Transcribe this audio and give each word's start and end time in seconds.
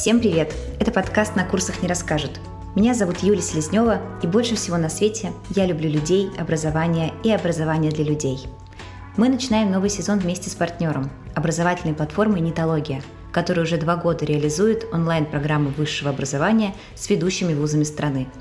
Всем 0.00 0.18
привет! 0.18 0.54
Это 0.78 0.92
подкаст 0.92 1.36
«На 1.36 1.44
курсах 1.44 1.82
не 1.82 1.86
расскажут». 1.86 2.40
Меня 2.74 2.94
зовут 2.94 3.18
Юлия 3.18 3.42
Селезнева, 3.42 4.00
и 4.22 4.26
больше 4.26 4.54
всего 4.54 4.78
на 4.78 4.88
свете 4.88 5.30
я 5.50 5.66
люблю 5.66 5.90
людей, 5.90 6.30
образование 6.38 7.12
и 7.22 7.30
образование 7.30 7.92
для 7.92 8.04
людей. 8.04 8.38
Мы 9.18 9.28
начинаем 9.28 9.70
новый 9.70 9.90
сезон 9.90 10.18
вместе 10.18 10.48
с 10.48 10.54
партнером– 10.54 11.10
образовательной 11.34 11.92
платформой 11.92 12.40
«Нитология», 12.40 13.02
которая 13.30 13.66
уже 13.66 13.76
два 13.76 13.96
года 13.96 14.24
реализует 14.24 14.86
онлайн-программы 14.90 15.68
высшего 15.68 16.08
образования 16.08 16.74
с 16.94 17.10
ведущими 17.10 17.52
вузами 17.52 17.84
страны– 17.84 18.26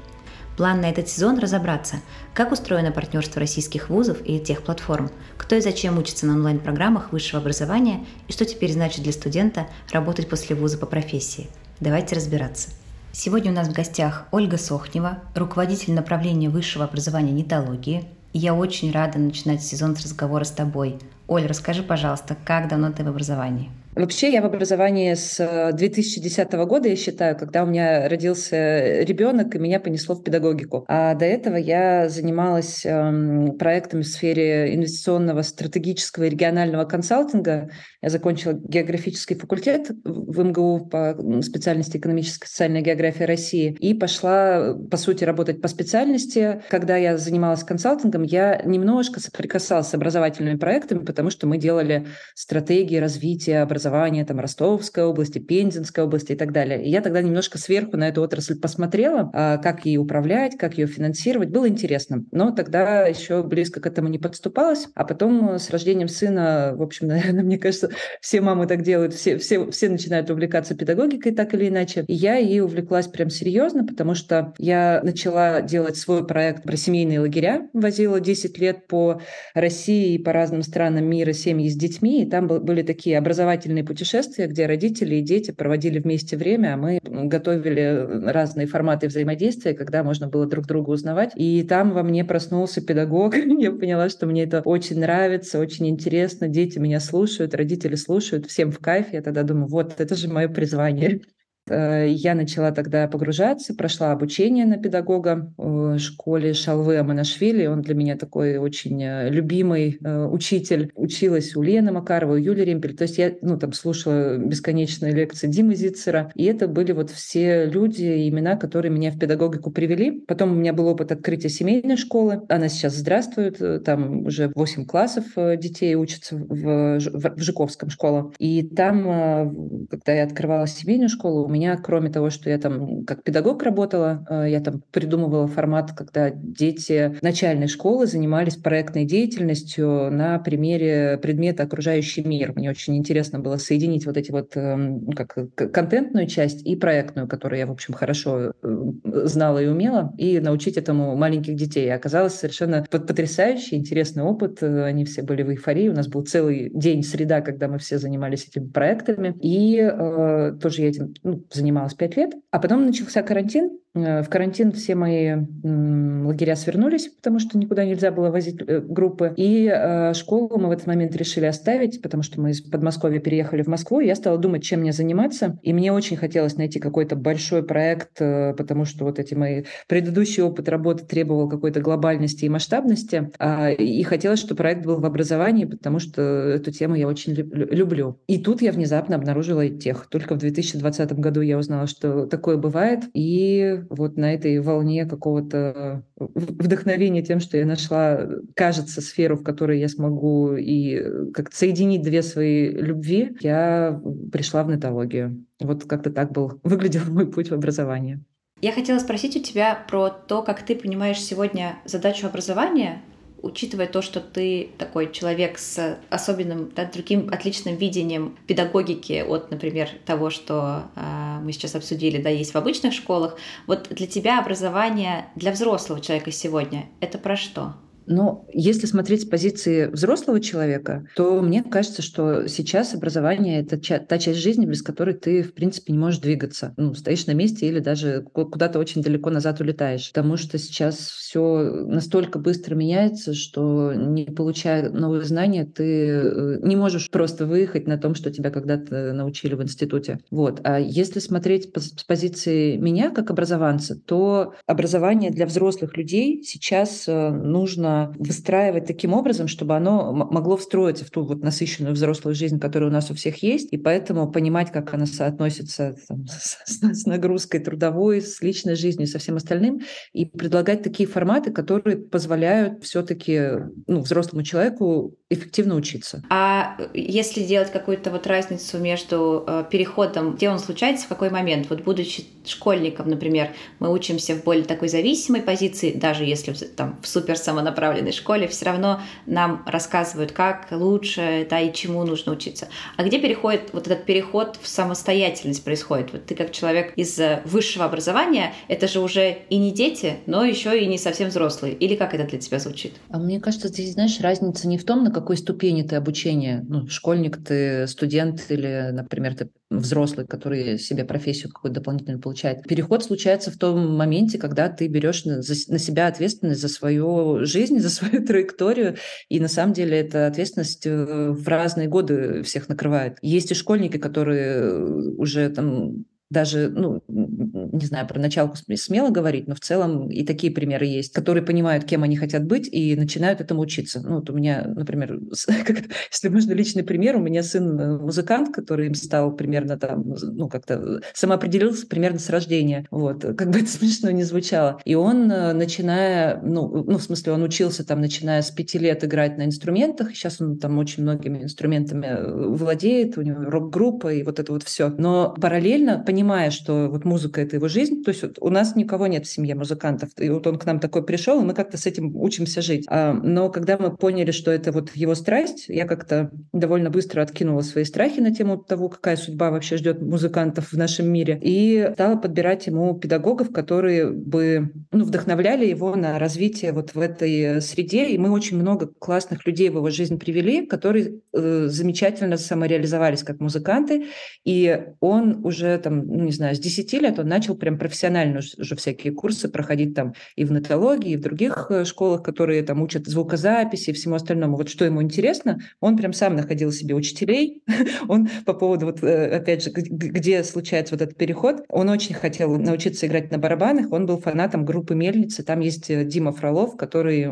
План 0.60 0.82
на 0.82 0.90
этот 0.90 1.08
сезон– 1.08 1.40
разобраться, 1.40 2.02
как 2.34 2.52
устроено 2.52 2.92
партнерство 2.92 3.40
российских 3.40 3.90
вузов 3.90 4.18
и 4.26 4.42
тех 4.42 4.62
платформ, 4.62 5.10
кто 5.38 5.56
и 5.56 5.62
зачем 5.62 5.98
учится 5.98 6.26
на 6.26 6.34
онлайн-программах 6.34 7.14
высшего 7.14 7.42
образования 7.42 8.06
и 8.28 8.34
что 8.34 8.44
теперь 8.44 8.74
значит 8.74 9.04
для 9.04 9.14
студента 9.14 9.68
работать 9.94 10.28
после 10.28 10.58
вуза 10.58 10.78
по 10.78 10.86
профессии. 10.86 11.48
Давайте 11.80 12.18
разбираться. 12.18 12.72
Сегодня 13.14 13.54
у 13.54 13.56
нас 13.56 13.70
в 13.70 13.72
гостях 13.72 14.26
Ольга 14.32 14.58
Сохнева, 14.58 15.20
руководитель 15.34 15.94
направления 15.94 16.50
высшего 16.50 16.84
образования 16.84 17.32
нетологии. 17.32 18.04
я 18.34 18.54
очень 18.54 18.92
рада 18.92 19.18
начинать 19.18 19.64
сезон 19.64 19.96
с 19.96 20.04
разговора 20.04 20.44
с 20.44 20.52
тобой. 20.52 21.00
Оль, 21.30 21.48
расскажи, 21.48 21.84
пожалуйста, 21.84 22.36
как 22.44 22.68
давно 22.68 22.92
ты 22.92 23.06
в 23.06 23.08
образовании? 23.08 23.72
Вообще 24.00 24.32
я 24.32 24.42
в 24.42 24.46
образовании 24.46 25.14
с 25.14 25.72
2010 25.74 26.54
э, 26.54 26.66
года, 26.66 26.88
я 26.88 26.96
считаю, 26.96 27.38
когда 27.38 27.64
у 27.64 27.68
меня 27.68 28.08
родился 28.08 29.02
ребенок, 29.04 29.54
и 29.54 29.60
меня 29.60 29.82
понесло 29.82 30.16
в 30.16 30.24
педагогику. 30.24 30.86
А 30.88 31.16
до 31.16 31.26
этого 31.26 31.58
я 31.58 32.08
занималась 32.08 32.86
эм, 32.86 33.58
проектами 33.58 34.04
в 34.04 34.08
сфере 34.08 34.74
инвестиционного, 34.74 35.42
стратегического 35.42 36.24
и 36.24 36.30
регионального 36.30 36.86
консалтинга. 36.86 37.72
Я 38.02 38.10
закончила 38.10 38.54
географический 38.54 39.36
факультет 39.36 39.90
в 40.06 40.46
МГУ 40.46 40.88
по 40.90 41.18
специальности 41.42 41.98
экономическая 41.98 42.46
и 42.46 42.50
социальная 42.50 42.82
география 42.82 43.26
России 43.26 43.76
и 43.82 43.94
пошла, 43.94 44.76
по 44.76 44.96
сути, 44.96 45.26
работать 45.26 45.62
по 45.62 45.68
специальности. 45.68 46.62
Когда 46.70 46.96
я 46.96 47.18
занималась 47.18 47.66
консалтингом, 47.66 48.24
я 48.24 48.62
немножко 48.64 49.20
соприкасалась 49.20 49.88
с 49.88 49.94
образовательными 49.94 50.56
проектами, 50.56 51.04
потому 51.04 51.30
что 51.32 51.48
мы 51.48 51.58
делали 51.58 52.08
стратегии 52.34 52.96
развития 52.96 53.60
образования 53.60 53.89
образования 53.90 54.26
там, 54.26 54.40
Ростовской 54.40 55.04
области, 55.04 55.40
Пензенской 55.40 56.04
области 56.04 56.34
и 56.34 56.36
так 56.36 56.52
далее. 56.52 56.84
И 56.84 56.90
я 56.90 57.02
тогда 57.02 57.22
немножко 57.22 57.58
сверху 57.58 57.98
на 57.98 58.08
эту 58.08 58.22
отрасль 58.22 58.60
посмотрела, 58.60 59.30
а, 59.34 59.58
как 59.58 59.86
ей 59.86 59.98
управлять, 59.98 60.58
как 60.58 60.78
ее 60.78 60.88
финансировать. 60.88 61.50
Было 61.50 61.68
интересно. 61.68 62.24
Но 62.32 62.52
тогда 62.52 63.08
еще 63.08 63.44
близко 63.44 63.82
к 63.82 63.88
этому 63.88 64.08
не 64.08 64.20
подступалась. 64.20 64.88
А 64.96 65.04
потом 65.04 65.56
с 65.56 65.70
рождением 65.70 66.08
сына, 66.08 66.74
в 66.76 66.82
общем, 66.82 67.08
наверное, 67.10 67.44
мне 67.44 67.58
кажется, 67.58 67.90
все 68.22 68.42
мамы 68.42 68.68
так 68.68 68.84
делают, 68.84 69.14
все, 69.14 69.38
все, 69.38 69.70
все 69.72 69.90
начинают 69.90 70.30
увлекаться 70.30 70.76
педагогикой 70.76 71.34
так 71.34 71.54
или 71.54 71.68
иначе. 71.68 72.06
И 72.08 72.14
я 72.14 72.36
ей 72.36 72.62
увлеклась 72.62 73.08
прям 73.08 73.30
серьезно, 73.30 73.86
потому 73.86 74.14
что 74.14 74.54
я 74.58 75.02
начала 75.04 75.62
делать 75.62 75.98
свой 75.98 76.26
проект 76.26 76.64
про 76.64 76.78
семейные 76.78 77.20
лагеря, 77.20 77.68
возила 77.74 78.20
10 78.20 78.58
лет 78.60 78.88
по 78.88 79.22
России 79.54 80.14
и 80.14 80.18
по 80.20 80.34
разным 80.34 80.62
странам 80.62 81.06
мира 81.06 81.34
семьи 81.34 81.70
с 81.70 81.76
детьми, 81.76 82.24
и 82.24 82.30
там 82.30 82.48
были 82.48 82.82
такие 82.82 83.18
образовательные 83.18 83.79
удивительные 83.80 83.84
путешествия, 83.84 84.48
где 84.48 84.66
родители 84.66 85.16
и 85.16 85.22
дети 85.22 85.52
проводили 85.52 86.00
вместе 86.00 86.38
время, 86.38 86.74
а 86.74 86.78
мы 86.78 87.00
готовили 87.04 88.30
разные 88.32 88.68
форматы 88.68 89.08
взаимодействия, 89.08 89.74
когда 89.74 90.04
можно 90.04 90.28
было 90.28 90.46
друг 90.46 90.66
друга 90.68 90.92
узнавать. 90.92 91.32
И 91.36 91.64
там 91.64 91.92
во 91.92 92.04
мне 92.04 92.24
проснулся 92.26 92.82
педагог. 92.82 93.36
Я 93.60 93.72
поняла, 93.72 94.10
что 94.10 94.26
мне 94.26 94.44
это 94.44 94.62
очень 94.62 95.00
нравится, 95.00 95.60
очень 95.60 95.88
интересно. 95.88 96.48
Дети 96.48 96.80
меня 96.80 97.00
слушают, 97.00 97.54
родители 97.56 97.96
слушают, 97.96 98.46
всем 98.46 98.72
в 98.72 98.80
кайф. 98.80 99.14
Я 99.14 99.22
тогда 99.22 99.44
думаю, 99.44 99.68
вот, 99.68 100.00
это 100.00 100.16
же 100.16 100.28
мое 100.28 100.48
призвание. 100.48 101.22
Э, 101.70 102.08
я 102.10 102.36
начала 102.36 102.72
тогда 102.72 103.08
погружаться, 103.08 103.74
прошла 103.74 104.12
обучение 104.12 104.66
на 104.66 104.78
педагога 104.78 105.54
в 105.58 105.98
школе 106.00 106.54
Шалвы 106.54 106.98
Аманашвили. 106.98 107.66
Он 107.66 107.82
для 107.82 107.96
меня 107.96 108.18
такой 108.18 108.58
очень 108.58 109.02
э, 109.04 109.30
любимый 109.30 110.00
э, 110.04 110.26
учитель. 110.26 110.92
Училась 110.96 111.56
у 111.56 111.62
Лены 111.62 111.92
Макарова, 111.92 112.34
у 112.34 112.38
Юлии 112.38 112.64
Ремпель. 112.64 112.96
То 112.96 113.04
есть 113.04 113.18
я 113.18 113.34
ну, 113.42 113.58
там 113.58 113.74
слушала 113.74 114.38
бесконечные 114.38 115.14
лекции 115.14 115.48
Димы 115.48 115.76
Зицера. 115.76 116.32
И 116.36 116.46
это 116.46 116.68
были 116.68 116.92
вот 116.92 117.12
все 117.12 117.66
люди, 117.66 118.28
имена, 118.30 118.56
которые 118.56 118.92
меня 118.92 119.12
в 119.12 119.20
педагогику 119.20 119.72
привели. 119.72 120.24
Потом 120.28 120.52
у 120.52 120.56
меня 120.56 120.74
был 120.74 120.88
опыт 120.88 121.12
открытия 121.12 121.50
семейной 121.50 121.98
школы. 121.98 122.42
Она 122.50 122.70
сейчас 122.70 122.96
здравствует. 122.96 123.84
Там 123.84 124.26
уже 124.26 124.52
8 124.56 124.86
классов 124.86 125.26
детей 125.58 125.96
учатся 125.96 126.36
в, 126.36 127.00
в, 127.00 127.36
в 127.36 127.42
Жуковском 127.42 127.90
школе. 127.90 128.32
И 128.40 128.64
там, 128.64 129.88
когда 129.90 130.14
я 130.14 130.24
открывала 130.24 130.68
семейную 130.68 131.10
школу, 131.10 131.46
у 131.46 131.50
меня 131.50 131.59
меня, 131.60 131.78
кроме 131.78 132.10
того, 132.10 132.30
что 132.30 132.50
я 132.50 132.58
там 132.58 133.04
как 133.06 133.24
педагог 133.24 133.62
работала, 133.64 134.26
э, 134.30 134.50
я 134.50 134.62
там 134.62 134.82
придумывала 134.92 135.48
формат, 135.48 135.92
когда 135.92 136.30
дети 136.30 137.18
начальной 137.22 137.68
школы 137.68 138.08
занимались 138.08 138.56
проектной 138.56 139.06
деятельностью 139.06 140.10
на 140.10 140.40
примере 140.40 141.20
предмета 141.22 141.64
«Окружающий 141.64 142.24
мир». 142.24 142.54
Мне 142.56 142.70
очень 142.70 142.96
интересно 142.96 143.40
было 143.40 143.58
соединить 143.58 144.06
вот 144.06 144.16
эти 144.16 144.32
вот 144.32 144.56
эм, 144.56 145.06
ну, 145.06 145.12
как 145.12 145.54
контентную 145.74 146.28
часть 146.28 146.66
и 146.66 146.76
проектную, 146.76 147.28
которую 147.28 147.60
я, 147.60 147.68
в 147.68 147.72
общем, 147.72 147.94
хорошо 147.94 148.54
э, 148.64 148.78
знала 149.04 149.60
и 149.60 149.68
умела, 149.68 150.14
и 150.18 150.40
научить 150.40 150.78
этому 150.78 151.16
маленьких 151.16 151.56
детей. 151.56 151.88
И 151.88 151.90
оказалось 151.90 152.36
совершенно 152.36 152.86
потрясающий, 152.90 153.76
интересный 153.76 154.24
опыт. 154.24 154.64
Они 154.64 155.04
все 155.04 155.24
были 155.24 155.44
в 155.44 155.50
эйфории. 155.50 155.90
У 155.90 155.94
нас 155.94 156.08
был 156.08 156.24
целый 156.24 156.72
день 156.74 157.04
среда, 157.04 157.42
когда 157.42 157.68
мы 157.68 157.80
все 157.80 157.98
занимались 157.98 158.48
этими 158.48 158.68
проектами. 158.68 159.36
И 159.42 159.78
э, 159.78 160.54
тоже 160.62 160.84
я 160.84 160.88
этим 160.88 161.14
ну, 161.24 161.44
занималась 161.54 161.94
пять 161.94 162.18
лет. 162.18 162.34
А 162.52 162.60
потом 162.60 162.86
начался 162.86 163.22
карантин, 163.24 163.80
в 163.96 164.26
карантин 164.30 164.72
все 164.72 164.96
мои 164.96 165.36
лагеря 165.64 166.56
свернулись, 166.56 167.08
потому 167.08 167.40
что 167.40 167.58
никуда 167.58 167.86
нельзя 167.86 168.12
было 168.12 168.30
возить 168.30 168.62
э, 168.66 168.82
группы. 168.82 169.34
И 169.36 169.72
э, 169.74 170.14
школу 170.14 170.60
мы 170.60 170.68
в 170.68 170.72
этот 170.72 170.86
момент 170.86 171.16
решили 171.16 171.46
оставить, 171.46 172.02
потому 172.02 172.22
что 172.22 172.40
мы 172.40 172.52
из 172.52 172.62
Подмосковья 172.62 173.20
переехали 173.20 173.64
в 173.64 173.68
Москву. 173.68 174.00
Я 174.00 174.16
стала 174.16 174.38
думать, 174.38 174.64
чем 174.64 174.82
мне 174.82 174.92
заниматься. 174.92 175.58
И 175.64 175.74
мне 175.74 175.92
очень 175.92 176.18
хотелось 176.18 176.56
найти 176.56 176.80
какой-то 176.80 177.16
большой 177.16 177.64
проект, 177.64 178.18
потому 178.20 178.86
что 178.86 179.06
вот 179.06 179.18
эти 179.18 179.34
мои 179.34 179.64
предыдущий 179.88 180.44
опыт 180.44 180.70
работы 180.70 181.06
требовал 181.06 181.50
какой-то 181.50 181.82
глобальности 181.82 182.46
и 182.46 182.50
масштабности. 182.50 183.32
А, 183.40 183.72
и 183.72 184.04
хотелось, 184.04 184.40
чтобы 184.40 184.58
проект 184.58 184.86
был 184.86 185.00
в 185.00 185.06
образовании, 185.06 185.66
потому 185.66 186.00
что 186.00 186.22
эту 186.22 186.72
тему 186.72 186.96
я 186.96 187.08
очень 187.08 187.34
люблю. 187.34 188.20
И 188.28 188.38
тут 188.38 188.62
я 188.62 188.72
внезапно 188.72 189.16
обнаружила 189.16 189.68
тех. 189.70 190.08
Только 190.10 190.36
в 190.36 190.38
2020 190.38 191.14
году 191.14 191.42
я 191.42 191.58
узнала, 191.58 191.88
что 191.88 192.28
такое 192.28 192.58
бывает. 192.58 193.06
И 193.14 193.79
вот 193.90 194.18
на 194.18 194.34
этой 194.34 194.60
волне 194.60 195.06
какого-то 195.06 196.04
вдохновения 196.18 197.22
тем, 197.22 197.40
что 197.40 197.58
я 197.58 197.66
нашла, 197.66 198.28
кажется, 198.56 199.02
сферу, 199.02 199.38
в 199.38 199.44
которой 199.44 199.80
я 199.80 199.88
смогу 199.88 200.54
и 200.56 200.96
э, 200.96 201.26
как-то 201.34 201.56
соединить 201.56 202.02
две 202.02 202.22
свои 202.22 202.70
любви, 202.70 203.36
я 203.42 204.02
пришла 204.32 204.64
в 204.64 204.70
нетологию. 204.70 205.46
Вот 205.60 205.86
как-то 205.86 206.12
так 206.12 206.32
был, 206.32 206.60
выглядел 206.64 207.02
мой 207.08 207.28
путь 207.28 207.50
в 207.50 207.54
образование. 207.54 208.24
Я 208.62 208.74
хотела 208.74 209.00
спросить 209.00 209.38
у 209.38 209.40
тебя 209.40 209.86
про 209.88 210.10
то, 210.10 210.42
как 210.42 210.64
ты 210.64 210.76
понимаешь 210.76 211.22
сегодня 211.22 211.80
задачу 211.86 212.28
образования 212.28 213.02
учитывая 213.42 213.88
то, 213.88 214.02
что 214.02 214.20
ты 214.20 214.70
такой 214.78 215.12
человек 215.12 215.58
с 215.58 215.98
особенным, 216.10 216.72
да, 216.76 216.86
другим 216.86 217.30
отличным 217.32 217.76
видением 217.76 218.38
педагогики 218.48 219.24
от, 219.28 219.52
например, 219.52 219.90
того, 220.06 220.30
что 220.30 220.84
э, 220.96 221.40
мы 221.42 221.52
сейчас 221.52 221.76
обсудили, 221.76 222.22
да, 222.22 222.30
есть 222.30 222.54
в 222.54 222.58
обычных 222.58 222.94
школах, 222.94 223.38
вот 223.68 223.88
для 223.90 224.08
тебя 224.08 224.40
образование 224.40 225.28
для 225.36 225.52
взрослого 225.52 226.02
человека 226.02 226.32
сегодня 226.32 226.90
это 227.00 227.18
про 227.18 227.36
что? 227.36 227.76
Но 228.10 228.48
если 228.52 228.88
смотреть 228.88 229.22
с 229.22 229.26
позиции 229.26 229.86
взрослого 229.86 230.40
человека, 230.40 231.06
то 231.16 231.42
мне 231.42 231.64
кажется, 231.64 232.02
что 232.02 232.48
сейчас 232.48 232.96
образование— 232.96 233.62
это 233.62 233.78
та 234.00 234.18
часть 234.18 234.40
жизни, 234.40 234.66
без 234.66 234.82
которой 234.82 235.14
ты, 235.14 235.44
в 235.44 235.54
принципе, 235.54 235.94
не 235.94 236.00
можешь 236.00 236.20
двигаться. 236.20 236.74
Ну, 236.76 236.96
стоишь 236.96 237.28
на 237.28 237.34
месте 237.34 237.68
или 237.68 237.80
даже 237.80 238.26
куда-то 238.34 238.80
очень 238.80 239.04
далеко 239.04 239.30
назад 239.30 239.62
улетаешь. 239.62 240.12
Потому 240.12 240.38
что 240.38 240.58
сейчас 240.58 240.98
все 240.98 241.86
настолько 241.86 242.40
быстро 242.40 242.74
меняется, 242.74 243.36
что 243.36 243.94
не 243.94 244.26
получая 244.26 244.90
новые 244.90 245.24
знания, 245.24 245.66
ты 245.66 246.08
э, 246.08 246.60
не 246.64 246.76
можешь 246.76 247.12
просто 247.12 247.46
выехать 247.46 247.88
на 247.88 248.00
том, 248.00 248.16
что 248.16 248.32
тебя 248.32 248.50
когда-то 248.50 249.14
научили 249.14 249.54
в 249.54 249.62
институте. 249.62 250.20
Вот. 250.32 250.62
А 250.64 250.80
если 250.80 251.20
смотреть 251.20 251.72
с 251.76 252.04
позиции 252.04 252.78
меня 252.78 253.12
как 253.12 253.30
образованца, 253.30 253.96
то 253.96 254.54
образование 254.66 255.30
для 255.30 255.46
взрослых 255.46 255.96
людей 255.96 256.44
сейчас 256.44 257.08
э, 257.08 257.30
нужно 257.30 257.99
выстраивать 258.18 258.86
таким 258.86 259.14
образом, 259.14 259.48
чтобы 259.48 259.76
оно 259.76 260.12
могло 260.14 260.58
встроиться 260.58 261.06
в 261.06 261.10
ту 261.10 261.24
вот 261.24 261.44
насыщенную 261.44 261.94
взрослую 261.94 262.36
жизнь, 262.36 262.60
которая 262.60 262.90
у 262.90 262.94
нас 262.94 263.12
у 263.12 263.16
всех 263.16 263.44
есть, 263.44 263.72
и 263.72 263.78
поэтому 263.78 264.32
понимать, 264.32 264.72
как 264.72 264.94
она 264.94 265.06
соотносится 265.06 265.96
там, 266.08 266.26
с, 266.28 266.58
с 266.66 267.06
нагрузкой 267.06 267.60
трудовой, 267.60 268.22
с 268.22 268.42
личной 268.42 268.76
жизнью, 268.76 269.08
со 269.08 269.20
всем 269.20 269.36
остальным, 269.36 269.82
и 270.14 270.26
предлагать 270.26 270.84
такие 270.84 271.08
форматы, 271.08 271.52
которые 271.52 271.98
позволяют 271.98 272.84
все-таки 272.84 273.42
ну, 273.88 274.02
взрослому 274.02 274.44
человеку 274.44 275.16
эффективно 275.30 275.76
учиться. 275.76 276.24
А 276.30 276.78
если 276.94 277.44
делать 277.44 277.72
какую-то 277.72 278.10
вот 278.10 278.26
разницу 278.26 278.80
между 278.80 279.44
э, 279.48 279.64
переходом, 279.70 280.36
где 280.36 280.50
он 280.50 280.60
случается, 280.60 281.06
в 281.06 281.10
какой 281.10 281.30
момент? 281.30 281.70
Вот 281.70 281.84
будучи 281.84 282.26
школьником, 282.46 283.10
например, 283.10 283.50
мы 283.80 283.92
учимся 283.92 284.34
в 284.36 284.44
более 284.44 284.66
такой 284.66 284.90
зависимой 284.90 285.42
позиции, 285.42 285.92
даже 285.92 286.24
если 286.24 286.54
там 286.54 287.00
в 287.02 287.08
супер 287.08 287.38
самонаправленной 287.38 287.89
школе, 288.12 288.48
все 288.48 288.66
равно 288.66 289.02
нам 289.26 289.64
рассказывают, 289.66 290.32
как 290.32 290.68
лучше, 290.72 291.48
да, 291.50 291.60
и 291.60 291.74
чему 291.74 292.04
нужно 292.04 292.32
учиться. 292.32 292.68
А 292.98 293.04
где 293.04 293.20
переходит 293.20 293.70
вот 293.74 293.88
этот 293.88 294.06
переход 294.06 294.58
в 294.62 294.68
самостоятельность 294.68 295.64
происходит? 295.64 296.12
Вот 296.12 296.26
ты 296.26 296.36
как 296.36 296.52
человек 296.52 296.94
из 296.96 297.20
э, 297.20 297.42
высшего 297.46 297.86
образования, 297.86 298.54
это 298.68 298.88
же 298.88 299.00
уже 299.00 299.38
и 299.50 299.58
не 299.58 299.72
дети, 299.72 300.18
но 300.26 300.44
еще 300.44 300.80
и 300.80 300.86
не 300.86 300.98
совсем 300.98 301.30
взрослые. 301.30 301.74
Или 301.74 301.96
как 301.96 302.14
это 302.14 302.26
для 302.26 302.40
тебя 302.40 302.60
звучит? 302.60 302.94
А 303.10 303.20
мне 303.20 303.40
кажется, 303.40 303.68
здесь, 303.68 303.94
знаешь, 303.94 304.20
разница 304.20 304.68
не 304.68 304.78
в 304.78 304.86
том, 304.86 305.04
на 305.04 305.12
какой 305.12 305.38
ступени 305.38 305.84
ты 305.84 305.96
обучения. 305.96 306.66
Ну, 306.68 306.88
школьник 306.88 307.44
ты, 307.44 307.88
студент 307.88 308.46
или, 308.50 308.90
например, 308.92 309.36
ты 309.36 309.50
взрослый, 309.70 310.26
который 310.26 310.80
себе 310.80 311.04
профессию 311.04 311.52
какую-то 311.52 311.80
дополнительную 311.80 312.20
получает. 312.20 312.64
Переход 312.64 313.04
случается 313.04 313.52
в 313.52 313.58
том 313.58 313.96
моменте, 313.96 314.38
когда 314.38 314.68
ты 314.70 314.88
берешь 314.88 315.26
на 315.26 315.44
себя 315.44 316.08
ответственность 316.08 316.62
за 316.62 316.70
свою 316.70 317.46
жизнь, 317.46 317.69
за 317.78 317.90
свою 317.90 318.26
траекторию, 318.26 318.96
и 319.30 319.40
на 319.40 319.48
самом 319.48 319.74
деле 319.74 320.00
эта 320.00 320.26
ответственность 320.26 320.88
э, 320.88 321.30
в 321.30 321.48
разные 321.48 321.88
годы 321.88 322.42
всех 322.42 322.70
накрывает. 322.70 323.18
Есть 323.22 323.52
и 323.52 323.56
школьники, 323.56 323.98
которые 323.98 325.14
уже 325.18 325.50
там 325.50 326.06
даже, 326.30 326.70
ну, 326.70 327.02
не 327.08 327.86
знаю, 327.86 328.08
про 328.08 328.20
началку 328.20 328.56
смело 328.76 329.10
говорить, 329.10 329.48
но 329.48 329.56
в 329.56 329.60
целом 329.60 330.10
и 330.10 330.24
такие 330.24 330.54
примеры 330.54 330.86
есть, 330.86 331.12
которые 331.14 331.44
понимают, 331.44 331.86
кем 331.86 332.04
они 332.04 332.16
хотят 332.16 332.46
быть, 332.46 332.68
и 332.72 332.96
начинают 332.96 333.42
этому 333.42 333.62
учиться. 333.62 334.02
Ну, 334.02 334.16
вот 334.16 334.30
у 334.30 334.34
меня, 334.34 334.72
например, 334.76 335.20
если 336.12 336.30
можно 336.30 336.54
личный 336.54 336.84
пример, 336.84 337.16
у 337.16 337.20
меня 337.20 337.42
сын 337.44 337.80
э, 337.80 337.98
музыкант, 337.98 338.54
который 338.54 338.88
им 338.88 338.96
стал 338.96 339.36
примерно 339.36 339.78
там, 339.78 340.16
ну, 340.22 340.48
как-то 340.50 341.02
самоопределился 341.14 341.88
примерно 341.88 342.20
с 342.20 342.30
рождения. 342.30 342.86
Вот, 342.92 343.24
как 343.24 343.50
бы 343.50 343.60
это 343.62 343.70
смешно 343.70 344.12
не 344.12 344.24
звучало. 344.24 344.80
И 344.86 344.96
он, 344.96 345.32
э, 345.32 345.54
начиная, 345.54 346.40
ну, 346.42 346.84
ну, 346.84 346.98
в 346.98 347.04
смысле, 347.04 347.34
он 347.34 347.44
учился 347.44 347.86
там, 347.86 348.02
начиная 348.02 348.42
с 348.42 348.52
пяти 348.52 348.78
лет 348.78 349.04
играть 349.04 349.38
на 349.38 349.46
инструментах, 349.46 350.12
сейчас 350.12 350.40
он 350.42 350.58
там 350.58 350.78
очень 350.78 351.04
многими 351.04 351.44
инструментами 351.44 352.06
э, 352.06 352.48
владеет, 352.50 353.18
у 353.18 353.22
него 353.22 353.44
рок-группа 353.46 354.14
и 354.14 354.24
вот 354.24 354.40
это 354.40 354.52
вот 354.52 354.64
все. 354.64 354.90
Но 354.90 355.36
параллельно, 355.40 356.04
понимая, 356.06 356.19
что 356.52 356.90
вот 356.90 357.06
музыка— 357.06 357.42
это 357.50 357.56
его 357.56 357.68
жизнь. 357.68 358.04
То 358.04 358.10
есть 358.10 358.22
вот 358.22 358.38
у 358.40 358.50
нас 358.50 358.76
никого 358.76 359.08
нет 359.08 359.26
в 359.26 359.32
семье 359.32 359.56
музыкантов. 359.56 360.10
И 360.18 360.30
вот 360.30 360.46
он 360.48 360.58
к 360.58 360.66
нам 360.66 360.80
такой 360.80 361.06
пришел, 361.06 361.42
и 361.42 361.46
мы 361.46 361.54
как-то 361.54 361.78
с 361.78 361.86
этим 361.86 362.16
учимся 362.16 362.62
жить. 362.62 362.86
А, 362.90 363.14
но 363.14 363.50
когда 363.50 363.78
мы 363.78 363.96
поняли, 363.96 364.32
что 364.32 364.52
это 364.52 364.72
вот 364.72 364.96
его 364.96 365.16
страсть, 365.16 365.66
я 365.68 365.86
как-то 365.86 366.32
довольно 366.54 366.90
быстро 366.90 367.22
откинула 367.22 367.62
свои 367.62 367.84
страхи 367.84 368.20
на 368.20 368.34
тему 368.34 368.58
того, 368.58 368.90
какая 368.90 369.18
судьба 369.18 369.52
вообще 369.52 369.78
ждет 369.78 370.02
музыкантов 370.02 370.72
в 370.72 370.78
нашем 370.78 371.12
мире, 371.12 371.40
и 371.42 371.90
стала 371.94 372.16
подбирать 372.16 372.68
ему 372.68 372.98
педагогов, 372.98 373.52
которые 373.52 374.12
бы 374.12 374.72
ну, 374.92 375.06
вдохновляли 375.06 375.66
его 375.66 375.96
на 375.96 376.20
развитие 376.20 376.72
вот 376.72 376.96
в 376.96 377.00
этой 377.00 377.62
среде. 377.62 378.10
И 378.10 378.18
мы 378.18 378.32
очень 378.32 378.58
много 378.58 378.88
классных 378.88 379.46
людей 379.46 379.70
в 379.70 379.76
его 379.76 379.90
жизнь 379.90 380.20
привели, 380.20 380.66
которые 380.66 381.22
э, 381.34 381.68
замечательно 381.68 382.38
самореализовались 382.38 383.24
как 383.24 383.40
музыканты. 383.40 384.08
И 384.46 384.88
он 385.00 385.46
уже 385.46 385.78
там, 385.78 386.09
ну 386.10 386.24
не 386.26 386.32
знаю, 386.32 386.56
с 386.56 386.60
10 386.60 386.94
лет 386.94 387.20
он 387.20 387.28
начал 387.28 387.56
прям 387.56 387.78
профессионально 387.78 388.40
уже 388.40 388.76
всякие 388.76 389.14
курсы 389.14 389.50
проходить 389.50 389.94
там 389.94 390.14
и 390.36 390.44
в 390.44 390.52
нотологии, 390.52 391.12
и 391.12 391.18
в 391.18 391.22
других 391.22 391.68
э, 391.70 391.86
школах, 391.86 392.24
которые 392.24 392.64
там 392.64 392.82
учат 392.82 393.08
звукозаписи 393.08 393.92
и 393.92 393.94
всему 393.94 394.16
остальному. 394.16 394.58
Вот 394.58 394.70
что 394.70 394.86
ему 394.86 395.02
интересно, 395.02 395.60
он 395.80 395.98
прям 395.98 396.14
сам 396.14 396.36
находил 396.36 396.72
себе 396.72 396.96
учителей. 396.96 397.64
он 398.08 398.30
по 398.46 398.54
поводу, 398.54 398.88
вот 398.88 399.04
э, 399.04 399.36
опять 399.36 399.64
же, 399.64 399.72
где 399.72 400.44
случается 400.44 400.96
вот 400.96 401.02
этот 401.02 401.18
переход, 401.18 401.64
он 401.70 401.90
очень 401.90 402.16
хотел 402.16 402.58
научиться 402.58 403.08
играть 403.08 403.32
на 403.32 403.38
барабанах, 403.38 403.92
он 403.92 404.06
был 404.06 404.18
фанатом 404.18 404.66
группы 404.66 404.96
«Мельницы», 404.96 405.44
там 405.44 405.60
есть 405.60 405.90
э, 405.90 406.04
Дима 406.06 406.32
Фролов, 406.32 406.78
который 406.78 407.28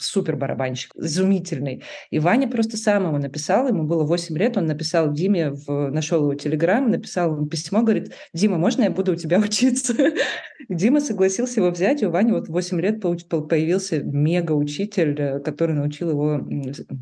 супер 0.00 0.36
барабанщик, 0.36 0.92
изумительный. 0.96 1.82
И 2.10 2.18
Ваня 2.18 2.48
просто 2.48 2.76
сам 2.76 3.06
ему 3.06 3.18
написал, 3.18 3.68
ему 3.68 3.84
было 3.84 4.04
8 4.04 4.36
лет, 4.36 4.56
он 4.56 4.66
написал 4.66 5.12
Диме, 5.12 5.50
в, 5.50 5.90
нашел 5.90 6.22
его 6.22 6.34
телеграм, 6.34 6.90
написал 6.90 7.34
ему 7.36 7.46
письмо, 7.46 7.82
говорит, 7.92 8.14
Дима, 8.32 8.58
можно 8.58 8.82
я 8.82 8.90
буду 8.90 9.12
у 9.12 9.16
тебя 9.16 9.38
учиться? 9.44 9.94
Дима 10.68 11.00
согласился 11.00 11.60
его 11.60 11.70
взять, 11.70 12.02
и 12.02 12.06
у 12.06 12.10
Вани 12.10 12.32
вот 12.32 12.48
8 12.48 12.80
лет 12.80 13.00
появился 13.00 14.00
мега-учитель, 14.00 15.16
э, 15.18 15.40
который 15.40 15.74
научил 15.74 16.10
его 16.10 16.40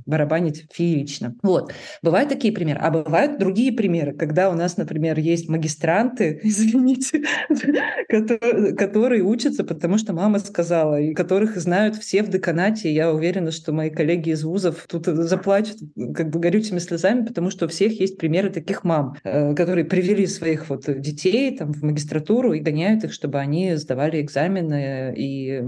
барабанить 0.06 0.66
феерично. 0.72 1.36
Вот. 1.42 1.72
Бывают 2.02 2.28
такие 2.28 2.52
примеры. 2.52 2.80
А 2.82 2.90
бывают 2.90 3.38
другие 3.38 3.72
примеры, 3.72 4.14
когда 4.14 4.50
у 4.50 4.54
нас, 4.54 4.76
например, 4.76 5.18
есть 5.18 5.48
магистранты, 5.48 6.40
извините, 6.42 7.22
которые 8.76 9.22
учатся, 9.22 9.64
потому 9.64 9.98
что 9.98 10.12
мама 10.12 10.38
сказала, 10.38 11.00
и 11.00 11.14
которых 11.14 11.56
знают 11.56 11.96
все 11.96 12.22
в 12.22 12.28
деканате. 12.28 12.92
Я 12.92 13.12
уверена, 13.12 13.50
что 13.50 13.72
мои 13.72 13.90
коллеги 13.90 14.30
из 14.30 14.44
вузов 14.44 14.86
тут 14.88 15.06
заплачут 15.06 15.78
как 16.14 16.30
бы 16.30 16.40
горючими 16.40 16.78
слезами, 16.78 17.26
потому 17.26 17.50
что 17.50 17.66
у 17.66 17.68
всех 17.68 17.98
есть 18.00 18.18
примеры 18.18 18.50
таких 18.50 18.84
мам, 18.84 19.14
э, 19.24 19.54
которые 19.54 19.84
привели 19.84 20.26
своих 20.26 20.68
вот 20.68 20.79
детей 20.86 21.56
там 21.56 21.72
в 21.72 21.82
магистратуру 21.82 22.52
и 22.52 22.60
гоняют 22.60 23.04
их, 23.04 23.12
чтобы 23.12 23.38
они 23.38 23.76
сдавали 23.76 24.20
экзамены 24.20 25.14
и 25.16 25.62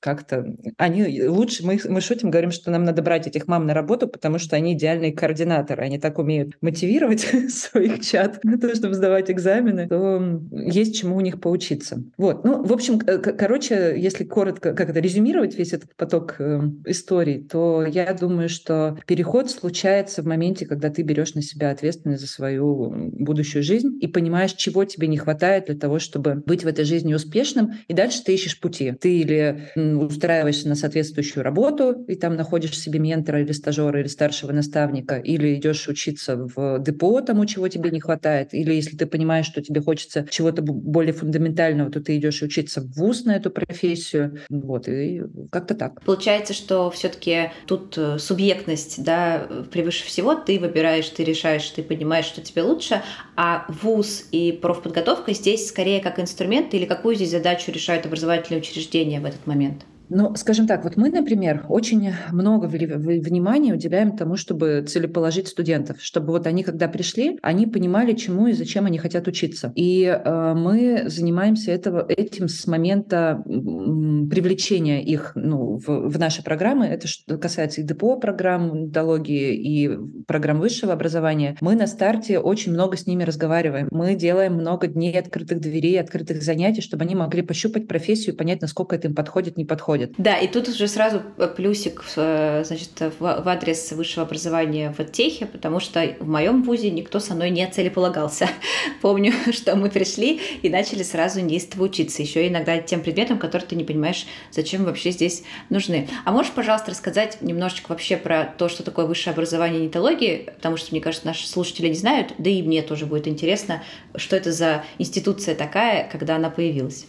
как-то 0.00 0.44
они 0.78 1.22
лучше, 1.24 1.64
мы, 1.64 1.78
мы 1.88 2.00
шутим, 2.00 2.30
говорим, 2.30 2.50
что 2.50 2.70
нам 2.70 2.84
надо 2.84 3.02
брать 3.02 3.26
этих 3.26 3.46
мам 3.46 3.66
на 3.66 3.74
работу, 3.74 4.08
потому 4.08 4.38
что 4.38 4.56
они 4.56 4.72
идеальные 4.74 5.12
координаторы, 5.12 5.82
они 5.82 5.98
так 5.98 6.18
умеют 6.18 6.54
мотивировать 6.60 7.20
своих 7.50 8.00
чат 8.00 8.42
на 8.44 8.58
то, 8.58 8.74
чтобы 8.74 8.94
сдавать 8.94 9.30
экзамены, 9.30 9.88
то 9.88 10.40
есть 10.50 10.98
чему 10.98 11.16
у 11.16 11.20
них 11.20 11.40
поучиться. 11.40 12.02
Вот, 12.16 12.44
ну, 12.44 12.64
в 12.64 12.72
общем, 12.72 12.98
короче, 12.98 13.94
если 13.96 14.24
коротко 14.24 14.72
как 14.72 14.90
это 14.90 15.00
резюмировать 15.00 15.56
весь 15.56 15.72
этот 15.72 15.94
поток 15.96 16.36
э, 16.38 16.60
историй, 16.86 17.46
то 17.46 17.84
я 17.84 18.12
думаю, 18.14 18.48
что 18.48 18.98
переход 19.06 19.50
случается 19.50 20.22
в 20.22 20.26
моменте, 20.26 20.66
когда 20.66 20.90
ты 20.90 21.02
берешь 21.02 21.34
на 21.34 21.42
себя 21.42 21.70
ответственность 21.70 22.22
за 22.22 22.28
свою 22.28 22.90
будущую 23.12 23.62
жизнь 23.62 23.98
и 24.00 24.06
понимаешь, 24.06 24.52
чего 24.54 24.84
тебе 24.84 25.08
не 25.08 25.18
хватает 25.18 25.66
для 25.66 25.76
того, 25.76 25.98
чтобы 25.98 26.42
быть 26.46 26.64
в 26.64 26.66
этой 26.66 26.84
жизни 26.84 27.14
успешным, 27.14 27.72
и 27.88 27.92
дальше 27.92 28.22
ты 28.24 28.34
ищешь 28.34 28.58
пути. 28.58 28.92
Ты 28.92 29.18
или 29.18 29.70
устраиваешься 29.96 30.68
на 30.68 30.74
соответствующую 30.74 31.42
работу, 31.42 32.04
и 32.08 32.14
там 32.14 32.36
находишь 32.36 32.78
себе 32.78 32.98
ментора 32.98 33.40
или 33.40 33.52
стажера, 33.52 34.00
или 34.00 34.08
старшего 34.08 34.52
наставника, 34.52 35.16
или 35.16 35.54
идешь 35.54 35.88
учиться 35.88 36.36
в 36.36 36.78
депо 36.80 37.20
тому, 37.20 37.46
чего 37.46 37.68
тебе 37.68 37.90
не 37.90 38.00
хватает, 38.00 38.54
или 38.54 38.74
если 38.74 38.96
ты 38.96 39.06
понимаешь, 39.06 39.46
что 39.46 39.62
тебе 39.62 39.80
хочется 39.80 40.26
чего-то 40.30 40.62
более 40.62 41.12
фундаментального, 41.12 41.90
то 41.90 42.00
ты 42.00 42.16
идешь 42.16 42.42
учиться 42.42 42.80
в 42.80 42.92
ВУЗ 42.92 43.24
на 43.24 43.36
эту 43.36 43.50
профессию. 43.50 44.38
Вот, 44.48 44.88
и 44.88 45.22
как-то 45.50 45.74
так. 45.74 46.02
Получается, 46.04 46.54
что 46.54 46.90
все-таки 46.90 47.50
тут 47.66 47.96
э, 47.96 48.18
субъектность, 48.18 49.02
да, 49.02 49.48
превыше 49.70 50.04
всего, 50.04 50.34
ты 50.34 50.58
выбираешь, 50.58 51.08
ты 51.08 51.24
решаешь, 51.24 51.68
ты 51.70 51.82
понимаешь, 51.82 52.26
что 52.26 52.40
тебе 52.40 52.62
лучше, 52.62 53.02
а 53.36 53.66
ВУЗ 53.68 54.28
и 54.32 54.52
профподготовка 54.52 55.32
здесь 55.32 55.68
скорее 55.68 56.00
как 56.00 56.18
инструмент 56.18 56.74
или 56.74 56.84
какую 56.84 57.14
здесь 57.16 57.30
задачу 57.30 57.70
решают 57.72 58.06
образовательные 58.06 58.60
учреждения 58.60 59.20
в 59.20 59.24
этот 59.24 59.46
момент? 59.46 59.79
Ну, 60.10 60.34
скажем 60.34 60.66
так, 60.66 60.82
вот 60.82 60.96
мы, 60.96 61.08
например, 61.10 61.66
очень 61.68 62.12
много 62.32 62.66
внимания 62.66 63.72
уделяем 63.72 64.16
тому, 64.16 64.36
чтобы 64.36 64.84
целеположить 64.86 65.46
студентов, 65.46 65.98
чтобы 66.00 66.32
вот 66.32 66.48
они, 66.48 66.64
когда 66.64 66.88
пришли, 66.88 67.38
они 67.42 67.66
понимали, 67.66 68.14
чему 68.14 68.48
и 68.48 68.52
зачем 68.52 68.86
они 68.86 68.98
хотят 68.98 69.28
учиться. 69.28 69.72
И 69.76 70.04
э, 70.04 70.54
мы 70.54 71.04
занимаемся 71.06 71.70
этого, 71.70 72.04
этим 72.08 72.48
с 72.48 72.66
момента 72.66 73.42
привлечения 73.46 75.02
их 75.02 75.32
ну, 75.36 75.78
в, 75.78 76.08
в 76.08 76.18
наши 76.18 76.42
программы. 76.42 76.86
Это 76.86 77.06
что 77.06 77.38
касается 77.38 77.80
и 77.80 77.84
ДПО 77.84 78.16
программ 78.16 78.86
методологии, 78.86 79.54
и 79.54 79.90
программ 80.26 80.58
высшего 80.58 80.92
образования. 80.92 81.56
Мы 81.60 81.76
на 81.76 81.86
старте 81.86 82.40
очень 82.40 82.72
много 82.72 82.96
с 82.96 83.06
ними 83.06 83.22
разговариваем. 83.22 83.86
Мы 83.92 84.16
делаем 84.16 84.54
много 84.54 84.88
дней 84.88 85.16
открытых 85.16 85.60
дверей, 85.60 86.00
открытых 86.00 86.42
занятий, 86.42 86.80
чтобы 86.80 87.04
они 87.04 87.14
могли 87.14 87.42
пощупать 87.42 87.86
профессию, 87.86 88.36
понять, 88.36 88.60
насколько 88.60 88.96
это 88.96 89.06
им 89.06 89.14
подходит, 89.14 89.56
не 89.56 89.64
подходит 89.64 89.99
происходит. 90.00 90.14
Да, 90.18 90.38
и 90.38 90.48
тут 90.48 90.68
уже 90.68 90.88
сразу 90.88 91.22
плюсик 91.56 92.04
э, 92.16 92.62
значит, 92.64 92.90
в 93.18 93.48
адрес 93.48 93.92
высшего 93.92 94.26
образования 94.26 94.94
в 94.96 95.04
Техе, 95.04 95.46
потому 95.46 95.80
что 95.80 96.16
в 96.20 96.28
моем 96.28 96.62
вузе 96.62 96.90
никто 96.90 97.20
со 97.20 97.34
мной 97.34 97.50
не 97.50 97.66
целеполагался. 97.68 98.48
Помню, 99.02 99.32
что 99.52 99.76
мы 99.76 99.90
пришли 99.90 100.40
и 100.62 100.68
начали 100.68 101.02
сразу 101.02 101.40
неистово 101.40 101.84
учиться, 101.84 102.22
еще 102.22 102.46
иногда 102.46 102.78
тем 102.78 103.02
предметам, 103.02 103.38
которые 103.38 103.68
ты 103.68 103.76
не 103.76 103.84
понимаешь, 103.84 104.26
зачем 104.50 104.84
вообще 104.84 105.10
здесь 105.10 105.42
нужны. 105.68 106.08
А 106.24 106.32
можешь, 106.32 106.52
пожалуйста, 106.52 106.90
рассказать 106.90 107.38
немножечко 107.42 107.90
вообще 107.90 108.16
про 108.16 108.44
то, 108.44 108.68
что 108.68 108.82
такое 108.82 109.06
высшее 109.06 109.32
образование 109.32 109.80
нетологии, 109.80 110.48
потому 110.54 110.76
что, 110.76 110.92
мне 110.92 111.00
кажется, 111.00 111.26
наши 111.26 111.46
слушатели 111.48 111.88
не 111.88 111.94
знают, 111.94 112.34
да 112.38 112.50
и 112.50 112.62
мне 112.62 112.82
тоже 112.82 113.06
будет 113.06 113.28
интересно, 113.28 113.82
что 114.14 114.36
это 114.36 114.52
за 114.52 114.84
институция 114.98 115.54
такая, 115.54 116.08
когда 116.10 116.36
она 116.36 116.50
появилась. 116.50 117.06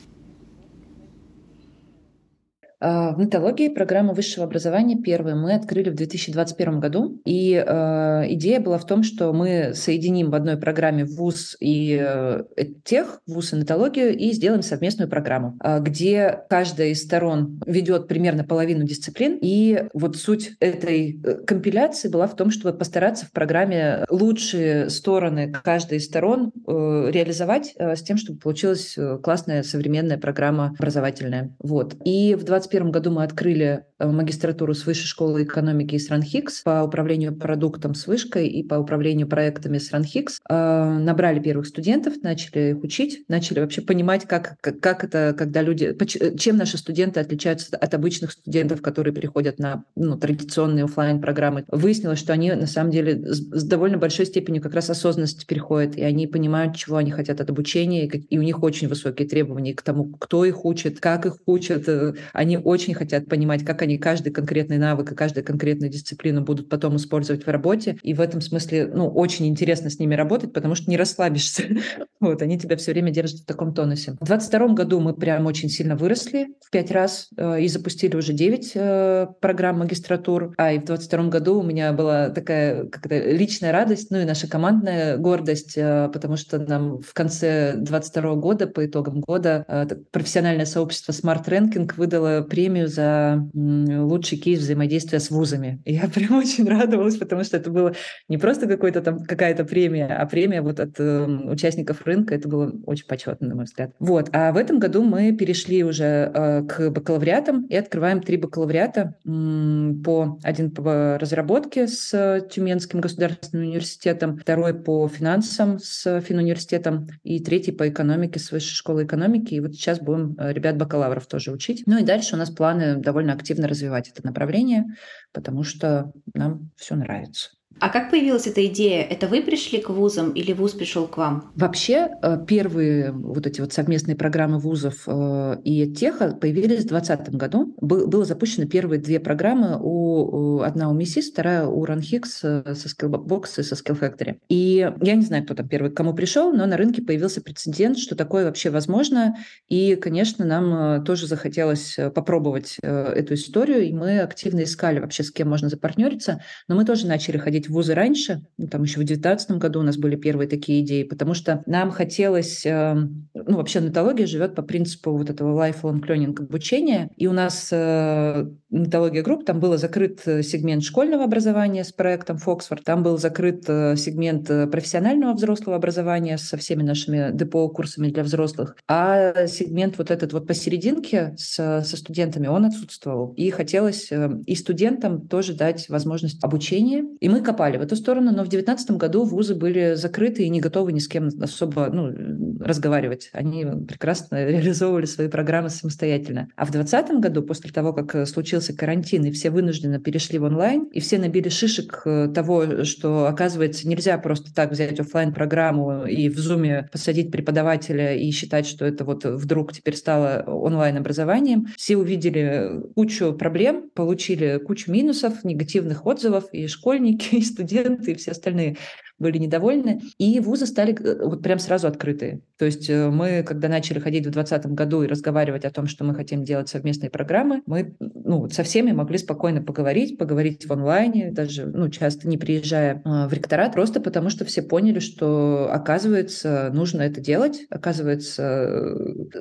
А, 2.82 3.14
в 3.14 3.20
нетологии 3.20 3.70
программу 3.70 4.14
высшего 4.14 4.46
образования 4.48 4.98
первую 4.98 5.38
мы 5.38 5.54
открыли 5.54 5.92
в 5.92 5.96
2021 5.96 6.80
году. 6.80 7.22
И 7.26 7.54
э, 7.54 8.34
идея 8.34 8.60
была 8.60 8.80
в 8.80 8.88
том, 8.88 9.04
что 9.04 9.32
мы 9.34 9.74
соединим 9.76 10.32
в 10.32 10.36
одной 10.36 10.58
программе 10.58 11.06
ВУЗ 11.06 11.58
и 11.60 12.00
э, 12.02 12.44
тех, 12.84 13.22
ВУЗ 13.28 13.54
и 13.54 13.56
нетологию, 13.58 14.18
и 14.18 14.32
сделаем 14.32 14.64
совместную 14.64 15.10
программу, 15.10 15.58
э, 15.64 15.80
где 15.80 16.40
каждая 16.50 16.88
из 16.88 17.04
сторон 17.04 17.62
ведет 17.68 18.08
примерно 18.08 18.44
половину 18.44 18.84
дисциплин. 18.84 19.38
И 19.40 19.86
вот 19.94 20.18
суть 20.18 20.54
этой 20.60 21.22
э, 21.24 21.34
компиляции 21.46 22.10
была 22.10 22.26
в 22.26 22.36
том, 22.36 22.50
чтобы 22.50 22.76
постараться 22.76 23.28
в 23.28 23.32
программе 23.32 24.06
лучшие 24.10 24.90
стороны 24.90 25.54
каждой 25.64 26.00
из 26.00 26.06
сторон 26.06 26.52
э, 26.68 26.72
реализовать 27.12 27.76
с 27.78 28.02
тем, 28.02 28.18
чтобы 28.18 28.40
получилась 28.40 28.98
классная 29.22 29.62
современная 29.62 30.18
программа 30.18 30.74
образовательная. 30.80 31.54
Вот. 31.60 31.96
И 32.06 32.34
в 32.34 32.44
20 32.44 32.71
2021 32.72 32.92
году 32.92 33.12
мы 33.12 33.24
открыли 33.24 33.84
э, 34.00 34.08
магистратуру 34.08 34.74
с 34.74 34.86
Высшей 34.86 35.08
школы 35.08 35.44
экономики 35.44 35.98
с 35.98 36.10
РАНХИКС 36.10 36.62
по 36.62 36.84
управлению 36.84 37.36
продуктом 37.36 37.94
с 37.94 38.08
вышкой 38.08 38.48
и 38.48 38.64
по 38.64 38.76
управлению 38.76 39.28
проектами 39.28 39.78
с 39.78 39.92
РАНХИКС. 39.92 40.40
Э, 40.50 40.98
набрали 41.00 41.40
первых 41.40 41.68
студентов, 41.68 42.16
начали 42.24 42.72
их 42.72 42.84
учить, 42.84 43.26
начали 43.28 43.60
вообще 43.60 43.82
понимать, 43.82 44.26
как, 44.26 44.56
как, 44.62 45.04
это, 45.04 45.36
когда 45.38 45.62
люди... 45.62 45.96
Чем 46.38 46.58
наши 46.58 46.78
студенты 46.78 47.20
отличаются 47.20 47.76
от 47.76 47.94
обычных 47.94 48.32
студентов, 48.32 48.82
которые 48.82 49.14
приходят 49.14 49.60
на 49.60 49.84
ну, 49.96 50.18
традиционные 50.18 50.86
офлайн 50.86 51.22
программы 51.22 51.66
Выяснилось, 51.68 52.20
что 52.20 52.34
они 52.34 52.52
на 52.52 52.68
самом 52.68 52.92
деле 52.92 53.22
с 53.26 53.64
довольно 53.64 53.98
большой 53.98 54.26
степенью 54.26 54.62
как 54.62 54.74
раз 54.74 54.90
осознанности 54.90 55.46
переходят, 55.46 55.96
и 55.96 56.04
они 56.04 56.28
понимают, 56.28 56.76
чего 56.76 56.98
они 56.98 57.12
хотят 57.12 57.42
от 57.42 57.50
обучения, 57.50 58.08
и 58.08 58.38
у 58.38 58.42
них 58.42 58.64
очень 58.64 58.88
высокие 58.88 59.28
требования 59.28 59.74
к 59.74 59.82
тому, 59.82 60.06
кто 60.18 60.46
их 60.46 60.66
учит, 60.66 61.00
как 61.00 61.26
их 61.26 61.38
учат. 61.46 61.88
Э, 61.88 62.14
они 62.34 62.61
очень 62.64 62.94
хотят 62.94 63.28
понимать, 63.28 63.66
как 63.66 63.82
они 63.82 63.98
каждый 63.98 64.32
конкретный 64.32 64.78
навык 64.78 65.12
и 65.12 65.16
каждую 65.16 65.44
конкретную 65.44 65.92
дисциплину 65.92 66.42
будут 66.42 66.70
потом 66.70 66.96
использовать 66.96 67.46
в 67.46 67.50
работе. 67.50 67.98
И 68.04 68.14
в 68.14 68.22
этом 68.22 68.42
смысле, 68.42 68.90
ну, 68.94 69.08
очень 69.08 69.48
интересно 69.48 69.90
с 69.90 70.00
ними 70.00 70.16
работать, 70.16 70.54
потому 70.54 70.76
что 70.76 70.90
не 70.90 70.98
расслабишься. 70.98 71.64
Вот, 72.22 72.44
они 72.44 72.60
тебя 72.60 72.78
все 72.78 72.92
время 72.92 73.10
держат 73.10 73.40
в 73.40 73.46
таком 73.46 73.74
тонусе. 73.74 74.16
В 74.20 74.26
22 74.26 74.68
году 74.76 75.00
мы 75.00 75.16
прям 75.16 75.48
очень 75.48 75.70
сильно 75.70 75.96
выросли 75.96 76.50
в 76.62 76.70
пять 76.70 76.92
раз 76.92 77.30
э, 77.36 77.62
и 77.62 77.68
запустили 77.68 78.16
уже 78.16 78.34
9 78.34 78.72
э, 78.76 79.28
программ 79.42 79.80
магистратур. 79.80 80.54
А 80.56 80.72
и 80.72 80.78
в 80.78 80.86
22 80.86 81.30
году 81.30 81.60
у 81.60 81.64
меня 81.64 81.94
была 81.94 82.30
такая 82.30 82.86
как-то 82.86 83.18
личная 83.18 83.72
радость, 83.72 84.12
ну 84.12 84.20
и 84.20 84.26
наша 84.26 84.48
командная 84.48 85.18
гордость, 85.18 85.74
э, 85.76 86.10
потому 86.14 86.38
что 86.38 86.60
нам 86.60 87.02
в 87.02 87.12
конце 87.14 87.74
22 87.76 88.36
года, 88.36 88.68
по 88.68 88.86
итогам 88.86 89.22
года, 89.22 89.66
профессиональное 90.12 90.68
сообщество 90.68 91.14
Smart 91.14 91.46
Ranking 91.48 91.92
выдало 91.98 92.44
премию 92.52 92.90
за 92.90 93.50
лучший 93.54 94.38
кейс 94.38 94.60
взаимодействия 94.60 95.22
с 95.22 95.32
вузами. 95.32 95.82
Я 95.86 96.10
прям 96.10 96.38
очень 96.38 96.68
радовалась, 96.68 97.16
потому 97.16 97.46
что 97.46 97.56
это 97.56 97.72
было 97.72 97.94
не 98.28 98.38
просто 98.38 98.68
какой-то 98.68 99.02
там 99.02 99.24
какая-то 99.24 99.64
премия, 99.64 100.08
а 100.08 100.26
премия 100.26 100.62
вот 100.62 100.82
от 100.82 101.00
э, 101.00 101.26
участников 101.26 102.06
рынка. 102.06 102.36
Это 102.36 102.50
было 102.50 102.74
очень 102.86 103.08
почетно, 103.08 103.48
на 103.48 103.56
мой 103.56 103.64
взгляд. 103.64 103.94
Вот. 104.00 104.30
А 104.34 104.52
в 104.52 104.58
этом 104.58 104.80
году 104.80 105.02
мы 105.02 105.32
перешли 105.32 105.86
уже 105.86 106.04
э, 106.34 106.64
к 106.64 106.90
бакалавриатам 106.90 107.68
и 107.68 107.76
открываем 107.76 108.22
три 108.22 108.36
бакалавриата 108.36 109.16
э, 109.26 109.94
по 110.04 110.38
один 110.44 110.72
по 110.72 111.18
разработке 111.18 111.88
с 111.88 112.48
Тюменским 112.52 113.00
государственным 113.00 113.68
университетом, 113.68 114.38
второй 114.38 114.74
по 114.74 115.08
финансам 115.08 115.80
с 115.80 116.20
Финуниверситетом 116.20 117.08
и 117.24 117.40
третий 117.42 117.72
по 117.72 117.88
экономике 117.88 118.40
с 118.40 118.52
Высшей 118.52 118.76
школы 118.76 119.06
экономики. 119.06 119.54
И 119.54 119.62
вот 119.62 119.74
сейчас 119.74 120.02
будем 120.02 120.36
э, 120.38 120.52
ребят 120.52 120.78
бакалавров 120.78 121.28
тоже 121.28 121.52
учить. 121.52 121.84
Ну 121.86 122.00
и 122.00 122.04
дальше 122.04 122.36
у 122.36 122.38
нас 122.42 122.52
планы 122.52 122.98
довольно 122.98 123.34
активно 123.34 123.68
развивать 123.68 124.10
это 124.10 124.26
направление, 124.26 124.86
потому 125.32 125.64
что 125.64 126.12
нам 126.34 126.72
все 126.76 126.96
нравится. 126.96 127.52
А 127.82 127.90
как 127.90 128.12
появилась 128.12 128.46
эта 128.46 128.64
идея? 128.68 129.02
Это 129.02 129.28
вы 129.28 129.42
пришли 129.42 129.82
к 129.82 129.90
вузам 129.90 130.30
или 130.34 130.54
вуз 130.54 130.74
пришел 130.74 131.08
к 131.08 131.18
вам? 131.18 131.52
Вообще, 131.56 132.10
э, 132.22 132.38
первые 132.48 133.12
вот 133.12 133.48
эти 133.48 133.60
вот 133.60 133.74
совместные 133.74 134.16
программы 134.16 134.60
вузов 134.60 135.02
э, 135.08 135.58
и 135.64 135.92
теха 135.92 136.38
появились 136.40 136.84
в 136.84 136.90
2020 136.90 137.36
году. 137.36 137.76
Было 137.82 138.24
запущено 138.24 138.68
первые 138.68 139.02
две 139.02 139.20
программы, 139.20 139.80
у, 139.82 140.60
одна 140.62 140.92
у 140.92 140.94
МИСИС, 140.94 141.32
вторая 141.32 141.66
у 141.66 141.84
РАНХИКС 141.84 142.40
э, 142.44 142.76
со 142.76 142.88
Skillbox 142.88 143.62
и 143.62 143.64
со 143.64 143.74
Skill 143.74 144.00
Factory. 144.00 144.38
И 144.48 144.88
я 145.02 145.16
не 145.16 145.24
знаю, 145.24 145.44
кто 145.44 145.56
там 145.56 145.68
первый 145.68 145.90
к 145.90 145.98
кому 145.98 146.14
пришел, 146.14 146.54
но 146.54 146.68
на 146.68 146.78
рынке 146.78 147.02
появился 147.02 147.42
прецедент, 147.42 147.98
что 147.98 148.16
такое 148.16 148.46
вообще 148.46 148.70
возможно. 148.70 149.38
И, 149.70 149.96
конечно, 149.96 150.46
нам 150.46 151.04
тоже 151.04 151.26
захотелось 151.26 151.98
попробовать 152.14 152.78
эту 152.84 153.34
историю, 153.34 153.82
и 153.88 153.92
мы 153.92 154.20
активно 154.20 154.66
искали 154.66 155.00
вообще, 155.00 155.24
с 155.24 155.32
кем 155.32 155.50
можно 155.50 155.68
запартнериться. 155.68 156.44
Но 156.68 156.76
мы 156.76 156.86
тоже 156.86 157.08
начали 157.08 157.40
ходить 157.40 157.71
вузы 157.72 157.94
раньше, 157.94 158.42
ну, 158.58 158.68
там 158.68 158.84
еще 158.84 158.96
в 158.96 159.06
2019 159.06 159.52
году 159.52 159.80
у 159.80 159.84
нас 159.84 159.98
были 159.98 160.16
первые 160.16 160.48
такие 160.48 160.82
идеи, 160.82 161.04
потому 161.04 161.34
что 161.34 161.64
нам 161.66 161.92
хотелось, 161.92 162.66
э, 162.66 162.94
ну, 162.94 163.58
вообще 163.58 163.82
нетология 163.82 164.28
живет 164.28 164.56
по 164.56 164.62
принципу 164.62 165.12
вот 165.18 165.30
этого 165.30 165.58
lifelong 165.58 166.02
learning 166.02 166.38
обучения, 166.40 167.10
и 167.16 167.28
у 167.28 167.34
нас 167.34 167.70
э, 167.72 168.46
нетология 168.70 169.24
групп, 169.24 169.46
там 169.46 169.60
был 169.60 169.78
закрыт 169.78 170.22
сегмент 170.22 170.84
школьного 170.84 171.24
образования 171.24 171.84
с 171.84 171.92
проектом 171.92 172.38
Фоксфорд, 172.38 172.84
там 172.84 173.04
был 173.04 173.18
закрыт 173.18 173.64
э, 173.68 173.96
сегмент 173.96 174.48
профессионального 174.72 175.34
взрослого 175.34 175.76
образования 175.76 176.38
со 176.38 176.58
всеми 176.58 176.84
нашими 176.84 177.32
депо 177.34 177.68
курсами 177.70 178.10
для 178.10 178.24
взрослых, 178.24 178.76
а 178.88 179.48
сегмент 179.48 179.98
вот 179.98 180.12
этот 180.12 180.34
вот 180.34 180.48
посерединке 180.48 181.34
с, 181.38 181.84
со 181.84 181.98
студентами, 181.98 182.48
он 182.48 182.66
отсутствовал. 182.66 183.34
И 183.38 183.50
хотелось 183.50 184.12
и 184.12 184.56
студентам 184.56 185.28
тоже 185.28 185.54
дать 185.54 185.90
возможность 185.90 186.44
обучения. 186.44 187.06
И 187.20 187.30
мы 187.30 187.42
копали 187.52 187.78
в 187.78 187.82
эту 187.82 187.98
сторону, 187.98 188.32
но 188.32 188.44
в 188.44 188.48
2019 188.48 188.92
году 188.92 189.26
вузы 189.26 189.56
были 189.56 189.96
закрыты 189.96 190.44
и 190.44 190.50
не 190.50 190.62
готовы 190.62 190.94
ни 190.94 191.00
с 191.00 191.08
кем 191.10 191.28
особо 191.42 191.90
ну, 191.92 192.62
разговаривать. 192.62 193.30
Они 193.34 193.66
прекрасно 193.88 194.46
реализовывали 194.50 195.06
свои 195.06 195.28
программы 195.28 195.70
самостоятельно. 195.70 196.48
А 196.56 196.66
в 196.66 196.72
2020 196.72 197.20
году, 197.20 197.44
после 197.44 197.72
того, 197.72 197.92
как 197.92 198.26
случился 198.28 198.74
карантин, 198.74 199.26
и 199.26 199.32
все 199.32 199.50
вынужденно 199.50 200.00
перешли 200.00 200.40
в 200.40 200.44
онлайн, 200.44 200.84
и 200.94 201.02
все 201.02 201.20
набили 201.20 201.50
шишек 201.50 202.04
э, 202.06 202.30
того, 202.34 202.86
что, 202.86 203.28
оказывается, 203.28 203.88
нельзя 203.88 204.18
просто 204.18 204.54
так 204.54 204.72
взять 204.72 205.00
офлайн 205.00 205.34
программу 205.34 206.06
и 206.06 206.30
в 206.30 206.38
Zoom 206.38 206.88
посадить 206.90 207.32
преподавателя 207.32 208.16
и 208.16 208.32
считать, 208.32 208.66
что 208.66 208.86
это 208.86 209.04
вот 209.04 209.26
вдруг 209.26 209.74
теперь 209.74 209.98
стало 209.98 210.46
онлайн-образованием. 210.48 211.68
Все 211.76 211.98
увидели 211.98 212.82
кучу 212.96 213.34
проблем, 213.34 213.90
получили 213.94 214.58
кучу 214.66 214.90
минусов, 214.90 215.44
негативных 215.44 216.06
отзывов, 216.06 216.46
и 216.54 216.68
школьники, 216.68 217.41
студенты, 217.44 218.12
и 218.12 218.16
все 218.16 218.32
остальные 218.32 218.78
были 219.22 219.38
недовольны. 219.38 220.02
И 220.18 220.40
вузы 220.40 220.66
стали 220.66 220.94
э, 220.94 221.26
вот 221.26 221.44
прям 221.44 221.60
сразу 221.60 221.88
открытые. 221.88 222.42
То 222.58 222.66
есть 222.66 222.90
э, 222.90 223.10
мы, 223.10 223.44
когда 223.44 223.70
начали 223.70 224.00
ходить 224.00 224.26
в 224.26 224.32
2020 224.32 224.72
году 224.74 225.04
и 225.04 225.08
разговаривать 225.08 225.66
о 225.66 225.72
том, 225.72 225.88
что 225.88 226.04
мы 226.04 226.16
хотим 226.16 226.44
делать 226.44 226.70
совместные 226.70 227.10
программы, 227.10 227.62
мы 227.66 227.96
ну, 228.00 228.50
со 228.50 228.64
всеми 228.64 228.92
могли 228.92 229.18
спокойно 229.18 229.62
поговорить, 229.62 230.18
поговорить 230.18 230.68
в 230.68 230.74
онлайне, 230.74 231.32
даже 231.32 231.66
ну, 231.66 231.90
часто 231.90 232.28
не 232.28 232.38
приезжая 232.38 233.02
э, 233.04 233.28
в 233.28 233.34
ректорат, 233.34 233.74
просто 233.74 234.02
потому 234.02 234.30
что 234.30 234.46
все 234.46 234.62
поняли, 234.62 235.00
что 235.00 235.70
оказывается 235.72 236.70
нужно 236.74 237.04
это 237.04 237.22
делать, 237.22 237.62
оказывается 237.70 238.96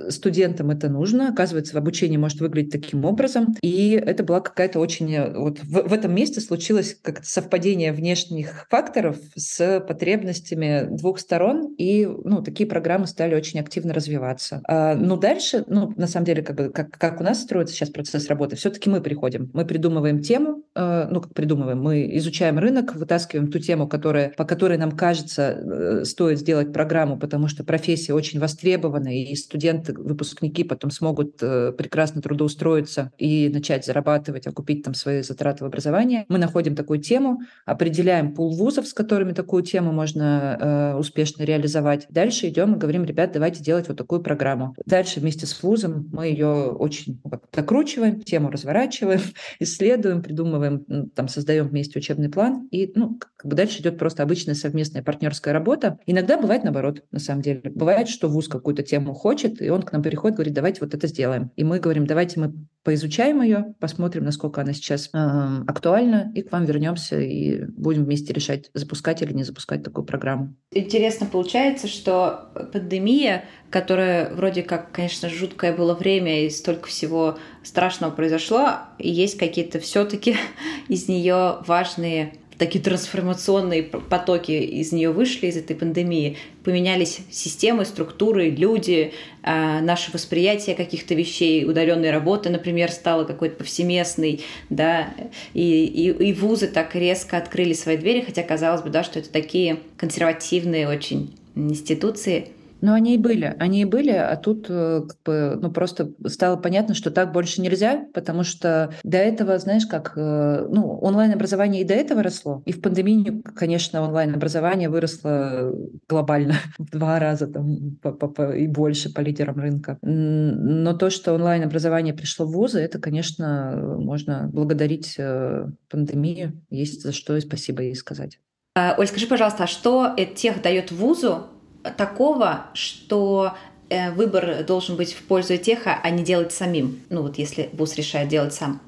студентам 0.09 0.71
это 0.71 0.89
нужно, 0.89 1.29
оказывается 1.29 1.75
в 1.75 1.79
обучении 1.79 2.17
может 2.17 2.41
выглядеть 2.41 2.73
таким 2.73 3.05
образом. 3.05 3.55
И 3.63 3.91
это 3.93 4.23
была 4.25 4.41
какая-то 4.41 4.79
очень... 4.79 5.35
Вот 5.35 5.61
в, 5.63 5.89
в 5.89 5.93
этом 5.93 6.15
месте 6.15 6.41
случилось 6.41 6.97
как-то 7.01 7.27
совпадение 7.27 7.93
внешних 7.93 8.67
факторов 8.71 9.17
с 9.37 9.70
потребностями 9.79 10.89
двух 10.91 11.21
сторон, 11.21 11.75
и 11.79 12.07
ну, 12.07 12.43
такие 12.43 12.69
программы 12.69 13.07
стали 13.07 13.37
очень 13.37 13.61
активно 13.61 13.95
развиваться. 13.95 14.63
А, 14.67 14.97
ну, 14.97 15.17
дальше, 15.17 15.65
ну, 15.69 15.93
на 15.97 16.09
самом 16.09 16.27
деле, 16.27 16.43
как, 16.43 16.57
бы, 16.57 16.71
как, 16.71 16.91
как 16.91 17.21
у 17.21 17.25
нас 17.25 17.43
строится 17.43 17.75
сейчас 17.75 17.91
процесс 17.91 18.27
работы, 18.29 18.57
все-таки 18.57 18.91
мы 18.91 19.01
приходим. 19.01 19.51
Мы 19.55 19.65
придумываем 19.65 20.21
тему, 20.21 20.65
э, 20.75 21.07
ну, 21.11 21.21
как 21.21 21.35
придумываем, 21.35 21.81
мы 21.81 22.17
изучаем 22.17 22.59
рынок, 22.59 22.97
вытаскиваем 22.97 23.51
ту 23.53 23.61
тему, 23.61 23.87
которая, 23.87 24.31
по 24.31 24.45
которой 24.45 24.79
нам 24.79 24.93
кажется, 24.93 25.43
э, 25.43 26.05
стоит 26.05 26.41
сделать 26.41 26.73
программу, 26.73 27.19
потому 27.19 27.47
что 27.47 27.63
профессия 27.63 28.15
очень 28.15 28.41
востребована, 28.41 29.17
и 29.17 29.35
студенты, 29.37 29.93
выпускники 29.93 30.65
потом 30.65 30.91
смогут 30.91 31.39
э, 31.43 31.73
прекрасно 31.77 32.23
трудоустроиться 32.23 33.13
и 33.19 33.49
начать 33.49 33.85
зарабатывать, 33.85 34.47
окупить 34.47 34.83
там 34.83 34.95
свои 34.95 35.23
затраты 35.23 35.65
в 35.65 35.67
образование. 35.67 36.25
Мы 36.29 36.39
находим 36.39 36.75
такую 36.75 37.01
тему, 37.01 37.41
определяем 37.67 38.35
пул 38.35 38.57
вузов, 38.57 38.87
с 38.87 38.95
которыми 38.95 39.33
такую 39.33 39.60
тему 39.63 39.93
можно 39.93 40.97
успешно 40.99 41.43
реализовать. 41.43 42.07
Дальше 42.11 42.49
идем 42.49 42.75
и 42.75 42.79
говорим, 42.79 43.05
ребят, 43.05 43.33
давайте 43.33 43.63
делать 43.63 43.89
вот 43.89 43.97
такую 43.97 44.23
программу. 44.23 44.75
Дальше 44.87 45.21
вместе 45.21 45.47
с 45.47 45.63
вузом 45.63 46.09
мы 46.13 46.27
ее 46.27 46.47
очень 46.47 47.21
ну, 47.25 47.41
докручиваем, 47.53 48.21
тему 48.21 48.51
разворачиваем, 48.51 49.21
исследуем, 49.61 50.23
придумываем, 50.23 51.11
там, 51.15 51.29
создаем 51.29 51.69
вместе 51.69 51.99
учебный 51.99 52.29
план, 52.29 52.69
и 52.71 52.91
ну, 52.95 53.19
как 53.37 53.47
бы 53.51 53.57
дальше 53.57 53.81
идет 53.81 53.99
просто 53.99 54.23
обычная 54.23 54.55
совместная 54.55 55.03
партнерская 55.03 55.55
работа. 55.55 55.99
Иногда 56.07 56.37
бывает 56.37 56.65
наоборот, 56.65 57.03
на 57.11 57.19
самом 57.19 57.43
деле. 57.43 57.63
Бывает, 57.75 58.09
что 58.09 58.29
вуз 58.29 58.49
какую-то 58.49 58.83
тему 58.83 59.15
хочет, 59.15 59.61
и 59.63 59.71
он 59.71 59.83
к 59.83 59.93
нам 59.93 60.03
приходит, 60.03 60.37
говорит, 60.37 60.55
давайте 60.55 60.81
вот 60.81 60.95
это 60.95 61.07
сделаем. 61.07 61.51
И 61.57 61.65
мы 61.65 61.79
говорим, 61.79 62.07
давайте 62.07 62.41
мы 62.41 62.55
поизучаем 62.83 63.43
ее, 63.43 63.75
посмотрим, 63.79 64.25
насколько 64.25 64.61
она 64.61 64.73
сейчас 64.73 65.11
э, 65.13 65.19
актуальна, 65.67 66.33
и 66.35 66.43
к 66.43 66.53
вам 66.53 66.65
вернемся 66.65 67.21
и 67.21 67.65
будем 67.65 68.05
вместе 68.05 68.33
решать, 68.33 68.71
запускать 68.75 69.23
или 69.23 69.33
не 69.33 69.45
запускать 69.45 69.83
такую 69.83 70.05
программу. 70.05 70.55
Интересно 70.73 71.27
получается, 71.27 71.89
что 71.89 72.51
пандемия, 72.73 73.45
которая 73.71 74.35
вроде 74.35 74.63
как, 74.63 74.93
конечно, 74.93 75.29
жуткое 75.29 75.77
было 75.77 75.95
время 75.95 76.45
и 76.47 76.51
столько 76.51 76.89
всего 76.89 77.39
страшного 77.63 78.11
произошло, 78.11 78.71
и 78.99 79.11
есть 79.11 79.37
какие-то 79.37 79.79
все-таки 79.79 80.37
из 80.89 81.09
нее 81.09 81.59
важные 81.67 82.35
такие 82.61 82.85
трансформационные 82.85 83.83
потоки 83.83 84.53
из 84.53 84.93
нее 84.93 85.11
вышли, 85.11 85.47
из 85.47 85.57
этой 85.57 85.75
пандемии, 85.75 86.37
поменялись 86.63 87.21
системы, 87.31 87.87
структуры, 87.87 88.51
люди, 88.51 89.15
а, 89.43 89.81
наше 89.81 90.13
восприятие 90.13 90.77
каких-то 90.77 91.15
вещей, 91.15 91.65
удаленной 91.65 92.11
работы, 92.11 92.51
например, 92.51 92.93
стало 92.93 93.25
какой-то 93.25 93.57
повсеместной, 93.57 94.43
да, 94.69 95.09
и, 95.55 95.87
и, 95.87 96.11
и 96.11 96.33
вузы 96.35 96.69
так 96.69 96.95
резко 96.95 97.39
открыли 97.39 97.73
свои 97.73 97.97
двери, 97.97 98.21
хотя 98.21 98.43
казалось 98.43 98.83
бы, 98.83 98.91
да, 98.91 99.03
что 99.05 99.19
это 99.19 99.31
такие 99.31 99.79
консервативные 99.97 100.87
очень 100.87 101.35
институции– 101.57 102.49
ну, 102.83 102.93
они 102.93 103.15
и 103.15 103.19
были, 103.19 103.55
они 103.59 103.83
и 103.83 103.85
были, 103.85 104.11
а 104.11 104.37
тут 104.37 104.67
э, 104.69 105.03
как 105.09 105.23
бы, 105.25 105.59
ну, 105.61 105.71
просто 105.71 106.13
стало 106.27 106.57
понятно, 106.57 106.95
что 106.95 107.11
так 107.11 107.33
больше 107.33 107.61
нельзя, 107.61 108.07
потому 108.15 108.45
что 108.45 108.93
до 109.05 109.19
этого, 109.19 109.59
знаешь, 109.59 109.87
как, 109.87 110.13
э, 110.17 110.67
ну, 110.71 110.99
онлайн-образование 110.99 111.83
и 111.83 111.87
до 111.87 111.95
этого 111.95 112.23
росло, 112.23 112.63
и 112.67 112.73
в 112.73 112.81
пандемию, 112.81 113.43
конечно, 113.43 114.03
онлайн-образование 114.03 114.89
выросло 114.89 115.73
глобально 116.09 116.55
в 116.79 116.91
два 116.91 117.19
раза 117.19 117.47
там, 117.47 117.97
по, 118.03 118.13
по, 118.13 118.29
по, 118.29 118.53
и 118.53 118.67
больше 118.67 119.13
по 119.13 119.21
лидерам 119.21 119.59
рынка. 119.59 119.99
Но 120.03 120.95
то, 120.95 121.11
что 121.11 121.35
онлайн-образование 121.35 122.15
пришло 122.15 122.47
в 122.47 122.53
вузы, 122.53 122.81
это, 122.81 122.99
конечно, 122.99 123.97
можно 123.99 124.49
благодарить 124.53 125.15
э, 125.19 125.67
пандемию, 125.89 126.61
есть 126.71 127.03
за 127.03 127.13
что 127.13 127.37
и 127.37 127.41
спасибо 127.41 127.83
ей 127.83 127.95
сказать. 127.95 128.39
А, 128.77 128.95
Оль, 128.97 129.07
скажи, 129.09 129.27
пожалуйста, 129.27 129.65
а 129.65 129.67
что 129.67 130.15
тех 130.37 130.63
дает 130.63 130.93
вузу, 130.93 131.49
такого, 131.97 132.67
что 132.75 133.55
э, 133.89 134.11
выбор 134.13 134.65
должен 134.65 134.97
быть 134.97 135.13
в 135.13 135.23
пользу 135.23 135.57
теха, 135.57 135.99
а 136.03 136.11
не 136.11 136.23
делать 136.23 136.53
самим. 136.53 137.01
Ну 137.11 137.23
вот 137.23 137.39
если 137.39 137.71
вуз 137.73 137.97
решает 137.97 138.29
делать 138.29 138.55
сам. 138.55 138.81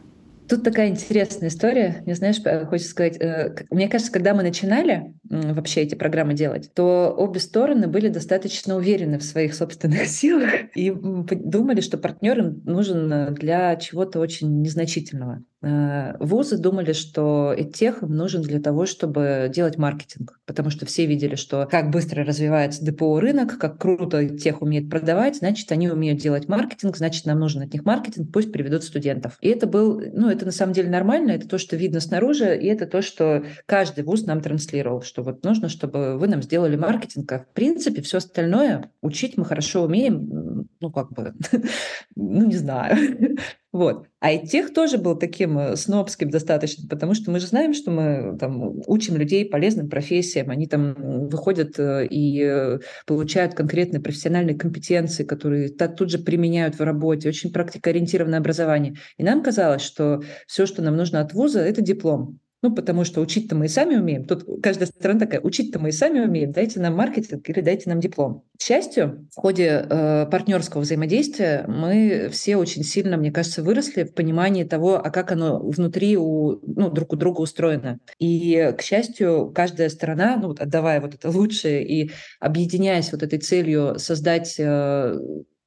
Тут 0.49 0.65
такая 0.65 0.89
интересная 0.89 1.49
история. 1.49 2.03
Мне, 2.05 2.15
знаешь, 2.15 2.37
э, 2.45 2.67
хочется 2.67 2.91
сказать, 2.91 3.17
э, 3.21 3.55
мне 3.71 3.89
кажется, 3.89 4.13
когда 4.13 4.35
мы 4.35 4.43
начинали 4.43 5.15
вообще 5.25 5.83
эти 5.83 5.95
программы 5.95 6.35
делать, 6.35 6.71
то 6.75 7.15
обе 7.17 7.41
стороны 7.41 7.87
были 7.87 8.09
достаточно 8.09 8.77
уверены 8.77 9.19
в 9.19 9.25
своих 9.25 9.55
собственных 9.55 10.07
силах 10.07 10.51
и 10.75 10.91
думали, 10.91 11.81
что 11.81 11.97
партнер 11.97 12.39
им 12.39 12.63
нужен 12.65 13.35
для 13.35 13.77
чего-то 13.77 14.21
очень 14.21 14.61
незначительного. 14.61 15.43
Э, 15.62 16.16
вузы 16.19 16.59
думали, 16.59 16.92
что 16.92 17.54
тех 17.73 18.02
им 18.02 18.16
нужен 18.16 18.42
для 18.42 18.61
того, 18.61 18.85
чтобы 18.85 19.49
делать 19.54 19.78
маркетинг, 19.78 20.40
потому 20.45 20.71
что 20.71 20.87
все 20.87 21.07
видели, 21.07 21.37
что 21.37 21.69
как 21.71 21.90
быстро 21.90 22.25
развивается 22.25 22.85
ДПО 22.85 23.21
рынок, 23.21 23.59
как 23.59 23.78
круто 23.81 24.28
тех 24.28 24.61
умеет 24.61 24.90
продавать, 24.90 25.37
значит, 25.37 25.71
они 25.71 25.88
умеют 25.88 26.19
делать 26.19 26.49
маркетинг, 26.49 26.97
значит, 26.97 27.26
нам 27.26 27.38
нужен 27.38 27.62
от 27.62 27.73
них 27.73 27.85
маркетинг, 27.85 28.33
пусть 28.33 28.50
приведут 28.50 28.83
студентов. 28.83 29.38
И 29.40 29.49
это 29.49 29.69
был, 29.69 30.02
ну, 30.12 30.28
это 30.28 30.45
на 30.45 30.50
самом 30.50 30.73
деле 30.73 30.90
нормально, 30.90 31.31
это 31.31 31.49
то, 31.49 31.59
что 31.59 31.76
видно 31.76 32.00
снаружи, 32.00 32.59
и 32.59 32.66
это 32.66 32.87
то, 32.87 33.00
что 33.00 33.45
каждый 33.66 34.02
вуз 34.02 34.26
нам 34.26 34.40
транслировал, 34.40 35.02
что 35.02 35.23
вот 35.23 35.45
нужно, 35.45 35.69
чтобы 35.69 36.19
вы 36.19 36.26
нам 36.26 36.42
сделали 36.42 36.75
маркетинг, 36.75 37.31
а 37.31 37.38
в 37.38 37.47
принципе 37.52 38.02
все 38.02 38.19
остальное 38.19 38.90
учить 39.00 39.37
мы 39.37 39.45
хорошо 39.45 39.85
умеем, 39.85 40.69
ну, 40.81 40.90
как 40.90 41.12
бы, 41.12 41.35
ну, 42.16 42.47
не 42.47 42.57
знаю. 42.57 42.97
Вот. 43.73 44.07
А 44.21 44.31
и 44.33 44.47
тех 44.47 44.75
тоже 44.75 44.99
был 44.99 45.17
таким 45.17 45.59
э, 45.59 45.76
снобским 45.76 46.29
достаточно, 46.29 46.87
потому 46.89 47.15
что 47.15 47.30
мы 47.30 47.41
же 47.41 47.47
знаем, 47.47 47.73
что 47.73 47.91
мы 47.91 48.37
там 48.39 48.82
учим 48.87 49.17
людей 49.17 49.49
полезным 49.49 49.89
профессиям, 49.89 50.50
они 50.50 50.67
там 50.67 50.95
выходят 51.28 51.78
э, 51.78 52.06
и 52.06 52.43
э, 52.45 52.80
получают 53.06 53.54
конкретные 53.54 54.02
профессиональные 54.02 54.58
компетенции, 54.58 55.25
которые 55.25 55.71
тут 55.71 56.11
же 56.11 56.19
применяют 56.19 56.78
в 56.78 56.82
работе, 56.82 57.30
очень 57.30 57.50
практикоориентированное 57.50 58.41
образование. 58.41 58.95
И 59.17 59.25
нам 59.25 59.43
казалось, 59.43 59.82
что 59.82 60.23
все, 60.47 60.67
что 60.67 60.82
нам 60.82 60.95
нужно 60.97 61.23
от 61.23 61.32
вуза, 61.32 61.61
это 61.61 61.80
диплом. 61.80 62.42
Ну, 62.63 62.73
потому 62.73 63.05
что 63.05 63.21
учить-то 63.21 63.57
мы 63.57 63.67
и 63.67 63.69
сами 63.69 63.97
умеем. 63.97 64.25
Тут 64.25 64.45
каждая 64.63 64.87
страна 64.87 65.19
такая, 65.19 65.41
учить-то 65.41 65.81
мы 65.81 65.89
и 65.89 65.93
сами 65.93 66.21
умеем, 66.21 66.53
дайте 66.53 66.79
нам 66.79 66.95
маркетинг 66.95 67.49
или 67.49 67.61
дайте 67.61 67.91
нам 67.91 67.99
диплом. 67.99 68.45
К 68.57 68.63
счастью, 68.63 69.29
в 69.35 69.41
ходе 69.41 69.85
э, 69.91 70.27
партнерского 70.31 70.83
взаимодействия 70.83 71.65
мы 71.67 72.29
все 72.31 72.57
очень 72.57 72.85
сильно, 72.85 73.17
мне 73.17 73.33
кажется, 73.33 73.65
выросли 73.65 74.05
в 74.05 74.15
понимании 74.15 74.63
того, 74.63 74.95
а 74.95 75.11
как 75.11 75.33
оно 75.33 75.59
внутри 75.59 76.17
у, 76.17 76.61
ну, 76.65 76.89
друг 76.89 77.13
у 77.13 77.17
друга 77.17 77.41
устроено. 77.41 77.99
И, 78.21 78.73
к 78.79 78.83
счастью, 78.83 79.51
каждая 79.53 79.89
сторона, 79.89 80.37
ну, 80.37 80.49
вот, 80.49 80.61
отдавая 80.61 81.01
вот 81.01 81.15
это 81.15 81.31
лучшее 81.31 81.85
и 81.85 82.13
объединяясь 82.39 83.11
вот 83.11 83.25
этой 83.25 83.41
целью 83.41 83.99
создать 83.99 84.55
э, 84.59 85.19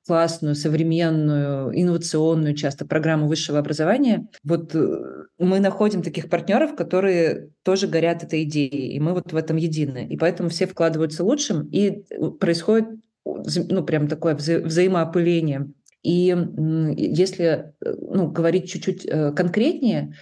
классную, 0.06 0.56
современную, 0.56 1.72
инновационную 1.80 2.56
часто 2.56 2.86
программу 2.86 3.28
высшего 3.28 3.60
образования, 3.60 4.28
вот 4.44 4.76
э, 4.76 5.26
мы 5.40 5.60
находим 5.60 6.04
таких 6.04 6.30
партнеров, 6.30 6.76
которые 6.76 7.50
тоже 7.64 7.88
горят 7.88 8.24
этой 8.24 8.44
идеей, 8.44 8.94
и 8.94 9.00
мы 9.00 9.14
вот 9.14 9.34
в 9.34 9.36
этом 9.36 9.58
едины. 9.58 10.08
И 10.08 10.18
поэтому 10.18 10.50
все 10.50 10.68
вкладываются 10.68 11.24
лучшим, 11.24 11.68
и 11.70 12.04
э, 12.10 12.30
происходит 12.40 12.90
ну, 13.26 13.84
прям 13.84 14.08
такое 14.08 14.36
вза 14.36 14.60
взаимоопыление. 14.60 15.72
И 16.04 16.36
если 16.96 17.74
э, 17.84 17.94
ну, 18.00 18.30
говорить 18.30 18.70
чуть-чуть 18.70 19.10
конкретнее, 19.36 20.14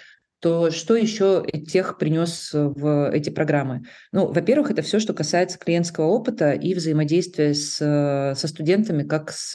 то 0.43 0.71
что 0.71 0.97
еще 0.97 1.45
тех 1.71 1.97
принес 1.97 2.49
в 2.51 3.09
эти 3.11 3.29
программы? 3.29 3.83
Ну, 4.11 4.29
во-первых, 4.29 4.71
это 4.71 4.81
все, 4.81 4.99
что 4.99 5.13
касается 5.13 5.57
клиентского 5.57 6.07
опыта 6.07 6.51
и 6.51 6.73
взаимодействия 6.73 7.53
с, 7.53 7.77
со 7.77 8.47
студентами, 8.49 9.03
как 9.03 9.31
с 9.31 9.53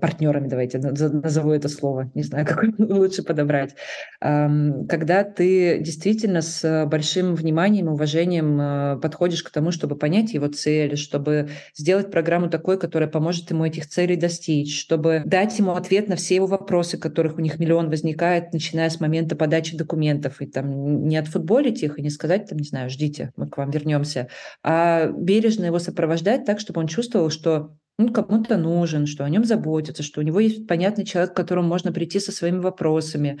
партнерами, 0.00 0.48
давайте 0.48 0.78
назову 0.78 1.52
это 1.52 1.68
слово, 1.68 2.10
не 2.14 2.24
знаю, 2.24 2.46
как 2.48 2.64
лучше 2.78 3.22
подобрать. 3.22 3.76
Когда 4.18 5.22
ты 5.22 5.78
действительно 5.78 6.42
с 6.42 6.84
большим 6.86 7.36
вниманием, 7.36 7.86
уважением 7.86 8.60
э, 8.60 8.96
подходишь 9.00 9.44
к 9.44 9.50
тому, 9.50 9.70
чтобы 9.70 9.96
понять 9.96 10.34
его 10.34 10.48
цели, 10.48 10.96
чтобы 10.96 11.50
сделать 11.76 12.10
программу 12.10 12.50
такой, 12.50 12.78
которая 12.78 13.08
поможет 13.08 13.50
ему 13.50 13.64
этих 13.64 13.86
целей 13.86 14.16
достичь, 14.16 14.80
чтобы 14.80 15.22
дать 15.24 15.56
ему 15.58 15.72
ответ 15.72 16.08
на 16.08 16.16
все 16.16 16.34
его 16.34 16.46
вопросы, 16.46 16.98
которых 16.98 17.38
у 17.38 17.40
них 17.40 17.60
миллион 17.60 17.88
возникает, 17.88 18.52
начиная 18.52 18.90
с 18.90 18.98
момента 18.98 19.36
подачи 19.36 19.76
документов, 19.76 20.23
клиентов 20.24 20.40
и 20.40 20.46
там 20.46 21.06
не 21.06 21.16
отфутболить 21.16 21.82
их 21.82 21.98
и 21.98 22.02
не 22.02 22.10
сказать, 22.10 22.48
там, 22.48 22.58
не 22.58 22.68
знаю, 22.68 22.90
ждите, 22.90 23.32
мы 23.36 23.48
к 23.48 23.58
вам 23.58 23.70
вернемся, 23.70 24.28
а 24.62 25.06
бережно 25.06 25.66
его 25.66 25.78
сопровождать 25.78 26.44
так, 26.44 26.60
чтобы 26.60 26.80
он 26.80 26.86
чувствовал, 26.86 27.30
что 27.30 27.76
он 27.98 28.12
кому-то 28.12 28.56
нужен, 28.56 29.06
что 29.06 29.24
о 29.24 29.30
нем 29.30 29.44
заботятся, 29.44 30.02
что 30.02 30.20
у 30.20 30.24
него 30.24 30.40
есть 30.40 30.66
понятный 30.66 31.04
человек, 31.04 31.32
к 31.32 31.36
которому 31.36 31.68
можно 31.68 31.92
прийти 31.92 32.18
со 32.20 32.32
своими 32.32 32.58
вопросами. 32.58 33.38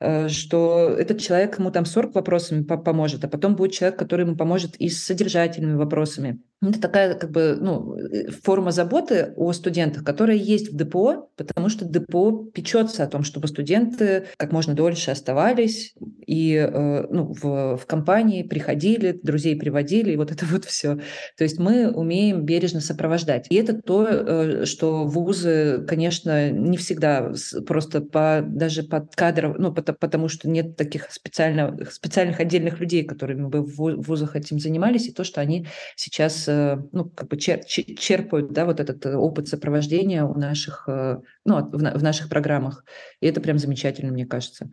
э, 0.00 0.28
что 0.28 0.90
этот 0.90 1.20
человек 1.20 1.58
ему 1.58 1.70
там 1.70 1.84
40 1.84 2.14
вопросами 2.14 2.62
поможет, 2.62 3.24
а 3.24 3.28
потом 3.28 3.56
будет 3.56 3.72
человек, 3.72 3.98
который 3.98 4.26
ему 4.26 4.36
поможет 4.36 4.76
и 4.76 4.88
с 4.88 5.04
содержательными 5.04 5.76
вопросами. 5.76 6.38
Это 6.60 6.80
такая 6.80 7.14
как 7.14 7.30
бы 7.30 7.56
ну, 7.60 7.96
э, 7.96 8.30
форма 8.30 8.72
заботы 8.72 9.32
о 9.36 9.52
студентах, 9.52 10.02
которая 10.02 10.36
есть 10.36 10.72
в 10.72 10.76
ДПО, 10.76 11.30
потому 11.36 11.68
что 11.68 11.84
ДПО 11.84 12.46
печется 12.52 13.04
о 13.04 13.06
том, 13.06 13.22
чтобы 13.22 13.46
студенты 13.46 14.26
как 14.36 14.50
можно 14.50 14.74
дольше 14.74 15.12
оставались 15.12 15.94
и 16.26 16.54
э, 16.54 17.06
ну, 17.10 17.32
в, 17.32 17.76
в 17.76 17.86
компании 17.86 18.42
приходили, 18.42 19.18
друзей 19.22 19.56
приводили, 19.56 20.12
и 20.12 20.16
вот 20.16 20.32
это 20.32 20.44
вот 20.46 20.64
все. 20.64 20.96
То 21.36 21.44
есть 21.44 21.60
мы 21.60 21.92
умеем 21.92 22.44
бережно 22.44 22.80
сопровождать. 22.80 23.46
И 23.50 23.54
это 23.54 23.80
то, 23.80 24.06
э, 24.08 24.64
что 24.64 25.04
вузы, 25.04 25.84
конечно, 25.86 26.50
не 26.50 26.76
всегда 26.76 27.32
просто 27.68 28.00
по, 28.00 28.42
даже 28.44 28.82
под 28.82 29.14
кадров, 29.14 29.56
ну, 29.58 29.72
потому 29.72 30.26
что 30.26 30.48
нет 30.48 30.76
таких 30.76 31.12
специально, 31.12 31.78
специальных 31.88 32.40
отдельных 32.40 32.80
людей, 32.80 33.04
которыми 33.04 33.46
бы 33.46 33.62
в 33.62 34.02
вузах 34.02 34.34
этим 34.34 34.58
занимались, 34.58 35.06
и 35.06 35.12
то, 35.12 35.22
что 35.22 35.40
они 35.40 35.68
сейчас 35.94 36.47
ну, 36.92 37.10
как 37.10 37.28
бы 37.28 37.36
черпают 37.36 38.52
да, 38.52 38.64
вот 38.64 38.80
этот 38.80 39.04
э, 39.06 39.16
опыт 39.16 39.48
сопровождения 39.48 40.24
у 40.24 40.38
наших, 40.38 40.84
э, 40.88 41.20
ну, 41.44 41.70
в, 41.70 41.72
в 41.72 42.02
наших 42.02 42.28
программах. 42.28 42.84
И 43.20 43.26
это 43.26 43.40
прям 43.40 43.58
замечательно, 43.58 44.12
мне 44.12 44.26
кажется. 44.26 44.70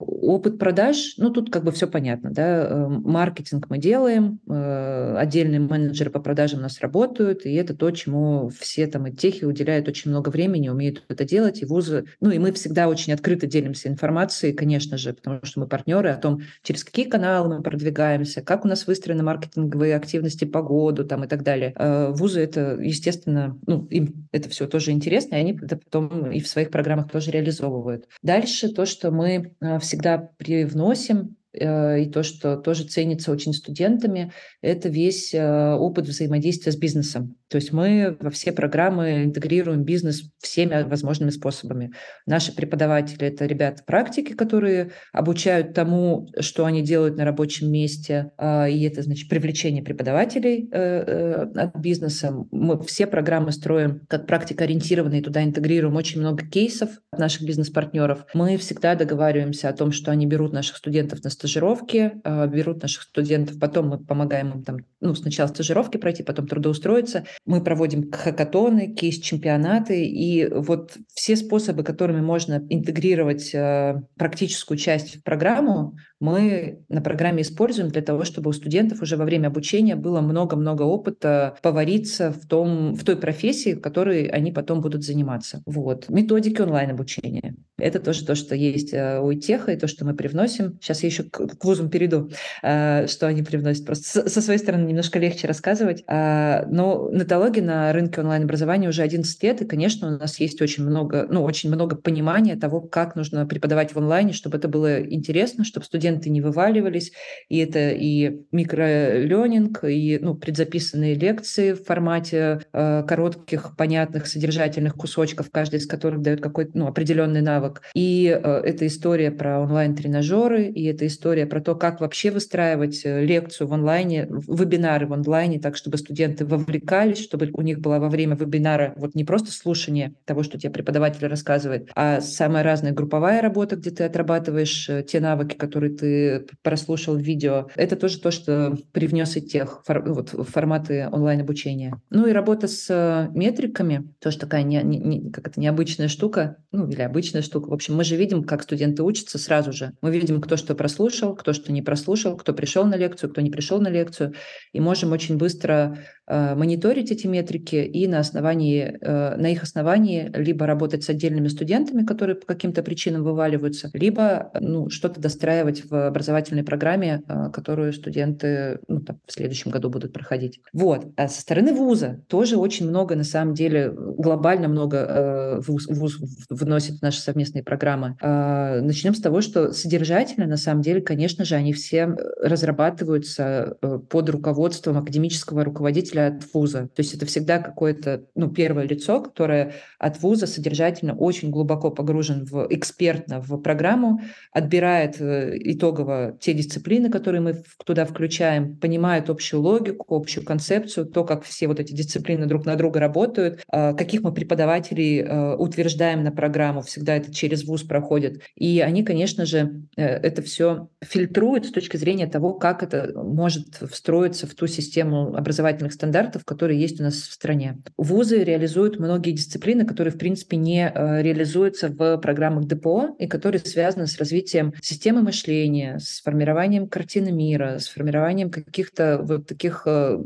Опыт 0.00 0.58
продаж, 0.58 1.14
ну 1.18 1.28
тут 1.28 1.50
как 1.50 1.62
бы 1.62 1.72
все 1.72 1.86
понятно, 1.86 2.30
да, 2.30 2.64
э, 2.64 2.88
маркетинг 2.88 3.66
мы 3.68 3.76
делаем, 3.76 4.40
э, 4.48 5.16
отдельные 5.18 5.60
менеджеры 5.60 6.10
по 6.10 6.20
продажам 6.20 6.60
у 6.60 6.62
нас 6.62 6.80
работают, 6.80 7.44
и 7.44 7.52
это 7.52 7.74
то, 7.76 7.90
чему 7.90 8.48
все 8.48 8.86
там 8.86 9.06
и 9.06 9.12
техи 9.12 9.44
уделяют 9.44 9.88
очень 9.88 10.10
много 10.10 10.30
времени, 10.30 10.70
умеют 10.70 11.04
это 11.08 11.24
делать, 11.24 11.60
и 11.60 11.66
вузы, 11.66 12.06
ну 12.20 12.30
и 12.30 12.38
мы 12.38 12.52
всегда 12.52 12.88
очень 12.88 13.12
открыто 13.12 13.46
делимся 13.46 13.88
информацией, 13.88 14.54
конечно 14.54 14.96
же, 14.96 15.12
потому 15.12 15.40
что 15.42 15.60
мы 15.60 15.66
партнеры 15.66 16.08
о 16.08 16.16
том, 16.16 16.40
через 16.62 16.82
какие 16.82 17.04
каналы 17.04 17.56
мы 17.56 17.62
продвигаемся, 17.62 18.40
как 18.40 18.64
у 18.64 18.68
нас 18.68 18.86
выстроены 18.86 19.22
маркетинговые 19.22 19.94
активности 19.94 20.46
по 20.46 20.62
году 20.62 21.04
там 21.04 21.24
и 21.24 21.28
так 21.28 21.42
далее. 21.42 21.74
Э, 21.76 22.10
вузы 22.10 22.40
это, 22.40 22.78
естественно, 22.80 23.58
ну 23.66 23.84
им 23.90 24.28
это 24.32 24.48
все 24.48 24.66
тоже 24.66 24.92
интересно, 24.92 25.34
и 25.34 25.40
они 25.40 25.58
это 25.60 25.76
потом 25.76 26.30
и 26.30 26.40
в 26.40 26.48
своих 26.48 26.70
программах 26.70 27.10
тоже 27.10 27.32
реализовывают. 27.32 28.08
Дальше 28.22 28.70
то, 28.70 28.86
что 28.86 29.10
мы 29.10 29.52
все 29.80 29.89
всегда 29.90 30.18
привносим 30.18 31.36
и 31.52 32.10
то, 32.12 32.22
что 32.22 32.56
тоже 32.56 32.84
ценится 32.84 33.32
очень 33.32 33.52
студентами, 33.52 34.32
это 34.62 34.88
весь 34.88 35.34
э, 35.34 35.74
опыт 35.74 36.06
взаимодействия 36.06 36.72
с 36.72 36.76
бизнесом. 36.76 37.36
То 37.48 37.56
есть 37.56 37.72
мы 37.72 38.16
во 38.20 38.30
все 38.30 38.52
программы 38.52 39.24
интегрируем 39.24 39.82
бизнес 39.82 40.22
всеми 40.38 40.82
возможными 40.88 41.30
способами. 41.30 41.92
Наши 42.24 42.54
преподаватели– 42.54 43.26
это 43.26 43.46
ребята 43.46 43.82
практики, 43.84 44.34
которые 44.34 44.92
обучают 45.12 45.74
тому, 45.74 46.28
что 46.38 46.64
они 46.64 46.82
делают 46.82 47.16
на 47.16 47.24
рабочем 47.24 47.72
месте, 47.72 48.30
а, 48.38 48.68
и 48.68 48.82
это, 48.84 49.02
значит, 49.02 49.28
привлечение 49.28 49.82
преподавателей 49.82 50.68
э, 50.70 51.46
от 51.56 51.76
бизнеса. 51.76 52.32
Мы 52.52 52.80
все 52.84 53.08
программы 53.08 53.50
строим 53.50 54.02
как 54.08 54.28
практикоориентированные, 54.28 55.22
туда 55.22 55.42
интегрируем 55.42 55.96
очень 55.96 56.20
много 56.20 56.46
кейсов 56.46 56.90
от 57.10 57.18
наших 57.18 57.42
бизнес-партнеров. 57.42 58.26
Мы 58.34 58.56
всегда 58.58 58.94
договариваемся 58.94 59.68
о 59.68 59.72
том, 59.72 59.90
что 59.90 60.12
они 60.12 60.26
берут 60.26 60.52
наших 60.52 60.76
студентов 60.76 61.24
на 61.24 61.30
стажировки, 61.40 62.20
а, 62.22 62.46
берут 62.46 62.82
наших 62.82 63.02
студентов, 63.02 63.58
потом 63.58 63.88
мы 63.88 63.98
помогаем 63.98 64.50
им 64.52 64.62
там, 64.62 64.76
ну, 65.00 65.14
сначала 65.14 65.48
стажировки 65.48 65.96
пройти, 65.96 66.22
потом 66.22 66.46
трудоустроиться. 66.46 67.24
Мы 67.46 67.64
проводим 67.64 68.12
хакатоны, 68.12 68.94
кейс-чемпионаты, 68.94 70.04
и 70.04 70.46
вот 70.52 70.96
все 71.14 71.36
способы, 71.36 71.82
которыми 71.82 72.20
можно 72.20 72.62
интегрировать 72.68 73.54
а, 73.54 74.02
практическую 74.16 74.76
часть 74.76 75.16
в 75.16 75.22
программу, 75.22 75.96
мы 76.20 76.84
на 76.88 77.00
программе 77.00 77.42
используем 77.42 77.88
для 77.88 78.02
того, 78.02 78.24
чтобы 78.24 78.50
у 78.50 78.52
студентов 78.52 79.00
уже 79.02 79.16
во 79.16 79.24
время 79.24 79.48
обучения 79.48 79.96
было 79.96 80.20
много-много 80.20 80.82
опыта 80.82 81.56
повариться 81.62 82.30
в, 82.30 82.46
том, 82.46 82.94
в 82.94 83.04
той 83.04 83.16
профессии, 83.16 83.72
которой 83.72 84.26
они 84.26 84.52
потом 84.52 84.82
будут 84.82 85.02
заниматься. 85.02 85.62
Вот. 85.64 86.08
Методики 86.10 86.60
онлайн-обучения. 86.60 87.54
Это 87.78 87.98
тоже 87.98 88.26
то, 88.26 88.34
что 88.34 88.54
есть 88.54 88.92
а, 88.92 89.20
у 89.22 89.32
Теха, 89.32 89.72
и 89.72 89.76
то, 89.76 89.86
что 89.86 90.04
мы 90.04 90.14
привносим. 90.14 90.78
Сейчас 90.82 91.02
я 91.02 91.08
еще 91.08 91.22
к, 91.24 91.56
к 91.56 91.64
вузам 91.64 91.88
перейду, 91.88 92.30
э, 92.62 93.06
что 93.06 93.26
они 93.26 93.42
привносят. 93.42 93.86
Просто 93.86 94.28
со 94.28 94.40
своей 94.42 94.58
стороны 94.58 94.86
немножко 94.86 95.18
легче 95.18 95.46
рассказывать. 95.46 96.04
Э, 96.06 96.66
но 96.66 97.08
нетология 97.10 97.62
на 97.62 97.92
рынке 97.94 98.20
онлайн-образования 98.20 98.88
уже 98.88 99.02
11 99.02 99.42
лет, 99.42 99.62
и, 99.62 99.64
конечно, 99.64 100.08
у 100.08 100.18
нас 100.18 100.38
есть 100.38 100.60
очень 100.60 100.84
много, 100.84 101.26
ну, 101.30 101.42
очень 101.42 101.70
много 101.70 101.96
понимания 101.96 102.56
того, 102.56 102.82
как 102.82 103.16
нужно 103.16 103.46
преподавать 103.46 103.94
в 103.94 103.98
онлайне, 103.98 104.34
чтобы 104.34 104.58
это 104.58 104.68
было 104.68 105.02
интересно, 105.02 105.64
чтобы 105.64 105.86
студенты 105.86 106.09
не 106.18 106.40
вываливались. 106.40 107.12
И 107.48 107.58
это 107.58 107.90
и 107.90 108.42
микроленинг, 108.52 109.84
и 109.84 110.18
ну, 110.20 110.34
предзаписанные 110.34 111.14
лекции 111.14 111.72
в 111.72 111.84
формате 111.84 112.60
э, 112.72 113.04
коротких, 113.06 113.76
понятных, 113.76 114.26
содержательных 114.26 114.94
кусочков, 114.94 115.50
каждый 115.50 115.76
из 115.76 115.86
которых 115.86 116.22
дает 116.22 116.40
какой-то 116.40 116.72
ну, 116.74 116.86
определенный 116.86 117.40
навык. 117.40 117.82
И 117.94 118.26
э, 118.26 118.62
это 118.64 118.86
история 118.86 119.30
про 119.30 119.60
онлайн-тренажеры, 119.60 120.64
и 120.66 120.84
это 120.84 121.06
история 121.06 121.20
история 121.30 121.46
про 121.46 121.60
то, 121.60 121.74
как 121.74 122.00
вообще 122.00 122.30
выстраивать 122.30 123.02
э, 123.04 123.24
лекцию 123.24 123.68
в 123.68 123.72
онлайне, 123.74 124.26
вебинары 124.48 125.06
в 125.06 125.12
онлайне, 125.12 125.60
так, 125.60 125.76
чтобы 125.76 125.98
студенты 125.98 126.44
вовлекались, 126.44 127.18
чтобы 127.18 127.50
у 127.52 127.62
них 127.62 127.80
было 127.80 127.98
во 127.98 128.08
время 128.08 128.36
вебинара 128.36 128.94
вот 128.96 129.14
не 129.14 129.24
просто 129.24 129.52
слушание 129.52 130.14
того, 130.24 130.42
что 130.42 130.58
тебе 130.58 130.72
преподаватель 130.72 131.26
рассказывает, 131.26 131.90
а 131.94 132.20
самая 132.20 132.64
разная 132.64 132.92
групповая 132.92 133.42
работа, 133.42 133.76
где 133.76 133.90
ты 133.90 134.04
отрабатываешь 134.04 134.88
э, 134.88 135.02
те 135.02 135.20
навыки, 135.20 135.54
которые 135.56 135.94
ты 136.00 136.46
прослушал 136.62 137.16
видео. 137.16 137.68
Это 137.76 137.96
тоже 137.96 138.20
то, 138.20 138.30
что 138.30 138.76
привнес 138.92 139.36
и 139.36 139.42
тех 139.42 139.82
вот, 139.86 140.30
форматы 140.48 141.08
онлайн-обучения. 141.10 142.00
Ну 142.10 142.26
и 142.26 142.32
работа 142.32 142.68
с 142.68 142.86
э, 142.88 143.30
метриками, 143.36 144.12
тоже 144.20 144.38
такая 144.38 144.62
не, 144.62 144.82
не, 144.82 145.30
как 145.30 145.48
это, 145.48 145.60
необычная 145.60 146.08
штука, 146.08 146.56
ну 146.72 146.88
или 146.88 147.02
обычная 147.02 147.42
штука. 147.42 147.68
В 147.68 147.74
общем, 147.74 147.94
мы 147.96 148.04
же 148.04 148.16
видим, 148.16 148.44
как 148.44 148.62
студенты 148.62 149.02
учатся 149.02 149.38
сразу 149.38 149.72
же. 149.72 149.92
Мы 150.00 150.10
видим, 150.10 150.40
кто 150.40 150.56
что 150.56 150.74
прослушал, 150.74 151.34
кто 151.34 151.52
что 151.52 151.72
не 151.72 151.82
прослушал, 151.82 152.36
кто 152.36 152.52
пришел 152.52 152.84
на 152.84 152.96
лекцию, 152.96 153.30
кто 153.30 153.40
не 153.40 153.50
пришел 153.50 153.80
на 153.80 153.88
лекцию. 153.88 154.34
И 154.72 154.80
можем 154.80 155.12
очень 155.12 155.36
быстро 155.36 155.98
мониторить 156.30 157.10
эти 157.10 157.26
метрики 157.26 157.76
и 157.76 158.06
на, 158.06 158.20
основании, 158.20 158.96
э, 159.00 159.36
на 159.36 159.50
их 159.50 159.62
основании 159.62 160.30
либо 160.34 160.66
работать 160.66 161.02
с 161.02 161.08
отдельными 161.08 161.48
студентами, 161.48 162.04
которые 162.04 162.36
по 162.36 162.46
каким-то 162.46 162.82
причинам 162.82 163.24
вываливаются, 163.24 163.90
либо 163.92 164.50
ну, 164.60 164.88
что-то 164.90 165.20
достраивать 165.20 165.90
в 165.90 166.06
образовательной 166.08 166.62
программе, 166.62 167.22
э, 167.26 167.50
которую 167.52 167.92
студенты 167.92 168.80
ну, 168.88 169.00
там, 169.00 169.20
в 169.26 169.32
следующем 169.32 169.70
году 169.70 169.90
будут 169.90 170.12
проходить. 170.12 170.60
Вот. 170.72 171.06
А 171.16 171.28
со 171.28 171.40
стороны 171.40 171.72
вуза 171.72 172.22
тоже 172.28 172.56
очень 172.56 172.88
много, 172.88 173.16
на 173.16 173.24
самом 173.24 173.54
деле, 173.54 173.92
глобально 173.92 174.68
много 174.68 174.96
э, 174.98 175.60
вуз, 175.60 175.86
вуз 175.88 176.18
вносит 176.48 176.98
в 176.98 177.02
наши 177.02 177.20
совместные 177.20 177.62
программы. 177.62 178.16
Э, 178.20 178.80
начнем 178.80 179.14
с 179.14 179.20
того, 179.20 179.40
что 179.40 179.72
содержательно, 179.72 180.46
на 180.46 180.56
самом 180.56 180.82
деле, 180.82 181.00
конечно 181.00 181.44
же, 181.44 181.54
они 181.54 181.72
все 181.72 181.96
э, 181.96 182.16
разрабатываются 182.42 183.76
э, 183.82 183.98
под 183.98 184.30
руководством 184.30 184.98
академического 184.98 185.64
руководителя 185.64 186.19
от 186.28 186.54
вуза. 186.54 186.88
То 186.94 187.00
есть 187.02 187.14
это 187.14 187.26
всегда 187.26 187.58
какое-то 187.58 188.24
ну, 188.34 188.50
первое 188.50 188.84
лицо, 188.84 189.20
которое 189.20 189.74
от 189.98 190.20
вуза 190.22 190.46
содержательно 190.46 191.14
очень 191.14 191.50
глубоко 191.50 191.90
погружен 191.90 192.44
в 192.44 192.66
экспертно 192.70 193.40
в 193.40 193.56
программу, 193.58 194.20
отбирает 194.52 195.20
э, 195.20 195.56
итогово 195.56 196.36
те 196.40 196.54
дисциплины, 196.54 197.10
которые 197.10 197.40
мы 197.40 197.62
туда 197.84 198.04
включаем, 198.04 198.76
понимает 198.76 199.30
общую 199.30 199.62
логику, 199.62 200.14
общую 200.14 200.44
концепцию, 200.44 201.06
то, 201.06 201.24
как 201.24 201.44
все 201.44 201.66
вот 201.68 201.80
эти 201.80 201.92
дисциплины 201.92 202.46
друг 202.46 202.66
на 202.66 202.76
друга 202.76 203.00
работают, 203.00 203.62
каких 203.70 204.22
мы 204.22 204.32
преподавателей 204.32 205.22
утверждаем 205.56 206.22
на 206.24 206.32
программу, 206.32 206.82
всегда 206.82 207.16
это 207.16 207.32
через 207.32 207.64
вуз 207.64 207.82
проходит. 207.82 208.42
И 208.54 208.80
они, 208.80 209.02
конечно 209.02 209.46
же, 209.46 209.82
это 209.96 210.42
все 210.42 210.88
фильтрует 211.02 211.66
с 211.66 211.72
точки 211.72 211.96
зрения 211.96 212.26
того, 212.26 212.54
как 212.54 212.82
это 212.82 213.12
может 213.14 213.76
встроиться 213.90 214.46
в 214.46 214.54
ту 214.54 214.66
систему 214.66 215.34
образовательных 215.34 215.92
стандартов, 215.92 216.09
которые 216.44 216.80
есть 216.80 217.00
у 217.00 217.04
нас 217.04 217.14
в 217.14 217.32
стране. 217.32 217.78
Вузы 217.96 218.42
реализуют 218.42 218.98
многие 218.98 219.32
дисциплины, 219.32 219.84
которые, 219.84 220.12
в 220.12 220.18
принципе, 220.18 220.56
не 220.56 220.88
э, 220.88 221.22
реализуются 221.22 221.88
в 221.88 222.18
программах 222.18 222.66
ДПО 222.66 223.16
и 223.18 223.26
которые 223.26 223.60
связаны 223.60 224.06
с 224.06 224.18
развитием 224.18 224.72
системы 224.82 225.22
мышления, 225.22 225.98
с 225.98 226.20
формированием 226.22 226.88
картины 226.88 227.32
мира, 227.32 227.78
с 227.78 227.88
формированием 227.88 228.50
каких-то 228.50 229.20
вот 229.22 229.46
таких 229.46 229.82
э, 229.86 230.18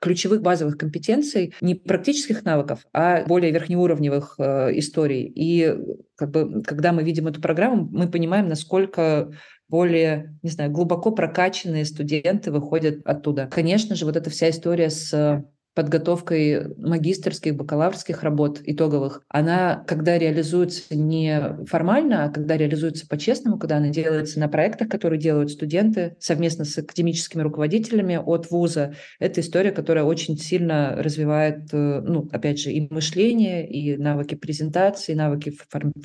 ключевых 0.00 0.42
базовых 0.42 0.78
компетенций, 0.78 1.54
не 1.60 1.74
практических 1.74 2.44
навыков, 2.44 2.86
а 2.92 3.24
более 3.26 3.52
верхнеуровневых 3.52 4.36
э, 4.38 4.78
историй. 4.78 5.24
И 5.34 5.74
как 6.16 6.30
бы, 6.30 6.62
когда 6.62 6.92
мы 6.92 7.02
видим 7.02 7.26
эту 7.26 7.40
программу, 7.40 7.88
мы 7.90 8.08
понимаем, 8.08 8.48
насколько 8.48 9.32
более, 9.72 10.38
не 10.42 10.50
знаю, 10.50 10.70
глубоко 10.70 11.10
прокачанные 11.12 11.86
студенты 11.86 12.52
выходят 12.52 13.04
оттуда. 13.06 13.48
Конечно 13.48 13.96
же, 13.96 14.04
вот 14.06 14.16
эта 14.16 14.30
вся 14.30 14.50
история 14.50 14.90
с 14.90 15.44
подготовкой 15.74 16.74
магистрских, 16.76 17.56
бакалаврских 17.56 18.22
работ 18.22 18.60
итоговых, 18.64 19.22
она, 19.28 19.84
когда 19.86 20.18
реализуется 20.18 20.94
не 20.94 21.64
формально, 21.66 22.24
а 22.24 22.28
когда 22.28 22.56
реализуется 22.56 23.06
по-честному, 23.06 23.58
когда 23.58 23.78
она 23.78 23.88
делается 23.88 24.38
на 24.38 24.48
проектах, 24.48 24.88
которые 24.88 25.18
делают 25.18 25.50
студенты 25.50 26.16
совместно 26.18 26.64
с 26.64 26.76
академическими 26.78 27.42
руководителями 27.42 28.20
от 28.22 28.50
вуза, 28.50 28.94
это 29.18 29.40
история, 29.40 29.72
которая 29.72 30.04
очень 30.04 30.36
сильно 30.36 30.96
развивает, 30.96 31.72
э, 31.72 32.00
ну, 32.00 32.28
опять 32.32 32.58
же, 32.58 32.70
и 32.72 32.92
мышление, 32.92 33.68
и 33.68 33.96
навыки 33.96 34.34
презентации, 34.34 35.14
навыки 35.14 35.56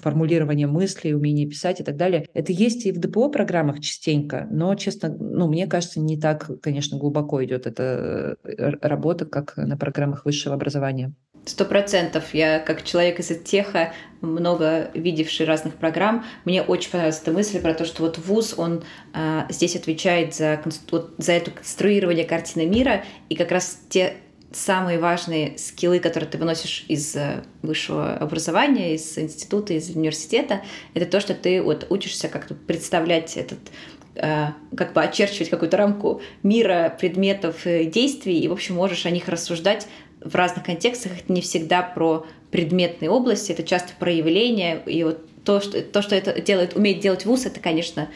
формулирования 0.01 0.67
мыслей, 0.67 1.13
умение 1.13 1.47
писать 1.47 1.81
и 1.81 1.83
так 1.83 1.97
далее. 1.97 2.25
Это 2.33 2.51
есть 2.51 2.85
и 2.85 2.91
в 2.91 2.99
ДПО 2.99 3.29
программах 3.29 3.79
частенько, 3.81 4.47
но, 4.51 4.73
честно, 4.75 5.09
ну, 5.09 5.47
мне 5.47 5.67
кажется, 5.67 5.99
не 5.99 6.19
так, 6.19 6.49
конечно, 6.61 6.97
глубоко 6.97 7.43
идет 7.43 7.67
эта 7.67 8.37
э, 8.43 8.71
работа, 8.81 9.25
как 9.25 9.56
на 9.65 9.77
программах 9.77 10.25
высшего 10.25 10.55
образования. 10.55 11.13
Сто 11.45 11.63
процентов. 11.63 12.33
Я 12.33 12.59
как 12.59 12.83
человек 12.83 13.19
из 13.19 13.27
теха, 13.43 13.93
много 14.19 14.91
видевший 14.93 15.45
разных 15.45 15.75
программ, 15.75 16.25
мне 16.43 16.61
очень 16.61 16.91
понравилась 16.91 17.21
эта 17.21 17.31
мысль 17.31 17.61
про 17.61 17.73
то, 17.73 17.85
что 17.85 18.03
вот 18.03 18.17
ВУЗ, 18.17 18.55
он 18.57 18.83
а, 19.13 19.47
здесь 19.49 19.75
отвечает 19.75 20.35
за, 20.35 20.61
вот, 20.91 21.15
за 21.17 21.31
это 21.33 21.51
конструирование 21.51 22.25
картины 22.25 22.65
мира, 22.65 23.05
и 23.29 23.35
как 23.35 23.51
раз 23.51 23.79
те 23.89 24.17
самые 24.51 24.99
важные 24.99 25.57
скиллы, 25.57 25.99
которые 25.99 26.29
ты 26.29 26.37
выносишь 26.37 26.85
из 26.87 27.15
э, 27.15 27.43
высшего 27.61 28.15
образования, 28.15 28.95
из 28.95 29.17
института, 29.17 29.73
из 29.73 29.89
университета, 29.89 30.61
это 30.93 31.05
то, 31.05 31.19
что 31.19 31.33
ты 31.33 31.61
вот 31.61 31.87
учишься 31.89 32.29
как-то 32.29 32.55
представлять 32.55 33.35
этот 33.35 33.59
как 34.19 34.93
бы 34.93 35.03
очерчивать 35.03 35.49
какую-то 35.49 35.77
рамку 35.77 36.21
мира, 36.43 36.95
предметов, 36.99 37.63
действий, 37.65 38.39
и, 38.39 38.47
в 38.47 38.53
общем, 38.53 38.75
можешь 38.75 39.05
о 39.05 39.11
них 39.11 39.27
рассуждать 39.27 39.87
в 40.21 40.33
разных 40.35 40.65
контекстах. 40.65 41.13
Это 41.19 41.31
не 41.31 41.41
всегда 41.41 41.81
про 41.81 42.25
предметные 42.51 43.09
области, 43.09 43.51
это 43.51 43.63
часто 43.63 43.93
проявление, 43.99 44.81
и 44.85 45.03
вот 45.03 45.19
то, 45.43 45.61
что, 45.61 45.81
то, 45.81 46.01
что 46.01 46.15
это 46.15 46.41
делает, 46.41 46.75
умеет 46.75 46.99
делать 46.99 47.25
вуз, 47.25 47.45
это, 47.45 47.59
конечно, 47.59 48.09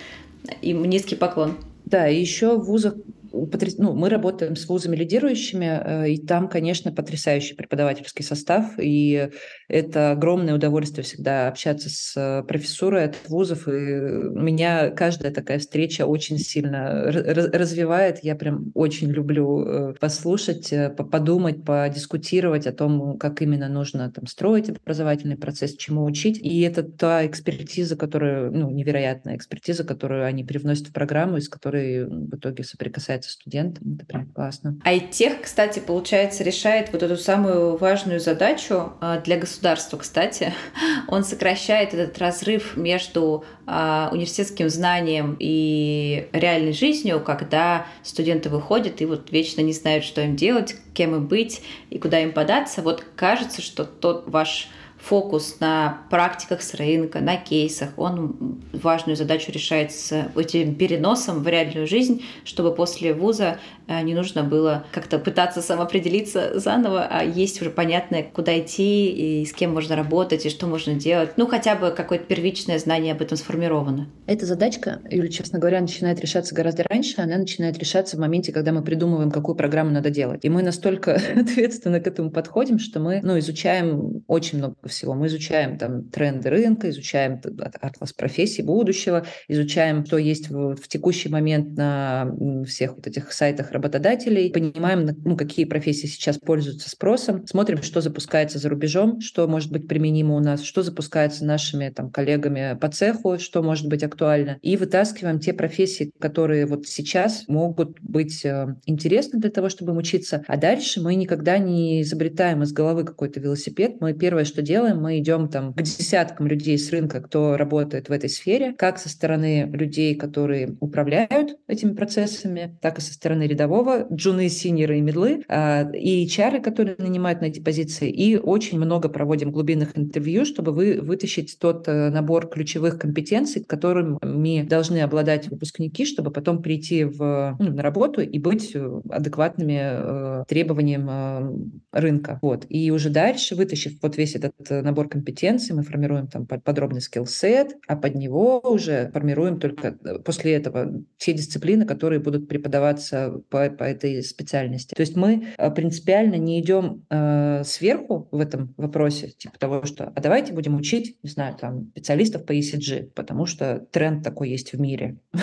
им 0.61 0.83
низкий 0.85 1.15
поклон. 1.15 1.57
Да, 1.85 2.07
и 2.07 2.19
еще 2.19 2.57
в 2.57 2.65
вузах 2.65 2.95
ну, 3.31 3.93
мы 3.93 4.09
работаем 4.09 4.55
с 4.55 4.67
вузами 4.67 4.95
лидирующими, 4.95 5.81
э, 5.83 6.09
и 6.11 6.25
там, 6.25 6.47
конечно, 6.47 6.91
потрясающий 6.91 7.55
преподавательский 7.55 8.23
состав, 8.23 8.73
и 8.77 9.29
это 9.67 10.11
огромное 10.11 10.55
удовольствие 10.55 11.03
всегда 11.03 11.47
общаться 11.47 11.89
с 11.89 12.13
э, 12.15 12.43
профессурой 12.43 13.05
от 13.05 13.15
вузов, 13.27 13.67
и 13.67 13.71
меня 13.71 14.89
каждая 14.89 15.31
такая 15.31 15.59
встреча 15.59 16.05
очень 16.05 16.37
сильно 16.37 17.03
развивает. 17.05 18.19
Я 18.23 18.35
прям 18.35 18.71
очень 18.73 19.09
люблю 19.09 19.65
э, 19.65 19.93
послушать, 19.99 20.73
подумать, 20.95 21.63
подискутировать 21.63 22.67
о 22.67 22.73
том, 22.73 23.17
как 23.17 23.41
именно 23.41 23.69
нужно 23.69 24.11
там 24.11 24.27
строить 24.27 24.69
образовательный 24.69 25.37
процесс, 25.37 25.75
чему 25.75 26.03
учить. 26.03 26.37
И 26.37 26.61
это 26.61 26.83
та 26.83 27.25
экспертиза, 27.25 27.95
которая, 27.95 28.49
ну, 28.49 28.69
невероятная 28.69 29.35
экспертиза, 29.35 29.83
которую 29.83 30.25
они 30.25 30.43
привносят 30.43 30.87
в 30.87 30.93
программу, 30.93 31.37
из 31.37 31.49
которой 31.49 32.05
в 32.05 32.35
итоге 32.35 32.63
соприкасается 32.63 33.20
нравится 33.21 33.31
студентам. 33.31 33.95
Это 33.95 34.05
прям 34.05 34.25
классно. 34.27 34.79
А 34.83 34.99
тех, 34.99 35.41
кстати, 35.41 35.79
получается, 35.79 36.43
решает 36.43 36.91
вот 36.91 37.03
эту 37.03 37.17
самую 37.17 37.77
важную 37.77 38.19
задачу 38.19 38.93
а, 38.99 39.19
для 39.19 39.37
государства, 39.37 39.97
кстати. 39.97 40.53
Он 41.07 41.23
сокращает 41.23 41.93
этот 41.93 42.17
разрыв 42.17 42.75
между 42.75 43.45
а, 43.65 44.09
университетским 44.11 44.69
знанием 44.69 45.35
и 45.39 46.27
реальной 46.33 46.73
жизнью, 46.73 47.21
когда 47.23 47.85
студенты 48.03 48.49
выходят 48.49 49.01
и 49.01 49.05
вот 49.05 49.31
вечно 49.31 49.61
не 49.61 49.73
знают, 49.73 50.03
что 50.03 50.21
им 50.21 50.35
делать, 50.35 50.75
кем 50.93 51.15
им 51.15 51.27
быть 51.27 51.61
и 51.89 51.99
куда 51.99 52.19
им 52.19 52.33
податься. 52.33 52.81
Вот 52.81 53.05
кажется, 53.15 53.61
что 53.61 53.85
тот 53.85 54.25
ваш 54.27 54.69
фокус 55.01 55.59
на 55.59 56.03
практиках 56.09 56.61
с 56.61 56.73
рынка, 56.75 57.19
на 57.19 57.35
кейсах. 57.35 57.89
Он 57.97 58.61
важную 58.71 59.15
задачу 59.15 59.51
решает 59.51 59.91
с 59.91 60.27
этим 60.35 60.75
переносом 60.75 61.43
в 61.43 61.47
реальную 61.47 61.87
жизнь, 61.87 62.23
чтобы 62.43 62.73
после 62.73 63.13
вуза 63.13 63.57
э, 63.87 64.01
не 64.03 64.13
нужно 64.13 64.43
было 64.43 64.85
как-то 64.91 65.17
пытаться 65.17 65.61
самоопределиться 65.61 66.59
заново, 66.59 67.07
а 67.09 67.23
есть 67.23 67.61
уже 67.61 67.71
понятное, 67.71 68.23
куда 68.23 68.57
идти 68.59 69.41
и 69.41 69.45
с 69.45 69.53
кем 69.53 69.73
можно 69.73 69.95
работать, 69.95 70.45
и 70.45 70.49
что 70.49 70.67
можно 70.67 70.93
делать. 70.93 71.31
Ну, 71.35 71.47
хотя 71.47 71.75
бы 71.75 71.91
какое-то 71.91 72.25
первичное 72.25 72.77
знание 72.77 73.13
об 73.13 73.21
этом 73.21 73.37
сформировано. 73.37 74.07
Эта 74.27 74.45
задачка, 74.45 75.01
Юля, 75.09 75.29
честно 75.29 75.57
говоря, 75.57 75.81
начинает 75.81 76.19
решаться 76.19 76.53
гораздо 76.53 76.83
раньше. 76.83 77.21
Она 77.21 77.37
начинает 77.37 77.77
решаться 77.79 78.17
в 78.17 78.19
моменте, 78.19 78.51
когда 78.51 78.71
мы 78.71 78.83
придумываем, 78.83 79.31
какую 79.31 79.55
программу 79.55 79.89
надо 79.89 80.11
делать. 80.11 80.45
И 80.45 80.49
мы 80.49 80.61
настолько 80.61 81.19
ответственно 81.35 81.99
к 81.99 82.07
этому 82.07 82.29
подходим, 82.29 82.77
что 82.77 82.99
мы 82.99 83.19
ну, 83.23 83.37
изучаем 83.39 84.23
очень 84.27 84.59
много 84.59 84.75
всего. 84.91 85.15
Мы 85.15 85.27
изучаем 85.27 85.77
там 85.77 86.03
тренды 86.09 86.49
рынка, 86.49 86.89
изучаем 86.89 87.41
атлас 87.81 88.13
профессий 88.13 88.61
будущего, 88.61 89.25
изучаем, 89.47 90.05
что 90.05 90.17
есть 90.17 90.49
в, 90.49 90.75
в 90.75 90.87
текущий 90.87 91.29
момент 91.29 91.75
на 91.75 92.31
всех 92.67 92.95
вот 92.95 93.07
этих 93.07 93.31
сайтах 93.33 93.71
работодателей, 93.71 94.51
понимаем, 94.51 95.09
ну, 95.25 95.35
какие 95.35 95.65
профессии 95.65 96.07
сейчас 96.07 96.37
пользуются 96.37 96.89
спросом, 96.89 97.47
смотрим, 97.47 97.81
что 97.81 98.01
запускается 98.01 98.59
за 98.59 98.69
рубежом, 98.69 99.21
что 99.21 99.47
может 99.47 99.71
быть 99.71 99.87
применимо 99.87 100.35
у 100.35 100.39
нас, 100.39 100.61
что 100.61 100.83
запускается 100.83 101.45
нашими 101.45 101.89
там 101.89 102.11
коллегами 102.11 102.77
по 102.79 102.89
цеху, 102.89 103.39
что 103.39 103.63
может 103.63 103.87
быть 103.87 104.03
актуально, 104.03 104.57
и 104.61 104.77
вытаскиваем 104.77 105.39
те 105.39 105.53
профессии, 105.53 106.11
которые 106.19 106.65
вот 106.65 106.85
сейчас 106.87 107.45
могут 107.47 107.99
быть 108.01 108.43
э, 108.45 108.75
интересны 108.85 109.39
для 109.39 109.49
того, 109.49 109.69
чтобы 109.69 109.95
учиться, 109.95 110.43
а 110.47 110.57
дальше 110.57 111.01
мы 111.01 111.15
никогда 111.15 111.57
не 111.57 112.01
изобретаем 112.01 112.63
из 112.63 112.73
головы 112.73 113.03
какой-то 113.03 113.39
велосипед. 113.39 114.01
Мы 114.01 114.13
первое, 114.13 114.45
что 114.45 114.61
делаем, 114.61 114.80
делаем, 114.81 115.01
мы 115.01 115.19
идем 115.19 115.47
там 115.47 115.73
к 115.73 115.81
десяткам 115.81 116.47
людей 116.47 116.77
с 116.77 116.89
рынка, 116.91 117.21
кто 117.21 117.55
работает 117.55 118.09
в 118.09 118.11
этой 118.11 118.29
сфере, 118.29 118.73
как 118.73 118.97
со 118.97 119.09
стороны 119.09 119.69
людей, 119.71 120.15
которые 120.15 120.75
управляют 120.79 121.57
этими 121.67 121.93
процессами, 121.93 122.77
так 122.81 122.97
и 122.97 123.01
со 123.01 123.13
стороны 123.13 123.43
рядового, 123.43 124.07
джуны, 124.11 124.49
синеры 124.49 124.97
и 124.97 125.01
медлы, 125.01 125.43
а, 125.47 125.89
и 125.93 126.25
HR, 126.25 126.61
которые 126.61 126.95
нанимают 126.97 127.41
на 127.41 127.45
эти 127.45 127.59
позиции, 127.59 128.09
и 128.09 128.37
очень 128.37 128.79
много 128.79 129.07
проводим 129.07 129.51
глубинных 129.51 129.97
интервью, 129.97 130.45
чтобы 130.45 130.71
вы, 130.71 130.99
вытащить 130.99 131.57
тот 131.59 131.87
э, 131.87 132.09
набор 132.09 132.49
ключевых 132.49 132.97
компетенций, 132.97 133.63
которыми 133.63 134.63
должны 134.63 135.01
обладать 135.01 135.47
выпускники, 135.47 136.05
чтобы 136.05 136.31
потом 136.31 136.61
прийти 136.61 137.03
в, 137.03 137.55
ну, 137.59 137.73
на 137.73 137.83
работу 137.83 138.21
и 138.21 138.39
быть 138.39 138.71
э, 138.73 139.01
адекватными 139.09 139.79
э, 139.79 140.43
требованиям 140.47 141.81
рынка. 141.91 142.39
Вот. 142.41 142.65
И 142.69 142.89
уже 142.91 143.09
дальше, 143.09 143.55
вытащив 143.55 144.01
вот 144.01 144.17
весь 144.17 144.35
этот 144.35 144.70
набор 144.71 145.09
компетенций, 145.09 145.75
мы 145.75 145.83
формируем 145.83 146.27
там 146.27 146.45
подробный 146.45 147.01
скилл-сет, 147.01 147.77
а 147.87 147.95
под 147.95 148.15
него 148.15 148.59
уже 148.59 149.09
формируем 149.11 149.59
только 149.59 149.97
э, 150.03 150.19
после 150.19 150.53
этого 150.53 151.03
те 151.17 151.33
дисциплины, 151.33 151.85
которые 151.85 152.19
будут 152.19 152.47
преподаваться 152.47 153.41
по, 153.49 153.69
по 153.69 153.83
этой 153.83 154.23
специальности. 154.23 154.95
То 154.95 155.01
есть 155.01 155.15
мы 155.15 155.47
э, 155.57 155.71
принципиально 155.71 156.35
не 156.35 156.59
идем 156.61 157.05
э, 157.09 157.63
сверху 157.65 158.27
в 158.31 158.39
этом 158.39 158.73
вопросе, 158.77 159.29
типа 159.29 159.59
того, 159.59 159.85
что 159.85 160.11
а 160.15 160.21
давайте 160.21 160.53
будем 160.53 160.75
учить, 160.75 161.17
не 161.23 161.29
знаю, 161.29 161.55
там, 161.59 161.89
специалистов 161.91 162.45
по 162.45 162.53
ECG, 162.53 163.11
потому 163.13 163.45
что 163.45 163.85
тренд 163.91 164.23
такой 164.23 164.49
есть 164.49 164.73
в 164.73 164.79
мире. 164.79 165.17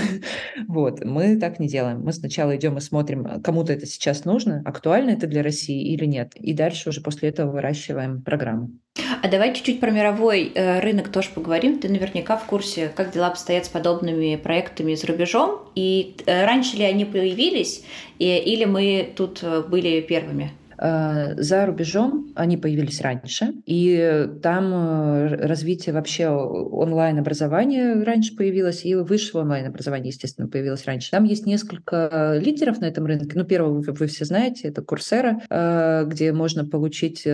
Вот, 0.67 1.05
мы 1.05 1.39
так 1.39 1.61
не 1.61 1.69
делаем. 1.69 2.01
Мы 2.03 2.13
сначала 2.13 2.57
идем 2.57 2.77
и 2.77 2.81
смотрим, 2.81 3.41
кому-то 3.43 3.73
это 3.73 3.87
сейчас 3.87 4.25
нужно, 4.25 4.63
актуально 4.65 5.11
это 5.11 5.27
для 5.27 5.43
России 5.43 5.93
или 5.93 6.05
нет, 6.05 6.35
и 6.35 6.53
дальше 6.53 6.89
уже 6.89 7.01
после 7.01 7.29
этого 7.29 7.53
выращиваем 7.53 8.23
программу. 8.23 8.71
А 9.23 9.29
давай 9.29 9.55
чуть-чуть 9.55 9.81
про 9.81 9.91
мировой 9.91 10.53
э, 10.55 10.81
рынок 10.81 11.11
тоже 11.11 11.31
поговорим. 11.35 11.79
Ты 11.79 11.89
наверняка 11.89 12.37
в 12.37 12.45
курсе, 12.47 12.93
как 12.95 13.13
дела 13.13 13.29
обстоят 13.29 13.67
с 13.67 13.69
подобными 13.69 14.37
проектами 14.37 14.95
за 14.95 15.07
рубежом. 15.07 15.61
И 15.75 16.17
э, 16.27 16.45
раньше 16.45 16.77
ли 16.77 16.85
они 16.85 17.05
появились, 17.05 17.85
или 18.19 18.65
мы 18.65 19.13
тут 19.17 19.41
э, 19.43 19.63
были 19.63 20.01
первыми? 20.01 20.53
Э, 20.79 21.35
за 21.37 21.67
рубежом 21.67 22.33
они 22.37 22.57
появились 22.57 23.01
раньше, 23.01 23.55
и 23.67 24.29
там 24.43 24.73
э, 24.73 25.47
развитие 25.47 25.93
вообще 25.93 26.29
онлайн-образования 26.29 28.03
раньше 28.05 28.37
появилось, 28.37 28.85
и 28.85 28.95
высшего 28.95 29.41
онлайн-образования, 29.41 30.09
естественно, 30.09 30.49
появилось 30.49 30.85
раньше. 30.85 31.11
Там 31.11 31.25
есть 31.25 31.47
несколько 31.47 32.39
лидеров 32.41 32.81
на 32.81 32.87
этом 32.87 33.07
рынке. 33.07 33.33
Ну, 33.35 33.45
первого 33.45 33.81
вы, 33.81 34.07
все 34.07 34.25
знаете, 34.25 34.69
это 34.69 34.83
Курсера, 34.83 35.41
э, 35.51 36.05
где 36.07 36.33
можно 36.33 36.65
получить, 36.65 37.27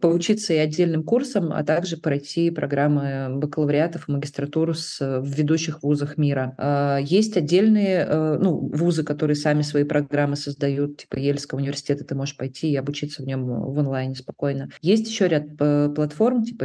поучиться 0.00 0.52
и 0.52 0.58
отдельным 0.58 1.02
курсом, 1.02 1.52
а 1.52 1.64
также 1.64 1.96
пройти 1.96 2.50
программы 2.50 3.28
бакалавриатов 3.36 4.08
и 4.08 4.12
магистратуру 4.12 4.74
с, 4.74 4.98
в 5.00 5.26
ведущих 5.26 5.82
вузах 5.82 6.18
мира. 6.18 6.98
Есть 7.02 7.36
отдельные 7.36 8.06
ну, 8.06 8.58
вузы, 8.58 9.04
которые 9.04 9.36
сами 9.36 9.62
свои 9.62 9.84
программы 9.84 10.36
создают, 10.36 10.98
типа 10.98 11.16
Ельского 11.16 11.58
университета 11.58 12.04
ты 12.04 12.14
можешь 12.14 12.36
пойти 12.36 12.65
прийти 12.66 12.72
и 12.72 12.76
обучиться 12.76 13.22
в 13.22 13.26
нем 13.26 13.46
в 13.46 13.78
онлайне 13.78 14.14
спокойно. 14.14 14.68
Есть 14.82 15.08
еще 15.08 15.28
ряд 15.28 15.44
э, 15.60 15.90
платформ, 15.94 16.42
типа 16.42 16.64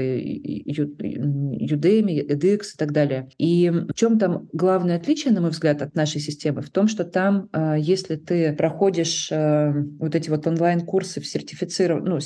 Udemy, 1.59 2.27
edX 2.27 2.59
и 2.73 2.77
так 2.77 2.91
далее. 2.91 3.29
И 3.37 3.69
в 3.69 3.93
чем 3.93 4.17
там 4.19 4.47
главное 4.53 4.97
отличие, 4.97 5.33
на 5.33 5.41
мой 5.41 5.51
взгляд, 5.51 5.81
от 5.81 5.95
нашей 5.95 6.21
системы? 6.21 6.61
В 6.61 6.69
том, 6.69 6.87
что 6.87 7.03
там, 7.03 7.49
э, 7.53 7.75
если 7.79 8.15
ты 8.15 8.53
проходишь 8.53 9.29
э, 9.31 9.73
вот 9.99 10.15
эти 10.15 10.29
вот 10.29 10.47
онлайн-курсы 10.47 11.21
в 11.21 11.27
сертифициров... 11.27 12.03
ну, 12.03 12.19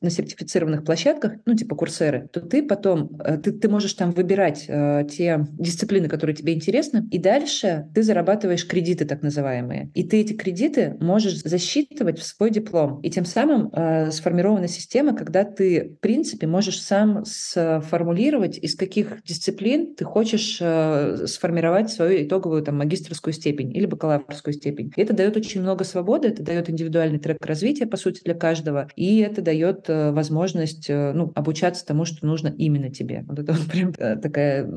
на 0.00 0.10
сертифицированных 0.10 0.84
площадках, 0.84 1.32
ну, 1.46 1.54
типа 1.54 1.76
курсеры, 1.76 2.28
то 2.32 2.40
ты 2.40 2.62
потом, 2.62 3.18
ты, 3.42 3.52
ты 3.52 3.68
можешь 3.68 3.94
там 3.94 4.10
выбирать 4.12 4.66
те 4.66 5.46
дисциплины, 5.58 6.08
которые 6.08 6.34
тебе 6.36 6.54
интересны, 6.54 7.06
и 7.10 7.18
дальше 7.18 7.88
ты 7.94 8.02
зарабатываешь 8.02 8.66
кредиты 8.66 9.04
так 9.04 9.22
называемые. 9.22 9.90
И 9.94 10.04
ты 10.04 10.20
эти 10.20 10.32
кредиты 10.32 10.96
можешь 11.00 11.42
засчитывать 11.42 12.18
в 12.18 12.24
свой 12.24 12.50
диплом. 12.50 13.00
И 13.00 13.10
тем 13.10 13.19
самым 13.24 13.70
э, 13.72 14.10
сформирована 14.10 14.68
система, 14.68 15.14
когда 15.16 15.44
ты, 15.44 15.96
в 15.96 16.00
принципе, 16.00 16.46
можешь 16.46 16.80
сам 16.80 17.24
сформулировать, 17.24 18.58
из 18.58 18.74
каких 18.74 19.22
дисциплин 19.24 19.94
ты 19.94 20.04
хочешь 20.04 20.58
э, 20.60 21.26
сформировать 21.26 21.90
свою 21.90 22.24
итоговую 22.24 22.62
там, 22.62 22.78
магистрскую 22.78 23.32
степень 23.34 23.74
или 23.74 23.86
бакалаврскую 23.86 24.54
степень. 24.54 24.92
И 24.96 25.00
это 25.00 25.12
дает 25.12 25.36
очень 25.36 25.60
много 25.60 25.84
свободы, 25.84 26.28
это 26.28 26.42
дает 26.42 26.70
индивидуальный 26.70 27.18
трек 27.18 27.44
развития, 27.44 27.86
по 27.86 27.96
сути, 27.96 28.22
для 28.24 28.34
каждого, 28.34 28.88
и 28.96 29.18
это 29.18 29.42
дает 29.42 29.88
э, 29.88 30.12
возможность 30.12 30.88
э, 30.88 31.12
ну, 31.12 31.32
обучаться 31.34 31.84
тому, 31.84 32.04
что 32.04 32.26
нужно 32.26 32.48
именно 32.48 32.90
тебе. 32.90 33.24
Вот 33.26 33.38
это 33.38 33.52
вот 33.52 33.66
прям 33.66 33.92
э, 33.98 34.16
такая 34.16 34.68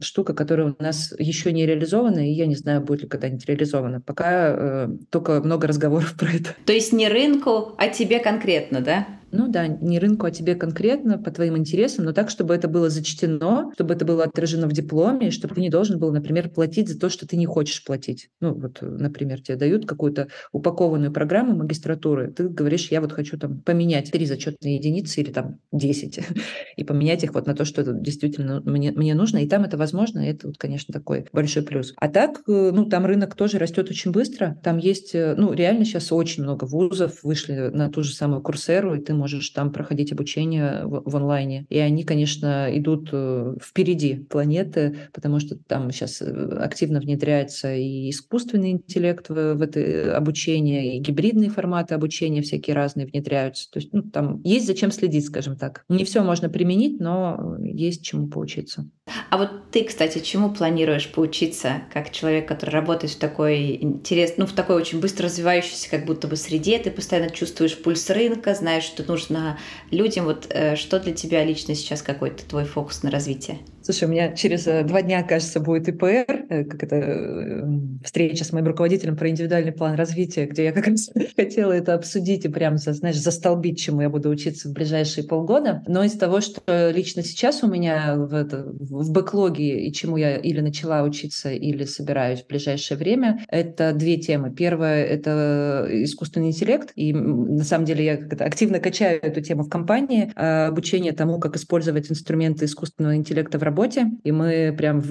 штука, 0.00 0.34
которая 0.34 0.74
у 0.78 0.82
нас 0.82 1.14
еще 1.18 1.52
не 1.52 1.66
реализована, 1.66 2.28
и 2.28 2.32
я 2.32 2.46
не 2.46 2.54
знаю, 2.54 2.80
будет 2.82 3.02
ли 3.02 3.08
когда-нибудь 3.08 3.46
реализована. 3.46 4.00
Пока 4.00 4.54
э, 4.56 4.88
только 5.10 5.40
много 5.42 5.66
разговоров 5.66 6.14
про 6.18 6.28
это. 6.28 6.50
То 6.64 6.72
есть 6.72 6.92
не 6.92 7.08
рынку, 7.08 7.74
а 7.76 7.88
тебе 7.88 8.18
конкретно, 8.18 8.80
да? 8.80 9.06
Ну 9.36 9.48
да, 9.48 9.66
не 9.66 9.98
рынку, 9.98 10.26
а 10.26 10.30
тебе 10.30 10.54
конкретно, 10.54 11.18
по 11.18 11.30
твоим 11.30 11.56
интересам, 11.56 12.04
но 12.04 12.12
так, 12.12 12.30
чтобы 12.30 12.54
это 12.54 12.68
было 12.68 12.90
зачтено, 12.90 13.70
чтобы 13.74 13.94
это 13.94 14.04
было 14.04 14.24
отражено 14.24 14.66
в 14.66 14.72
дипломе, 14.72 15.30
чтобы 15.30 15.54
ты 15.54 15.60
не 15.60 15.70
должен 15.70 15.98
был, 15.98 16.12
например, 16.12 16.48
платить 16.48 16.88
за 16.88 16.98
то, 16.98 17.08
что 17.08 17.26
ты 17.26 17.36
не 17.36 17.46
хочешь 17.46 17.84
платить. 17.84 18.30
Ну 18.40 18.54
вот, 18.54 18.78
например, 18.80 19.42
тебе 19.42 19.56
дают 19.56 19.86
какую-то 19.86 20.28
упакованную 20.52 21.12
программу 21.12 21.54
магистратуры, 21.54 22.32
ты 22.32 22.48
говоришь, 22.48 22.90
я 22.90 23.00
вот 23.00 23.12
хочу 23.12 23.38
там 23.38 23.60
поменять 23.60 24.10
три 24.10 24.26
зачетные 24.26 24.76
единицы 24.76 25.20
или 25.20 25.30
там 25.30 25.58
10, 25.72 26.20
и 26.76 26.84
поменять 26.84 27.24
их 27.24 27.34
вот 27.34 27.46
на 27.46 27.54
то, 27.54 27.64
что 27.64 27.82
это 27.82 27.92
действительно 27.92 28.62
мне, 28.64 28.92
мне 28.92 29.14
нужно, 29.14 29.38
и 29.38 29.48
там 29.48 29.64
это 29.64 29.76
возможно, 29.76 30.20
и 30.20 30.30
это 30.30 30.48
вот, 30.48 30.58
конечно, 30.58 30.92
такой 30.92 31.26
большой 31.32 31.62
плюс. 31.62 31.92
А 31.96 32.08
так, 32.08 32.42
э, 32.48 32.70
ну, 32.72 32.86
там 32.86 33.06
рынок 33.06 33.34
тоже 33.34 33.58
растет 33.58 33.90
очень 33.90 34.12
быстро, 34.12 34.58
там 34.62 34.78
есть, 34.78 35.14
э, 35.14 35.34
ну, 35.36 35.52
реально 35.52 35.84
сейчас 35.84 36.12
очень 36.12 36.42
много 36.42 36.64
вузов 36.64 37.22
вышли 37.22 37.70
на 37.72 37.90
ту 37.90 38.02
же 38.02 38.14
самую 38.14 38.42
курсеру, 38.42 38.94
и 38.94 39.00
ты 39.00 39.14
можешь 39.14 39.25
там 39.54 39.72
проходить 39.72 40.12
обучение 40.12 40.84
в, 40.84 41.02
в 41.04 41.16
онлайне. 41.16 41.66
И 41.68 41.78
они, 41.78 42.04
конечно, 42.04 42.68
идут 42.72 43.10
э, 43.12 43.56
впереди 43.62 44.16
планеты, 44.16 44.96
потому 45.12 45.40
что 45.40 45.56
там 45.56 45.90
сейчас 45.90 46.22
э, 46.22 46.58
активно 46.58 47.00
внедряется 47.00 47.74
и 47.74 48.10
искусственный 48.10 48.72
интеллект 48.72 49.28
в, 49.28 49.54
в 49.54 49.62
это 49.62 50.16
обучение, 50.16 50.96
и 50.96 51.00
гибридные 51.00 51.50
форматы 51.50 51.94
обучения 51.94 52.42
всякие 52.42 52.74
разные 52.74 53.06
внедряются. 53.06 53.70
То 53.70 53.78
есть 53.78 53.92
ну, 53.92 54.02
там 54.02 54.40
есть 54.42 54.66
зачем 54.66 54.90
следить, 54.90 55.26
скажем 55.26 55.56
так. 55.56 55.84
Не 55.88 56.04
все 56.04 56.22
можно 56.22 56.48
применить, 56.48 57.00
но 57.00 57.56
есть 57.60 58.04
чему 58.04 58.28
поучиться. 58.28 58.88
А 59.30 59.38
вот 59.38 59.70
ты, 59.70 59.84
кстати, 59.84 60.18
чему 60.20 60.50
планируешь 60.50 61.10
поучиться, 61.10 61.82
как 61.92 62.10
человек, 62.10 62.48
который 62.48 62.70
работает 62.70 63.12
в 63.12 63.18
такой 63.18 63.76
интерес, 63.76 64.34
ну, 64.36 64.46
в 64.46 64.52
такой 64.52 64.76
очень 64.76 65.00
быстро 65.00 65.26
развивающейся, 65.26 65.90
как 65.90 66.04
будто 66.04 66.26
бы 66.26 66.36
среде, 66.36 66.78
ты 66.78 66.90
постоянно 66.90 67.30
чувствуешь 67.30 67.76
пульс 67.76 68.08
рынка, 68.10 68.54
знаешь, 68.54 68.84
что 68.84 69.02
нужно 69.04 69.58
людям. 69.90 70.24
Вот 70.24 70.46
э, 70.50 70.76
что 70.76 70.98
для 71.00 71.12
тебя 71.12 71.44
лично 71.44 71.74
сейчас 71.74 72.02
какой-то 72.02 72.44
твой 72.46 72.64
фокус 72.64 73.02
на 73.02 73.10
развитие? 73.10 73.58
Слушай, 73.86 74.08
у 74.08 74.10
меня 74.10 74.32
через 74.32 74.66
э, 74.66 74.82
два 74.82 75.00
дня, 75.00 75.22
кажется, 75.22 75.60
будет 75.60 75.88
ИПР, 75.88 76.46
э, 76.48 76.64
как 76.64 76.82
это 76.82 76.96
э, 76.96 77.62
встреча 78.02 78.44
с 78.44 78.50
моим 78.52 78.66
руководителем 78.66 79.16
про 79.16 79.28
индивидуальный 79.28 79.70
план 79.70 79.94
развития, 79.94 80.46
где 80.46 80.64
я 80.64 80.72
как 80.72 80.88
раз 80.88 81.08
хотела 81.36 81.70
это 81.70 81.94
обсудить 81.94 82.44
и 82.44 82.48
прям, 82.48 82.78
знаешь, 82.78 83.16
застолбить, 83.16 83.78
чему 83.78 84.00
я 84.00 84.10
буду 84.10 84.28
учиться 84.28 84.68
в 84.68 84.72
ближайшие 84.72 85.22
полгода. 85.22 85.84
Но 85.86 86.02
из 86.02 86.14
того, 86.14 86.40
что 86.40 86.90
лично 86.90 87.22
сейчас 87.22 87.62
у 87.62 87.68
меня 87.68 88.16
в, 88.16 88.34
это, 88.34 88.64
в 88.66 89.12
бэклоге 89.12 89.86
и 89.86 89.92
чему 89.92 90.16
я 90.16 90.36
или 90.36 90.60
начала 90.60 91.04
учиться, 91.04 91.52
или 91.52 91.84
собираюсь 91.84 92.42
в 92.42 92.48
ближайшее 92.48 92.98
время, 92.98 93.44
это 93.46 93.92
две 93.92 94.16
темы. 94.16 94.52
Первое— 94.52 95.04
это 95.06 95.86
искусственный 95.90 96.48
интеллект, 96.48 96.90
и 96.96 97.12
на 97.12 97.62
самом 97.62 97.84
деле 97.84 98.04
я 98.04 98.16
как-то 98.16 98.46
активно 98.46 98.80
качаю 98.80 99.20
эту 99.22 99.40
тему 99.42 99.62
в 99.62 99.68
компании, 99.68 100.32
обучение 100.34 101.12
тому, 101.12 101.38
как 101.38 101.54
использовать 101.54 102.10
инструменты 102.10 102.64
искусственного 102.64 103.14
интеллекта 103.14 103.60
в 103.60 103.62
работе, 103.62 103.75
работе, 103.76 104.10
и 104.24 104.32
мы 104.32 104.74
прям 104.76 105.02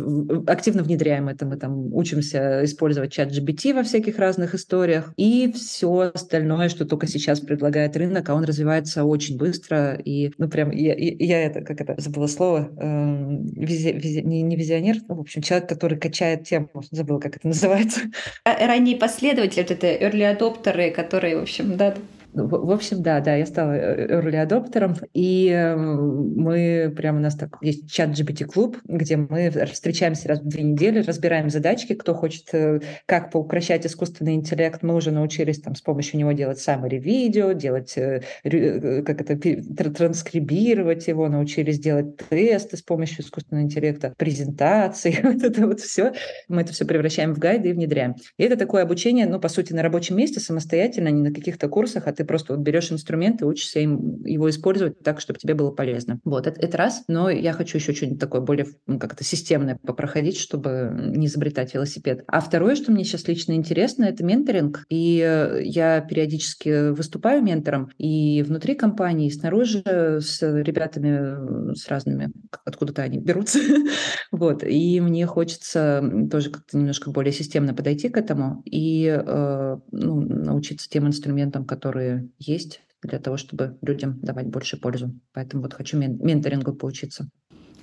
активно 0.47 0.81
внедряем 0.83 1.27
это. 1.27 1.45
Мы 1.45 1.57
там 1.57 1.93
учимся 1.93 2.63
использовать 2.63 3.13
чат 3.13 3.31
GBT 3.31 3.75
во 3.75 3.83
всяких 3.83 4.17
разных 4.17 4.55
историях, 4.55 5.13
и 5.17 5.51
все 5.53 6.11
остальное, 6.13 6.69
что 6.69 6.85
только 6.85 7.07
сейчас 7.07 7.39
предлагает 7.39 7.95
рынок, 7.95 8.27
а 8.29 8.33
он 8.33 8.43
развивается 8.43 9.03
очень 9.03 9.37
быстро, 9.37 9.93
и, 9.93 10.31
ну, 10.37 10.49
прям, 10.49 10.71
я, 10.71 10.95
я 10.97 11.45
это, 11.45 11.61
как 11.61 11.79
это, 11.79 12.01
забыла 12.01 12.27
слово, 12.27 12.69
э, 12.77 13.37
визи, 13.55 13.91
визи, 13.91 14.21
не, 14.21 14.41
не 14.41 14.55
визионер, 14.55 14.97
ну, 15.07 15.15
в 15.15 15.19
общем, 15.19 15.41
человек, 15.41 15.69
который 15.69 15.99
качает 15.99 16.45
тему, 16.45 16.69
забыла, 16.91 17.19
как 17.19 17.37
это 17.37 17.47
называется. 17.47 18.01
А, 18.43 18.65
ранние 18.65 18.97
последователи, 18.97 19.61
вот 19.61 19.71
это 19.71 19.87
early 19.87 20.37
adopterы, 20.37 20.91
которые, 20.91 21.37
в 21.37 21.43
общем, 21.43 21.77
да, 21.77 21.93
в, 22.35 22.71
общем, 22.71 23.01
да, 23.01 23.21
да, 23.21 23.35
я 23.35 23.45
стала 23.45 23.71
э, 23.71 24.07
early 24.07 24.35
адоптером, 24.35 24.95
и 25.13 25.47
эм, 25.47 26.33
мы 26.35 26.93
прямо 26.95 27.19
у 27.19 27.21
нас 27.21 27.35
так 27.35 27.57
есть 27.61 27.89
чат 27.89 28.09
GPT-клуб, 28.09 28.77
где 28.83 29.15
мы 29.15 29.49
встречаемся 29.71 30.27
раз 30.27 30.41
в 30.41 30.47
две 30.47 30.63
недели, 30.63 30.99
разбираем 30.99 31.49
задачки, 31.49 31.93
кто 31.93 32.13
хочет 32.13 32.53
э, 32.53 32.81
как 33.05 33.31
поукращать 33.31 33.85
искусственный 33.85 34.35
интеллект, 34.35 34.83
мы 34.83 34.95
уже 34.95 35.11
научились 35.11 35.61
там 35.61 35.75
с 35.75 35.81
помощью 35.81 36.19
него 36.19 36.33
делать 36.33 36.57
summary 36.57 36.97
видео, 36.97 37.53
делать, 37.53 37.97
э, 37.97 38.21
как 38.43 39.21
это, 39.21 39.93
транскрибировать 39.93 41.07
его, 41.07 41.29
научились 41.29 41.79
делать 41.79 42.17
тесты 42.29 42.75
с 42.75 42.81
помощью 42.81 43.23
искусственного 43.23 43.63
интеллекта, 43.63 44.13
презентации, 44.17 45.19
вот 45.23 45.41
это 45.41 45.65
вот 45.67 45.79
все. 45.79 46.11
Мы 46.49 46.61
это 46.61 46.73
все 46.73 46.83
превращаем 46.83 47.33
в 47.33 47.39
гайды 47.39 47.69
и 47.69 47.73
внедряем. 47.73 48.15
И 48.37 48.43
это 48.43 48.57
такое 48.57 48.83
обучение, 48.83 49.25
ну, 49.25 49.39
по 49.39 49.47
сути, 49.47 49.71
на 49.71 49.81
рабочем 49.81 50.17
месте 50.17 50.41
самостоятельно, 50.41 51.07
не 51.07 51.21
на 51.29 51.33
каких-то 51.33 51.69
курсах, 51.69 52.07
а 52.07 52.11
ты 52.11 52.24
просто 52.25 52.53
вот 52.53 52.61
берешь 52.61 52.91
инструмент 52.91 53.41
и 53.41 53.45
учишься 53.45 53.79
им, 53.79 54.23
его 54.23 54.49
использовать 54.49 54.99
так, 54.99 55.21
чтобы 55.21 55.39
тебе 55.39 55.53
было 55.53 55.71
полезно. 55.71 56.19
Вот, 56.23 56.47
это, 56.47 56.59
это 56.59 56.77
раз. 56.77 57.03
Но 57.07 57.29
я 57.29 57.53
хочу 57.53 57.77
еще 57.77 57.93
что-нибудь 57.93 58.19
такое 58.19 58.41
более 58.41 58.67
ну, 58.87 58.99
как-то 58.99 59.23
системное 59.23 59.79
попроходить, 59.81 60.37
чтобы 60.37 60.91
не 61.15 61.27
изобретать 61.27 61.73
велосипед. 61.73 62.23
А 62.27 62.39
второе, 62.39 62.75
что 62.75 62.91
мне 62.91 63.03
сейчас 63.03 63.27
лично 63.27 63.53
интересно, 63.53 64.05
это 64.05 64.23
менторинг. 64.23 64.83
И 64.89 65.19
э, 65.25 65.61
я 65.63 66.01
периодически 66.01 66.89
выступаю 66.91 67.41
ментором 67.41 67.89
и 67.97 68.43
внутри 68.43 68.75
компании, 68.75 69.27
и 69.27 69.31
снаружи 69.31 69.83
с 69.85 70.41
ребятами, 70.41 71.73
с 71.75 71.87
разными, 71.87 72.31
откуда-то 72.65 73.01
они 73.01 73.19
берутся. 73.19 73.59
вот. 74.31 74.63
И 74.63 74.99
мне 75.01 75.25
хочется 75.25 76.03
тоже 76.31 76.49
как-то 76.49 76.77
немножко 76.77 77.11
более 77.11 77.33
системно 77.33 77.73
подойти 77.73 78.09
к 78.09 78.17
этому 78.17 78.61
и 78.65 79.05
э, 79.07 79.77
ну, 79.91 80.21
научиться 80.21 80.89
тем 80.89 81.07
инструментам, 81.07 81.65
которые 81.65 82.14
есть 82.39 82.81
для 83.01 83.19
того, 83.19 83.37
чтобы 83.37 83.77
людям 83.81 84.19
давать 84.21 84.47
больше 84.47 84.77
пользу. 84.77 85.13
Поэтому 85.33 85.63
вот 85.63 85.73
хочу 85.73 85.97
мен- 85.97 86.17
менторингу 86.19 86.73
поучиться. 86.73 87.29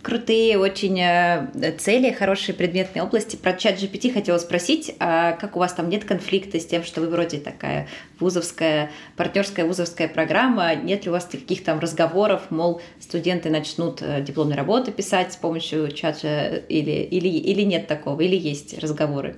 Крутые 0.02 0.58
очень 0.58 0.98
э, 1.00 1.76
цели, 1.78 2.10
хорошие 2.10 2.56
предметные 2.56 3.04
области. 3.04 3.36
Про 3.36 3.52
чат 3.52 3.80
GPT 3.80 4.12
хотела 4.12 4.38
спросить, 4.38 4.96
а 4.98 5.32
как 5.32 5.54
у 5.54 5.60
вас 5.60 5.74
там 5.74 5.88
нет 5.88 6.04
конфликта 6.04 6.58
с 6.58 6.66
тем, 6.66 6.82
что 6.82 7.00
вы 7.00 7.08
вроде 7.08 7.38
такая 7.38 7.86
вузовская, 8.18 8.90
партнерская 9.16 9.64
вузовская 9.64 10.08
программа? 10.08 10.74
Нет 10.74 11.04
ли 11.04 11.10
у 11.10 11.12
вас 11.12 11.26
таких 11.26 11.62
там 11.62 11.78
разговоров, 11.78 12.50
мол, 12.50 12.82
студенты 12.98 13.48
начнут 13.48 14.02
э, 14.02 14.22
дипломные 14.22 14.56
работы 14.56 14.90
писать 14.90 15.34
с 15.34 15.36
помощью 15.36 15.88
чата 15.92 16.56
или, 16.68 17.02
или, 17.02 17.28
или 17.28 17.62
нет 17.62 17.86
такого, 17.86 18.20
или 18.22 18.34
есть 18.34 18.76
разговоры? 18.80 19.36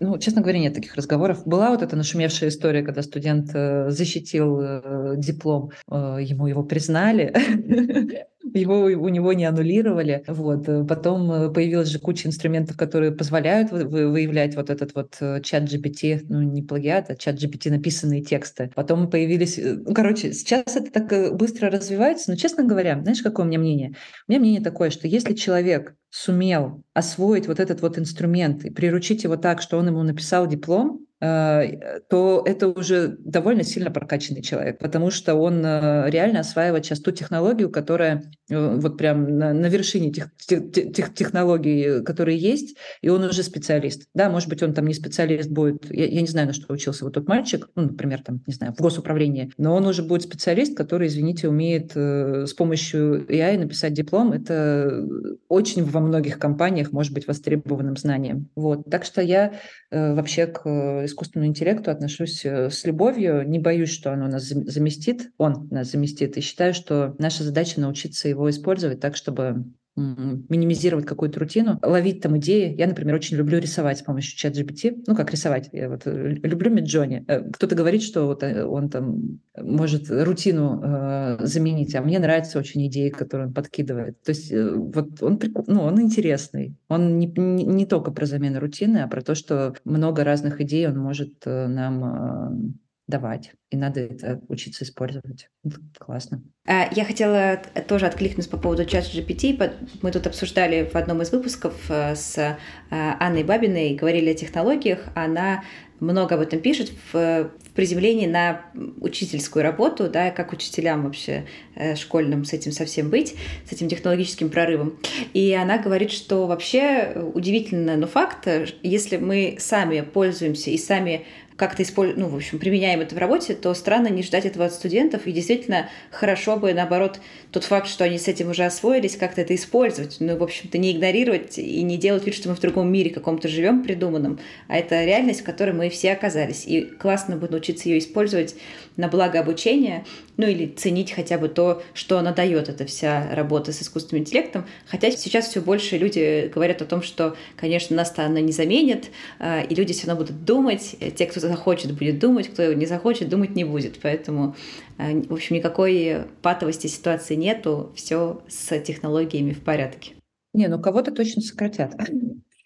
Ну, 0.00 0.18
честно 0.18 0.42
говоря, 0.42 0.58
нет 0.58 0.74
таких 0.74 0.94
разговоров. 0.96 1.46
Была 1.46 1.70
вот 1.70 1.82
эта 1.82 1.96
нашумевшая 1.96 2.48
история, 2.50 2.82
когда 2.82 3.02
студент 3.02 3.50
э, 3.54 3.90
защитил 3.90 4.60
э, 4.60 5.14
диплом, 5.16 5.70
э, 5.90 6.18
ему 6.20 6.46
его 6.46 6.64
признали, 6.64 7.32
его 8.52 8.82
у 8.84 9.08
него 9.08 9.32
не 9.32 9.44
аннулировали. 9.44 10.24
Вот. 10.26 10.66
Потом 10.86 11.52
появилась 11.52 11.88
же 11.88 11.98
куча 11.98 12.28
инструментов, 12.28 12.76
которые 12.76 13.12
позволяют 13.12 13.70
выявлять 13.72 14.54
вот 14.54 14.70
этот 14.70 14.94
вот 14.94 15.16
чат 15.42 15.64
GPT, 15.64 16.26
ну 16.28 16.42
не 16.42 16.62
плагиат, 16.62 17.10
а 17.10 17.16
чат 17.16 17.36
GPT 17.36 17.70
написанные 17.70 18.22
тексты. 18.22 18.70
Потом 18.74 19.08
появились... 19.10 19.58
Ну, 19.58 19.94
короче, 19.94 20.32
сейчас 20.32 20.76
это 20.76 20.90
так 20.90 21.36
быстро 21.36 21.70
развивается, 21.70 22.30
но, 22.30 22.36
честно 22.36 22.64
говоря, 22.64 23.00
знаешь, 23.00 23.22
какое 23.22 23.46
у 23.46 23.48
меня 23.48 23.58
мнение? 23.58 23.94
У 24.28 24.32
меня 24.32 24.40
мнение 24.40 24.62
такое, 24.62 24.90
что 24.90 25.08
если 25.08 25.34
человек 25.34 25.94
сумел 26.10 26.84
освоить 26.92 27.48
вот 27.48 27.58
этот 27.58 27.80
вот 27.82 27.98
инструмент 27.98 28.64
и 28.64 28.70
приручить 28.70 29.24
его 29.24 29.36
так, 29.36 29.60
что 29.60 29.78
он 29.78 29.88
ему 29.88 30.02
написал 30.04 30.46
диплом, 30.46 31.00
э, 31.00 31.03
то 31.24 32.42
это 32.44 32.68
уже 32.68 33.16
довольно 33.18 33.62
сильно 33.64 33.90
прокачанный 33.90 34.42
человек, 34.42 34.78
потому 34.78 35.10
что 35.10 35.34
он 35.34 35.64
э, 35.64 36.10
реально 36.10 36.40
осваивает 36.40 36.84
сейчас 36.84 37.00
ту 37.00 37.12
технологию, 37.12 37.70
которая 37.70 38.24
вот 38.50 38.98
прям 38.98 39.38
на, 39.38 39.52
на 39.52 39.66
вершине 39.66 40.12
тех, 40.12 40.28
тех, 40.36 40.70
тех 40.72 41.14
технологий, 41.14 42.02
которые 42.04 42.36
есть, 42.36 42.76
и 43.00 43.08
он 43.08 43.24
уже 43.24 43.42
специалист. 43.42 44.06
Да, 44.14 44.28
может 44.28 44.48
быть, 44.48 44.62
он 44.62 44.74
там 44.74 44.86
не 44.86 44.94
специалист 44.94 45.48
будет, 45.50 45.90
я, 45.90 46.06
я 46.06 46.20
не 46.20 46.26
знаю, 46.26 46.48
на 46.48 46.52
что 46.52 46.72
учился 46.72 47.04
вот 47.04 47.14
тот 47.14 47.26
мальчик, 47.26 47.68
ну, 47.74 47.84
например, 47.84 48.22
там, 48.22 48.42
не 48.46 48.54
знаю, 48.54 48.74
в 48.74 48.80
госуправлении, 48.80 49.50
но 49.56 49.74
он 49.74 49.86
уже 49.86 50.02
будет 50.02 50.22
специалист, 50.22 50.76
который, 50.76 51.08
извините, 51.08 51.48
умеет 51.48 51.92
с 51.94 52.52
помощью 52.52 53.26
AI 53.26 53.58
написать 53.58 53.94
диплом. 53.94 54.32
Это 54.32 55.06
очень 55.48 55.84
во 55.84 56.00
многих 56.00 56.38
компаниях 56.38 56.92
может 56.92 57.12
быть 57.12 57.26
востребованным 57.26 57.96
знанием. 57.96 58.50
Вот. 58.54 58.84
Так 58.90 59.04
что 59.04 59.22
я 59.22 59.54
э, 59.90 60.14
вообще 60.14 60.46
к 60.46 60.62
э, 60.64 61.04
искусственному 61.14 61.48
интеллекту 61.48 61.90
отношусь 61.90 62.44
э, 62.44 62.70
с 62.70 62.84
любовью, 62.84 63.48
не 63.48 63.58
боюсь, 63.58 63.90
что 63.90 64.12
оно 64.12 64.26
нас 64.26 64.44
заместит, 64.44 65.30
он 65.38 65.68
нас 65.70 65.92
заместит, 65.92 66.36
и 66.36 66.40
считаю, 66.40 66.74
что 66.74 67.14
наша 67.18 67.44
задача 67.44 67.80
научиться 67.80 68.28
его 68.28 68.50
использовать 68.50 69.00
так, 69.00 69.16
чтобы 69.16 69.64
минимизировать 69.96 71.06
какую-то 71.06 71.40
рутину, 71.40 71.78
ловить 71.82 72.20
там 72.20 72.36
идеи. 72.38 72.74
Я, 72.76 72.86
например, 72.86 73.14
очень 73.14 73.36
люблю 73.36 73.58
рисовать 73.58 73.98
с 73.98 74.02
помощью 74.02 74.36
чат 74.36 74.56
GPT. 74.56 75.04
Ну, 75.06 75.14
как 75.14 75.30
рисовать? 75.30 75.68
Я 75.72 75.88
вот 75.88 76.02
э, 76.06 76.34
люблю 76.42 76.70
Миджони. 76.70 77.24
Э, 77.28 77.48
кто-то 77.50 77.76
говорит, 77.76 78.02
что 78.02 78.26
вот 78.26 78.42
э, 78.42 78.64
он 78.64 78.90
там 78.90 79.40
может 79.56 80.10
рутину 80.10 80.80
э, 80.82 81.36
заменить, 81.40 81.94
а 81.94 82.02
мне 82.02 82.18
нравятся 82.18 82.58
очень 82.58 82.86
идеи, 82.88 83.10
которые 83.10 83.48
он 83.48 83.54
подкидывает. 83.54 84.20
То 84.22 84.30
есть 84.30 84.50
э, 84.50 84.70
вот 84.74 85.22
он, 85.22 85.40
ну, 85.66 85.82
он 85.82 86.00
интересный. 86.00 86.76
Он 86.88 87.18
не, 87.18 87.26
не, 87.26 87.64
не 87.64 87.86
только 87.86 88.10
про 88.10 88.26
замену 88.26 88.58
рутины, 88.58 88.98
а 88.98 89.08
про 89.08 89.22
то, 89.22 89.34
что 89.34 89.74
много 89.84 90.24
разных 90.24 90.60
идей 90.60 90.88
он 90.88 90.98
может 90.98 91.44
нам 91.46 92.74
давать. 93.06 93.52
И 93.70 93.76
надо 93.76 94.00
это 94.00 94.40
учиться 94.48 94.84
использовать. 94.84 95.50
Классно. 95.98 96.42
А, 96.66 96.88
я 96.94 97.04
хотела 97.04 97.60
тоже 97.86 98.06
откликнуться 98.06 98.50
по 98.50 98.56
поводу 98.56 98.84
чата 98.84 99.08
GPT. 99.08 99.72
Мы 100.00 100.10
тут 100.10 100.26
обсуждали 100.26 100.88
в 100.90 100.96
одном 100.96 101.20
из 101.20 101.30
выпусков 101.30 101.74
э, 101.90 102.14
с 102.14 102.38
э, 102.38 102.56
Анной 102.90 103.44
Бабиной, 103.44 103.94
говорили 103.94 104.30
о 104.30 104.34
технологиях. 104.34 105.00
Она 105.14 105.64
много 106.00 106.34
об 106.34 106.40
этом 106.40 106.60
пишет 106.60 106.90
в, 106.90 107.12
в 107.12 107.70
приземлении 107.74 108.26
на 108.26 108.62
учительскую 109.00 109.62
работу, 109.62 110.08
да, 110.08 110.30
как 110.30 110.52
учителям 110.52 111.04
вообще 111.04 111.46
э, 111.74 111.94
школьным 111.96 112.44
с 112.44 112.52
этим 112.52 112.72
совсем 112.72 113.10
быть, 113.10 113.34
с 113.68 113.72
этим 113.72 113.88
технологическим 113.88 114.48
прорывом. 114.50 114.98
И 115.32 115.52
она 115.52 115.78
говорит, 115.78 116.10
что 116.10 116.46
вообще 116.46 117.30
удивительно, 117.34 117.96
но 117.96 118.06
факт, 118.06 118.48
если 118.82 119.16
мы 119.18 119.56
сами 119.58 120.00
пользуемся 120.00 120.70
и 120.70 120.78
сами 120.78 121.26
как-то 121.56 121.84
используем, 121.84 122.20
ну, 122.20 122.28
в 122.28 122.34
общем, 122.34 122.58
применяем 122.58 123.00
это 123.00 123.14
в 123.14 123.18
работе, 123.18 123.54
то 123.54 123.72
странно 123.74 124.08
не 124.08 124.22
ждать 124.22 124.44
этого 124.44 124.64
от 124.64 124.72
студентов. 124.72 125.26
И 125.26 125.32
действительно 125.32 125.88
хорошо 126.10 126.56
бы, 126.56 126.74
наоборот, 126.74 127.20
тот 127.52 127.64
факт, 127.64 127.86
что 127.86 128.04
они 128.04 128.18
с 128.18 128.26
этим 128.26 128.50
уже 128.50 128.64
освоились, 128.64 129.16
как-то 129.16 129.42
это 129.42 129.54
использовать. 129.54 130.16
Ну, 130.18 130.36
в 130.36 130.42
общем-то, 130.42 130.78
не 130.78 130.92
игнорировать 130.92 131.58
и 131.58 131.82
не 131.82 131.96
делать 131.96 132.26
вид, 132.26 132.34
что 132.34 132.48
мы 132.48 132.56
в 132.56 132.60
другом 132.60 132.90
мире 132.90 133.10
каком-то 133.10 133.48
живем 133.48 133.84
придуманном, 133.84 134.40
а 134.66 134.78
это 134.78 135.04
реальность, 135.04 135.42
в 135.42 135.44
которой 135.44 135.72
мы 135.72 135.90
все 135.90 136.12
оказались. 136.12 136.66
И 136.66 136.82
классно 136.82 137.36
бы 137.36 137.48
научиться 137.48 137.88
ее 137.88 137.98
использовать 137.98 138.56
на 138.96 139.08
благо 139.08 139.40
обучения, 139.40 140.04
ну 140.36 140.46
или 140.46 140.66
ценить 140.66 141.12
хотя 141.12 141.38
бы 141.38 141.48
то, 141.48 141.82
что 141.94 142.18
она 142.18 142.32
дает, 142.32 142.68
эта 142.68 142.84
вся 142.86 143.28
работа 143.32 143.72
с 143.72 143.82
искусственным 143.82 144.22
интеллектом. 144.22 144.66
Хотя 144.86 145.10
сейчас 145.10 145.48
все 145.48 145.60
больше 145.60 145.98
люди 145.98 146.50
говорят 146.52 146.82
о 146.82 146.84
том, 146.84 147.02
что, 147.02 147.36
конечно, 147.56 147.96
нас-то 147.96 148.24
она 148.24 148.40
не 148.40 148.52
заменит, 148.52 149.06
а, 149.38 149.62
и 149.62 149.74
люди 149.74 149.92
все 149.92 150.06
равно 150.06 150.24
будут 150.24 150.44
думать. 150.44 150.96
Те, 151.16 151.26
кто 151.26 151.40
захочет, 151.48 151.96
будет 151.96 152.18
думать, 152.18 152.48
кто 152.48 152.72
не 152.72 152.86
захочет, 152.86 153.28
думать 153.28 153.54
не 153.54 153.64
будет. 153.64 153.98
Поэтому, 154.02 154.54
а, 154.98 155.10
в 155.12 155.32
общем, 155.32 155.56
никакой 155.56 156.26
патовости 156.42 156.86
ситуации 156.86 157.34
нету, 157.34 157.92
все 157.96 158.42
с 158.48 158.78
технологиями 158.80 159.52
в 159.52 159.62
порядке. 159.62 160.14
Не, 160.52 160.68
ну 160.68 160.80
кого-то 160.80 161.12
точно 161.12 161.42
сократят. 161.42 161.94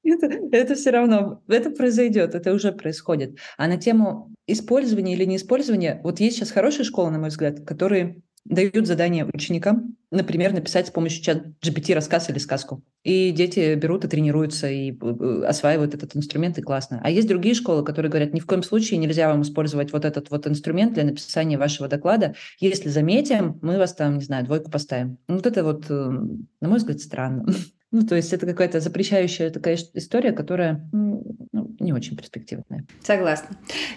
Это, 0.10 0.28
это 0.54 0.76
все 0.76 0.92
равно, 0.92 1.44
это 1.50 1.70
произойдет, 1.70 2.34
это 2.34 2.54
уже 2.54 2.72
происходит. 2.72 3.40
А 3.58 3.68
на 3.68 3.76
тему 3.76 4.34
использования 4.46 5.14
или 5.16 5.26
неиспользования, 5.26 6.00
вот 6.02 6.22
есть 6.22 6.38
сейчас 6.38 6.52
хорошие 6.52 6.86
школы, 6.86 7.12
на 7.12 7.20
мой 7.20 7.28
взгляд, 7.28 7.66
которые 7.66 8.22
дают 8.50 8.88
задание 8.88 9.26
ученикам, 9.26 9.96
например, 10.12 10.54
написать 10.54 10.88
с 10.88 10.92
помощью 10.92 11.24
чат 11.24 11.44
GPT 11.62 11.94
рассказ 11.94 12.30
или 12.30 12.38
сказку. 12.38 12.82
И 13.04 13.32
дети 13.32 13.76
берут 13.76 14.06
и 14.06 14.08
тренируются, 14.08 14.70
и 14.70 14.92
э, 14.92 15.44
осваивают 15.46 15.94
этот 15.94 16.16
инструмент, 16.16 16.58
и 16.58 16.62
классно. 16.62 17.02
А 17.04 17.10
есть 17.10 17.28
другие 17.28 17.56
школы, 17.56 17.84
которые 17.84 18.10
говорят, 18.10 18.34
ни 18.34 18.40
в 18.40 18.46
коем 18.46 18.64
случае 18.64 19.00
нельзя 19.00 19.30
вам 19.30 19.42
использовать 19.42 19.92
вот 19.92 20.06
этот 20.06 20.32
вот 20.32 20.48
инструмент 20.48 20.94
для 20.94 21.04
написания 21.04 21.58
вашего 21.58 21.88
доклада. 21.88 22.36
Если 22.60 22.90
заметим, 22.90 23.60
мы 23.62 23.78
вас 23.78 23.94
там, 23.94 24.18
не 24.18 24.24
знаю, 24.24 24.46
двойку 24.46 24.72
поставим. 24.72 25.18
Вот 25.28 25.46
это 25.46 25.64
вот, 25.64 25.86
э, 25.90 25.94
на 25.94 26.68
мой 26.68 26.78
взгляд, 26.78 27.00
странно. 27.00 27.46
Ну, 27.92 28.02
то 28.02 28.16
есть 28.16 28.34
это 28.34 28.46
какая-то 28.46 28.82
запрещающая 28.82 29.50
такая 29.50 29.78
история, 29.94 30.34
которая 30.34 30.90
ну, 30.92 31.24
не 31.80 31.94
очень 31.94 32.18
перспективная. 32.18 32.86
Согласна. 33.02 33.56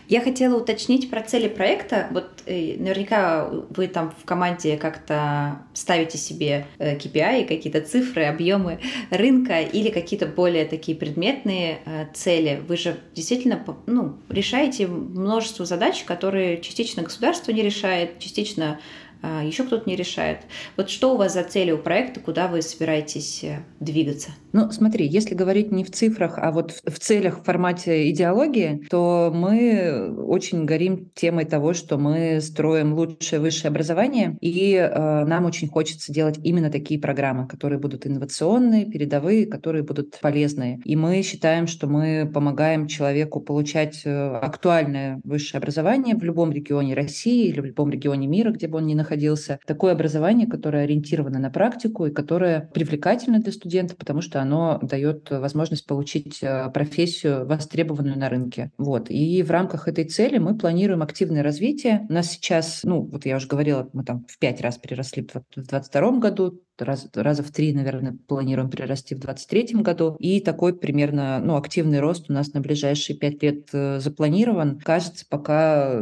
Я 0.09 0.21
хотела 0.21 0.61
уточнить 0.61 1.11
про 1.11 1.23
цели 1.23 1.49
проекта. 1.49 2.07
Вот 2.13 2.45
э, 2.47 2.77
наверняка 2.79 3.49
вы 3.49 3.89
там 3.89 4.13
в 4.17 4.25
команде 4.25 4.77
как-то 4.77 5.63
ставите 5.75 6.19
себе 6.19 6.67
э, 6.79 6.97
KPI, 6.99 7.49
какие-то 7.49 7.81
цифры, 7.81 8.27
объемы 8.27 8.79
рынка 9.11 9.61
или 9.61 9.91
какие-то 9.91 10.27
более 10.27 10.67
такие 10.67 10.97
предметные 10.97 11.81
э, 11.85 12.07
цели. 12.15 12.63
Вы 12.69 12.77
же 12.77 12.97
действительно 13.15 13.65
ну, 13.87 14.19
решаете 14.29 14.87
множество 14.87 15.65
задач, 15.65 16.05
которые 16.05 16.61
частично 16.61 17.03
государство 17.03 17.51
не 17.51 17.63
решает, 17.63 18.21
частично 18.21 18.79
еще 19.23 19.65
кто-то 19.65 19.89
не 19.89 19.97
решает. 19.97 20.41
Вот 20.77 20.91
что 20.91 21.15
у 21.15 21.17
вас 21.17 21.35
за 21.35 21.45
цели 21.45 21.71
у 21.71 21.79
проекта, 21.79 22.21
куда 22.21 22.49
вы 22.49 22.63
собираетесь 22.63 23.45
э, 23.45 23.65
двигаться? 23.81 24.31
Ну, 24.53 24.71
смотри, 24.71 25.07
если 25.07 25.35
говорить 25.35 25.71
не 25.71 25.85
в 25.85 25.91
цифрах, 25.91 26.39
а 26.39 26.51
вот 26.51 26.81
в 26.85 26.99
целях 26.99 27.41
в 27.41 27.45
формате 27.45 28.11
идеологии, 28.11 28.87
то 28.91 29.31
мы 29.35 30.13
очень 30.27 30.65
горим 30.65 31.11
темой 31.15 31.45
того, 31.45 31.73
что 31.75 31.99
мы 31.99 32.41
строим 32.41 32.95
лучшее 32.95 33.41
высшее 33.41 33.71
образование, 33.71 34.37
и 34.41 34.75
э, 34.75 35.25
нам 35.25 35.45
очень 35.45 35.69
хочется 35.69 36.13
делать 36.13 36.39
именно 36.43 36.71
такие 36.71 36.99
программы, 36.99 37.47
которые 37.47 37.79
будут 37.79 38.07
инновационные, 38.07 38.87
передовые, 38.87 39.47
которые 39.47 39.85
будут 39.85 40.19
полезные. 40.21 40.81
И 40.85 40.97
мы 40.97 41.23
считаем, 41.23 41.67
что 41.67 41.87
мы 41.87 42.31
помогаем 42.33 42.87
человеку 42.87 43.41
получать 43.41 44.03
э, 44.05 44.37
актуальное 44.37 45.21
высшее 45.25 45.59
образование 45.59 46.17
в 46.17 46.23
любом 46.23 46.53
регионе 46.53 46.95
России 46.95 47.49
или 47.49 47.61
в 47.61 47.65
любом 47.67 47.91
регионе 47.91 48.27
мира, 48.27 48.51
где 48.51 48.67
бы 48.67 48.79
он 48.79 48.87
ни 48.87 48.95
находился 48.95 49.10
находился. 49.11 49.59
Такое 49.67 49.93
образование, 49.93 50.47
которое 50.47 50.85
ориентировано 50.85 51.39
на 51.39 51.51
практику 51.51 52.07
и 52.07 52.13
которое 52.13 52.71
привлекательно 52.73 53.41
для 53.41 53.53
студента, 53.53 53.97
потому 53.97 54.21
что 54.21 54.41
оно 54.41 54.79
дает 54.83 55.31
возможность 55.31 55.87
получить 55.87 56.39
э, 56.43 56.71
профессию, 56.73 57.47
востребованную 57.47 58.19
на 58.19 58.29
рынке. 58.29 58.71
Вот. 58.79 59.11
И 59.11 59.43
в 59.43 59.51
рамках 59.51 59.89
этой 59.89 60.05
цели 60.05 60.39
мы 60.39 60.57
планируем 60.57 61.03
активное 61.03 61.43
развитие. 61.43 62.07
У 62.09 62.13
нас 62.13 62.31
сейчас, 62.31 62.83
ну, 62.85 63.03
вот 63.03 63.27
я 63.27 63.37
уже 63.37 63.49
говорила, 63.49 63.89
мы 63.93 64.05
там 64.05 64.25
в 64.29 64.39
пять 64.39 64.61
раз 64.61 64.79
переросли 64.79 65.23
в 65.23 65.33
2022 65.55 66.19
году, 66.19 66.61
раз, 66.85 67.09
раза 67.15 67.43
в 67.43 67.51
три, 67.51 67.73
наверное, 67.73 68.17
планируем 68.27 68.71
перерасти 68.71 69.15
в 69.15 69.21
2023 69.21 69.83
году. 69.83 70.17
И 70.19 70.41
такой 70.41 70.77
примерно 70.77 71.41
ну, 71.41 71.57
активный 71.57 72.01
рост 72.01 72.31
у 72.31 72.33
нас 72.33 72.53
на 72.53 72.61
ближайшие 72.61 73.17
пять 73.17 73.43
лет 73.43 73.69
э, 73.73 74.01
запланирован. 74.01 74.79
Кажется, 74.79 75.25
пока 75.29 76.01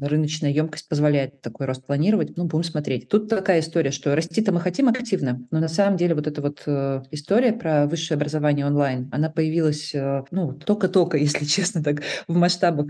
рыночная 0.00 0.50
емкость 0.50 0.88
позволяет 0.88 1.40
такой 1.40 1.66
рост 1.66 1.84
планировать. 1.86 2.36
Ну, 2.36 2.44
будем 2.44 2.64
смотреть. 2.64 3.08
Тут 3.08 3.28
такая 3.28 3.60
история, 3.60 3.90
что 3.90 4.14
расти-то 4.14 4.52
мы 4.52 4.60
хотим 4.60 4.88
активно, 4.88 5.46
но 5.50 5.60
на 5.60 5.68
самом 5.68 5.96
деле 5.96 6.14
вот 6.14 6.26
эта 6.26 6.42
вот 6.42 6.62
э, 6.66 7.02
история 7.10 7.52
про 7.52 7.86
высшее 7.86 8.16
образование 8.16 8.66
онлайн, 8.66 9.08
она 9.12 9.30
появилась, 9.30 9.94
э, 9.94 10.24
ну, 10.30 10.52
только-только, 10.52 11.16
если 11.18 11.44
честно, 11.44 11.82
так 11.82 12.02
в 12.28 12.34
масштабах 12.34 12.88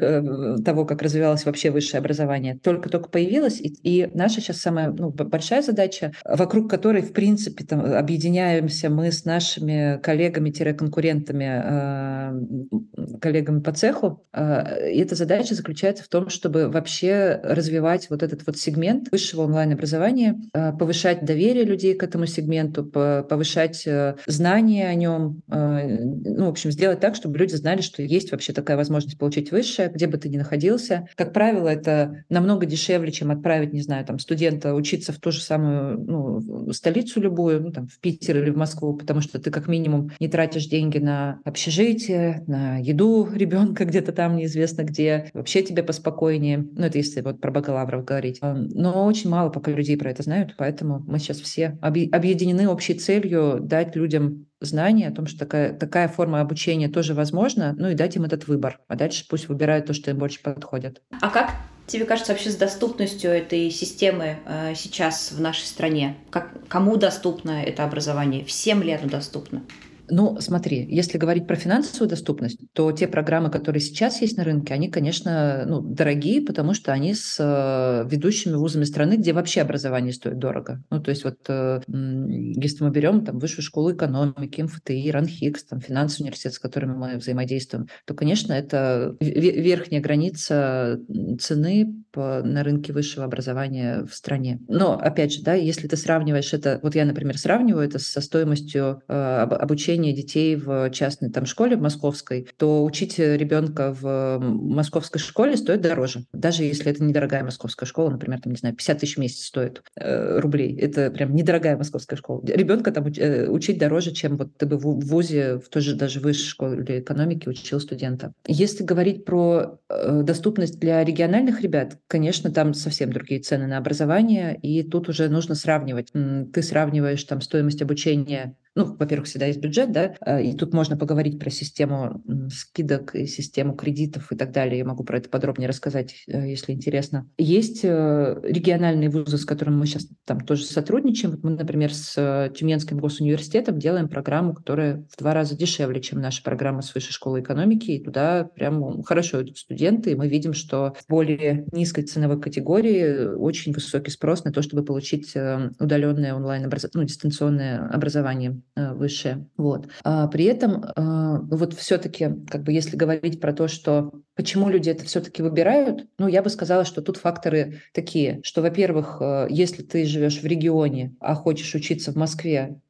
того, 0.64 0.84
как 0.84 1.02
развивалось 1.02 1.44
вообще 1.44 1.70
высшее 1.70 1.98
образование. 2.00 2.58
Только-только 2.62 3.08
появилась, 3.08 3.60
и, 3.60 3.74
и 3.82 4.10
наша 4.14 4.40
сейчас 4.40 4.58
самая 4.58 4.90
ну, 4.90 5.10
большая 5.10 5.62
задача, 5.62 6.12
вокруг 6.24 6.70
которой, 6.70 7.02
в 7.02 7.12
принципе, 7.20 7.64
там, 7.64 7.84
объединяемся 7.84 8.88
мы 8.88 9.12
с 9.12 9.26
нашими 9.26 10.00
коллегами-конкурентами, 10.02 11.62
э, 11.62 13.18
коллегами 13.20 13.60
по 13.60 13.72
цеху. 13.72 14.24
Э, 14.32 14.90
и 14.90 14.98
эта 15.00 15.16
задача 15.16 15.54
заключается 15.54 16.02
в 16.02 16.08
том, 16.08 16.30
чтобы 16.30 16.70
вообще 16.70 17.38
развивать 17.42 18.08
вот 18.08 18.22
этот 18.22 18.46
вот 18.46 18.56
сегмент 18.56 19.12
высшего 19.12 19.42
онлайн-образования, 19.42 20.40
э, 20.54 20.72
повышать 20.72 21.26
доверие 21.26 21.64
людей 21.64 21.92
к 21.92 22.02
этому 22.02 22.24
сегменту, 22.24 22.86
повышать 22.86 23.86
знания 24.26 24.88
о 24.88 24.94
нем, 24.94 25.42
ну, 25.46 26.46
в 26.46 26.48
общем, 26.48 26.70
сделать 26.70 27.00
так, 27.00 27.16
чтобы 27.16 27.36
люди 27.36 27.54
знали, 27.54 27.82
что 27.82 28.02
есть 28.02 28.32
вообще 28.32 28.54
такая 28.54 28.78
возможность 28.78 29.18
получить 29.18 29.52
высшее, 29.52 29.90
где 29.92 30.06
бы 30.06 30.16
ты 30.16 30.30
ни 30.30 30.38
находился. 30.38 31.06
Как 31.16 31.34
правило, 31.34 31.68
это 31.68 32.24
намного 32.30 32.64
дешевле, 32.64 33.12
чем 33.12 33.30
отправить, 33.30 33.74
не 33.74 33.82
знаю, 33.82 34.06
там, 34.06 34.18
студента 34.18 34.72
учиться 34.74 35.12
в 35.12 35.18
ту 35.18 35.32
же 35.32 35.42
самую 35.42 35.98
ну, 36.00 36.72
столицу, 36.72 37.09
столицу 37.10 37.20
любую, 37.20 37.62
ну, 37.62 37.72
там, 37.72 37.86
в 37.86 37.98
Питер 37.98 38.38
или 38.38 38.50
в 38.50 38.56
Москву, 38.56 38.94
потому 38.94 39.20
что 39.20 39.40
ты 39.40 39.50
как 39.50 39.68
минимум 39.68 40.10
не 40.20 40.28
тратишь 40.28 40.66
деньги 40.66 40.98
на 40.98 41.40
общежитие, 41.44 42.44
на 42.46 42.78
еду 42.78 43.28
ребенка 43.32 43.84
где-то 43.90 44.12
там 44.12 44.36
неизвестно 44.36 44.82
где, 44.82 45.30
вообще 45.34 45.62
тебе 45.62 45.82
поспокойнее. 45.82 46.58
Ну, 46.58 46.84
это 46.84 46.98
если 46.98 47.20
вот 47.20 47.40
про 47.40 47.50
бакалавров 47.50 48.04
говорить. 48.04 48.38
А, 48.40 48.54
но 48.54 49.06
очень 49.06 49.30
мало 49.30 49.50
пока 49.50 49.70
людей 49.70 49.96
про 49.96 50.10
это 50.10 50.22
знают, 50.22 50.54
поэтому 50.56 51.02
мы 51.06 51.18
сейчас 51.18 51.40
все 51.40 51.78
объединены 51.80 52.68
общей 52.68 52.94
целью 52.94 53.58
дать 53.60 53.96
людям 53.96 54.46
знание 54.60 55.08
о 55.08 55.12
том, 55.12 55.26
что 55.26 55.38
такая, 55.38 55.72
такая 55.72 56.08
форма 56.08 56.40
обучения 56.40 56.88
тоже 56.88 57.14
возможна, 57.14 57.74
ну 57.78 57.88
и 57.88 57.94
дать 57.94 58.16
им 58.16 58.24
этот 58.24 58.46
выбор. 58.46 58.80
А 58.88 58.96
дальше 58.96 59.24
пусть 59.28 59.48
выбирают 59.48 59.86
то, 59.86 59.94
что 59.94 60.10
им 60.10 60.18
больше 60.18 60.42
подходит. 60.42 61.02
А 61.20 61.30
как 61.30 61.50
тебе 61.90 62.04
кажется 62.04 62.32
вообще 62.32 62.50
с 62.50 62.56
доступностью 62.56 63.30
этой 63.30 63.70
системы 63.70 64.38
э, 64.46 64.74
сейчас 64.74 65.32
в 65.32 65.40
нашей 65.40 65.64
стране? 65.64 66.16
Как, 66.30 66.52
кому 66.68 66.96
доступно 66.96 67.62
это 67.62 67.84
образование? 67.84 68.44
Всем 68.44 68.82
ли 68.82 68.92
оно 68.92 69.08
доступно? 69.08 69.62
Ну, 70.10 70.36
смотри, 70.40 70.86
если 70.88 71.18
говорить 71.18 71.46
про 71.46 71.56
финансовую 71.56 72.08
доступность, 72.08 72.58
то 72.72 72.90
те 72.92 73.06
программы, 73.06 73.50
которые 73.50 73.80
сейчас 73.80 74.20
есть 74.20 74.36
на 74.36 74.44
рынке, 74.44 74.74
они, 74.74 74.90
конечно, 74.90 75.64
ну, 75.66 75.80
дорогие, 75.80 76.42
потому 76.42 76.74
что 76.74 76.92
они 76.92 77.14
с 77.14 77.36
э, 77.38 78.08
ведущими 78.08 78.54
вузами 78.54 78.84
страны, 78.84 79.16
где 79.16 79.32
вообще 79.32 79.60
образование 79.60 80.12
стоит 80.12 80.38
дорого. 80.38 80.82
Ну, 80.90 81.00
то 81.00 81.10
есть 81.10 81.24
вот 81.24 81.38
э, 81.48 81.80
если 81.88 82.84
мы 82.84 82.90
берем 82.90 83.24
там 83.24 83.38
высшую 83.38 83.64
школу 83.64 83.92
экономики, 83.92 84.62
МФТИ, 84.62 85.10
РАНХИКС, 85.10 85.64
там 85.64 85.80
финансовый 85.80 86.24
университет, 86.24 86.54
с 86.54 86.58
которыми 86.58 86.94
мы 86.94 87.16
взаимодействуем, 87.16 87.88
то, 88.04 88.14
конечно, 88.14 88.52
это 88.52 89.16
верхняя 89.20 90.00
граница 90.00 91.00
цены 91.40 91.94
по, 92.12 92.42
на 92.42 92.62
рынке 92.62 92.92
высшего 92.92 93.24
образования 93.24 94.04
в 94.04 94.14
стране. 94.14 94.60
Но, 94.68 94.94
опять 94.94 95.32
же, 95.32 95.42
да, 95.42 95.54
если 95.54 95.86
ты 95.86 95.96
сравниваешь 95.96 96.52
это, 96.52 96.80
вот 96.82 96.94
я, 96.94 97.04
например, 97.04 97.38
сравниваю 97.38 97.84
это 97.84 97.98
со 97.98 98.20
стоимостью 98.20 99.02
э, 99.08 99.12
обучения 99.12 99.99
обучение 100.00 100.12
детей 100.12 100.56
в 100.56 100.90
частной 100.90 101.30
там 101.30 101.46
школе 101.46 101.76
в 101.76 101.80
московской, 101.80 102.48
то 102.56 102.84
учить 102.84 103.18
ребенка 103.18 103.94
в 103.98 104.38
московской 104.40 105.20
школе 105.20 105.56
стоит 105.56 105.80
дороже. 105.80 106.24
Даже 106.32 106.64
если 106.64 106.90
это 106.90 107.02
недорогая 107.02 107.44
московская 107.44 107.86
школа, 107.86 108.10
например, 108.10 108.40
там, 108.40 108.52
не 108.52 108.58
знаю, 108.58 108.74
50 108.74 108.98
тысяч 108.98 109.16
в 109.16 109.20
месяц 109.20 109.44
стоит 109.44 109.82
э, 109.96 110.38
рублей. 110.40 110.76
Это 110.78 111.10
прям 111.10 111.34
недорогая 111.34 111.76
московская 111.76 112.16
школа. 112.16 112.42
Ребенка 112.44 112.92
там 112.92 113.06
э, 113.06 113.48
учить 113.48 113.78
дороже, 113.78 114.12
чем 114.12 114.36
вот 114.36 114.56
ты 114.56 114.66
бы 114.66 114.76
в 114.76 115.00
ВУЗе, 115.00 115.58
в 115.58 115.68
той 115.68 115.82
же 115.82 115.94
даже 115.94 116.20
высшей 116.20 116.46
школе 116.46 117.00
экономики 117.00 117.48
учил 117.48 117.80
студента. 117.80 118.32
Если 118.46 118.84
говорить 118.84 119.24
про 119.24 119.78
э, 119.88 120.22
доступность 120.22 120.78
для 120.80 121.04
региональных 121.04 121.60
ребят, 121.60 121.98
конечно, 122.06 122.50
там 122.50 122.74
совсем 122.74 123.12
другие 123.12 123.40
цены 123.40 123.66
на 123.66 123.78
образование, 123.78 124.58
и 124.62 124.82
тут 124.82 125.08
уже 125.08 125.28
нужно 125.28 125.54
сравнивать. 125.54 126.12
Ты 126.12 126.62
сравниваешь 126.62 127.24
там 127.24 127.40
стоимость 127.40 127.82
обучения 127.82 128.56
ну, 128.76 128.96
во-первых, 128.96 129.26
всегда 129.26 129.46
есть 129.46 129.60
бюджет, 129.60 129.90
да, 129.90 130.14
э, 130.24 130.44
и 130.44 130.56
тут 130.56 130.72
можно 130.72 130.96
поговорить 130.96 131.40
про 131.40 131.50
систему 131.50 132.22
скидок 132.50 133.14
и 133.16 133.26
систему 133.26 133.74
кредитов 133.74 134.30
и 134.30 134.36
так 134.36 134.52
далее. 134.52 134.78
Я 134.78 134.84
могу 134.84 135.02
про 135.02 135.18
это 135.18 135.28
подробнее 135.28 135.68
рассказать, 135.68 136.14
э, 136.28 136.48
если 136.48 136.72
интересно. 136.72 137.28
Есть 137.36 137.80
э, 137.82 138.40
региональные 138.44 139.10
вузы, 139.10 139.38
с 139.38 139.44
которыми 139.44 139.76
мы 139.76 139.86
сейчас 139.86 140.06
там 140.24 140.40
тоже 140.40 140.64
сотрудничаем. 140.64 141.32
Вот 141.32 141.42
мы, 141.42 141.50
например, 141.50 141.92
с 141.92 142.52
Тюменским 142.56 142.98
госуниверситетом 142.98 143.78
делаем 143.78 144.08
программу, 144.08 144.54
которая 144.54 145.04
в 145.10 145.18
два 145.18 145.34
раза 145.34 145.56
дешевле, 145.56 146.00
чем 146.00 146.20
наша 146.20 146.42
программа 146.42 146.82
с 146.82 146.94
высшей 146.94 147.12
школы 147.12 147.40
экономики, 147.40 147.90
и 147.90 148.04
туда 148.04 148.44
прям 148.44 149.02
хорошо 149.02 149.42
идут 149.42 149.58
студенты, 149.58 150.12
и 150.12 150.14
мы 150.14 150.28
видим, 150.28 150.52
что 150.52 150.94
в 150.96 151.10
более 151.10 151.66
низкой 151.72 152.02
ценовой 152.02 152.40
категории 152.40 153.34
очень 153.34 153.72
высокий 153.72 154.12
спрос 154.12 154.44
на 154.44 154.52
то, 154.52 154.62
чтобы 154.62 154.84
получить 154.84 155.34
удаленное 155.78 156.34
онлайн-образование, 156.34 157.00
ну, 157.00 157.04
дистанционное 157.04 157.88
образование 157.88 158.60
высшее. 158.76 159.46
Вот. 159.56 159.88
А 160.04 160.26
при 160.28 160.44
этом 160.44 160.84
э, 160.84 161.38
вот 161.50 161.74
все-таки, 161.74 162.28
как 162.48 162.62
бы 162.62 162.72
если 162.72 162.96
говорить 162.96 163.40
про 163.40 163.52
то, 163.52 163.68
что 163.68 164.12
почему 164.34 164.68
люди 164.68 164.90
это 164.90 165.04
все-таки 165.04 165.42
выбирают, 165.42 166.06
ну, 166.18 166.28
я 166.28 166.42
бы 166.42 166.50
сказала, 166.50 166.84
что 166.84 167.02
тут 167.02 167.16
факторы 167.16 167.80
такие, 167.92 168.40
что, 168.42 168.62
во-первых, 168.62 169.18
э, 169.20 169.46
если 169.50 169.82
ты 169.82 170.04
живешь 170.04 170.40
в 170.40 170.46
регионе, 170.46 171.14
а 171.20 171.34
хочешь 171.34 171.74
учиться 171.74 172.12
в 172.12 172.16
Москве, 172.16 172.80